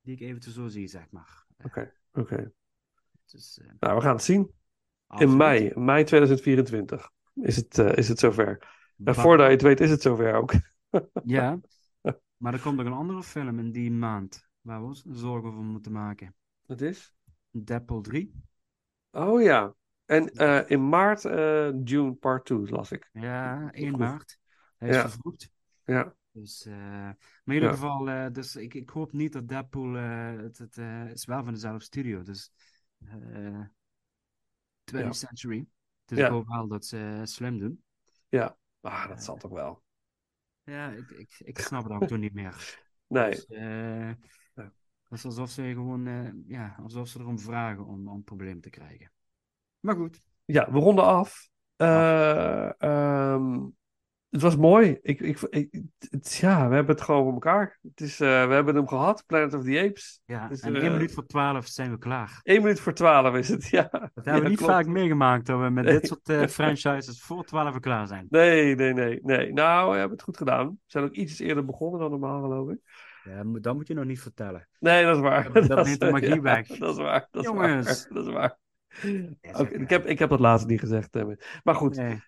[0.00, 1.41] die ik eventueel zo zie, zeg maar.
[1.64, 1.92] Oké.
[2.12, 2.52] oké.
[3.24, 4.52] Dus, Nou, we gaan het zien.
[5.18, 8.68] In mei, mei 2024 is het, eh, is het zover.
[9.04, 10.52] En voordat je het weet, is het zover ook.
[11.24, 11.60] Ja,
[12.36, 14.48] maar er komt nog een andere film in die maand.
[14.60, 16.34] Waar we ons zorgen over moeten maken.
[16.66, 17.14] Het is?
[17.50, 18.34] Deadpool 3.
[19.10, 19.74] Oh ja.
[20.04, 21.22] En eh, in maart,
[21.88, 23.08] June Part 2, las ik.
[23.12, 23.98] Ja, 1 Goed.
[23.98, 24.38] maart.
[24.76, 25.08] Hij is Ja.
[25.08, 25.50] vervroegd.
[25.84, 26.14] Ja.
[26.32, 27.74] Dus, eh, maar in ieder Ja.
[27.74, 30.76] geval, eh, dus ik, ik hoop niet dat Deadpool, eh, het, het
[31.14, 32.52] is wel van dezelfde studio, dus
[33.04, 33.60] eh
[34.84, 35.12] 20th Ja.
[35.12, 35.66] Century.
[36.04, 36.24] Dus Ja.
[36.24, 37.84] ik hoop wel dat ze slim doen.
[38.28, 38.56] Ja.
[38.80, 39.82] Ah, dat zal toch wel.
[40.62, 42.54] Ja, ik, ik, ik snap het af en toe niet meer.
[43.06, 43.30] Nee.
[43.30, 43.46] Dus.
[45.02, 46.04] Het is alsof ze gewoon,
[46.46, 49.12] ja, alsof ze erom vragen om, om problemen te krijgen.
[49.80, 50.22] Maar goed.
[50.44, 51.48] Ja, we ronden af.
[51.76, 53.68] Eh, ehm,
[54.32, 54.98] het was mooi.
[55.02, 57.78] Ik, ik, ik- het, ja, we hebben het gewoon voor elkaar.
[57.82, 60.20] Het is, eh, we hebben hem gehad, Planet of the Apes.
[60.24, 62.40] Ja, Dus, en eh, één minuut voor twaalf zijn we klaar.
[62.42, 63.88] 1 minuut voor 12 is het, ja.
[63.90, 67.80] Dat hebben we niet vaak meegemaakt, dat we met dit soort eh, franchises voor twaalf
[67.80, 68.26] klaar zijn.
[68.28, 69.52] Nee, nee, nee, nee.
[69.52, 70.66] Nou, we hebben het goed gedaan.
[70.68, 72.78] We zijn ook iets eerder begonnen dan normaal, geloof ik.
[73.24, 74.68] Ja, moet- dat moet je nog niet vertellen.
[74.78, 75.52] Nee, dat is waar.
[75.52, 76.66] Dat- dat is- neemt de magie ja, weg.
[76.66, 77.28] Dat is waar.
[77.30, 77.86] Dat is Jongens.
[78.08, 78.14] waar.
[78.14, 78.58] Dat is waar.
[79.40, 81.16] Ja, ik, heb, ik heb dat laatst niet gezegd.
[81.62, 82.22] Maar goed, Nee.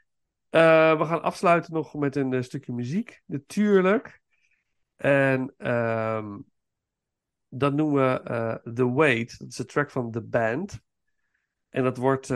[0.54, 4.20] Eh, we gaan afsluiten nog met een eh, stukje muziek, natuurlijk.
[4.96, 6.38] En ehm,
[7.48, 9.38] dat noemen we eh, The Wait.
[9.38, 10.80] Dat is een track van The Band.
[11.68, 12.26] En dat wordt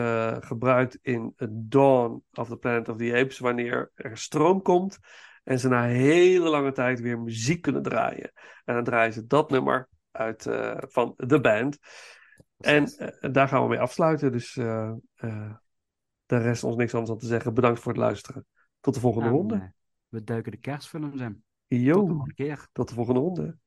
[0.45, 4.99] gebruikt in Dawn of the Planet of the Apes, wanneer er stroom komt
[5.45, 8.33] en ze na hele lange tijd weer muziek kunnen draaien.
[8.65, 10.43] En dan draaien ze dat nummer uit
[10.81, 11.79] van The Band.
[12.59, 14.33] En daar gaan we mee afsluiten.
[14.33, 14.59] Dus
[16.29, 17.55] daar rest ons niks anders dan te zeggen.
[17.55, 18.47] Bedankt voor het luisteren.
[18.81, 19.73] Tot de volgende ronde.
[20.09, 21.43] we duiken de kerstfilms in.
[21.67, 22.69] Yo, Tot de volgende keer.
[22.73, 23.59] tot de volgende ronde.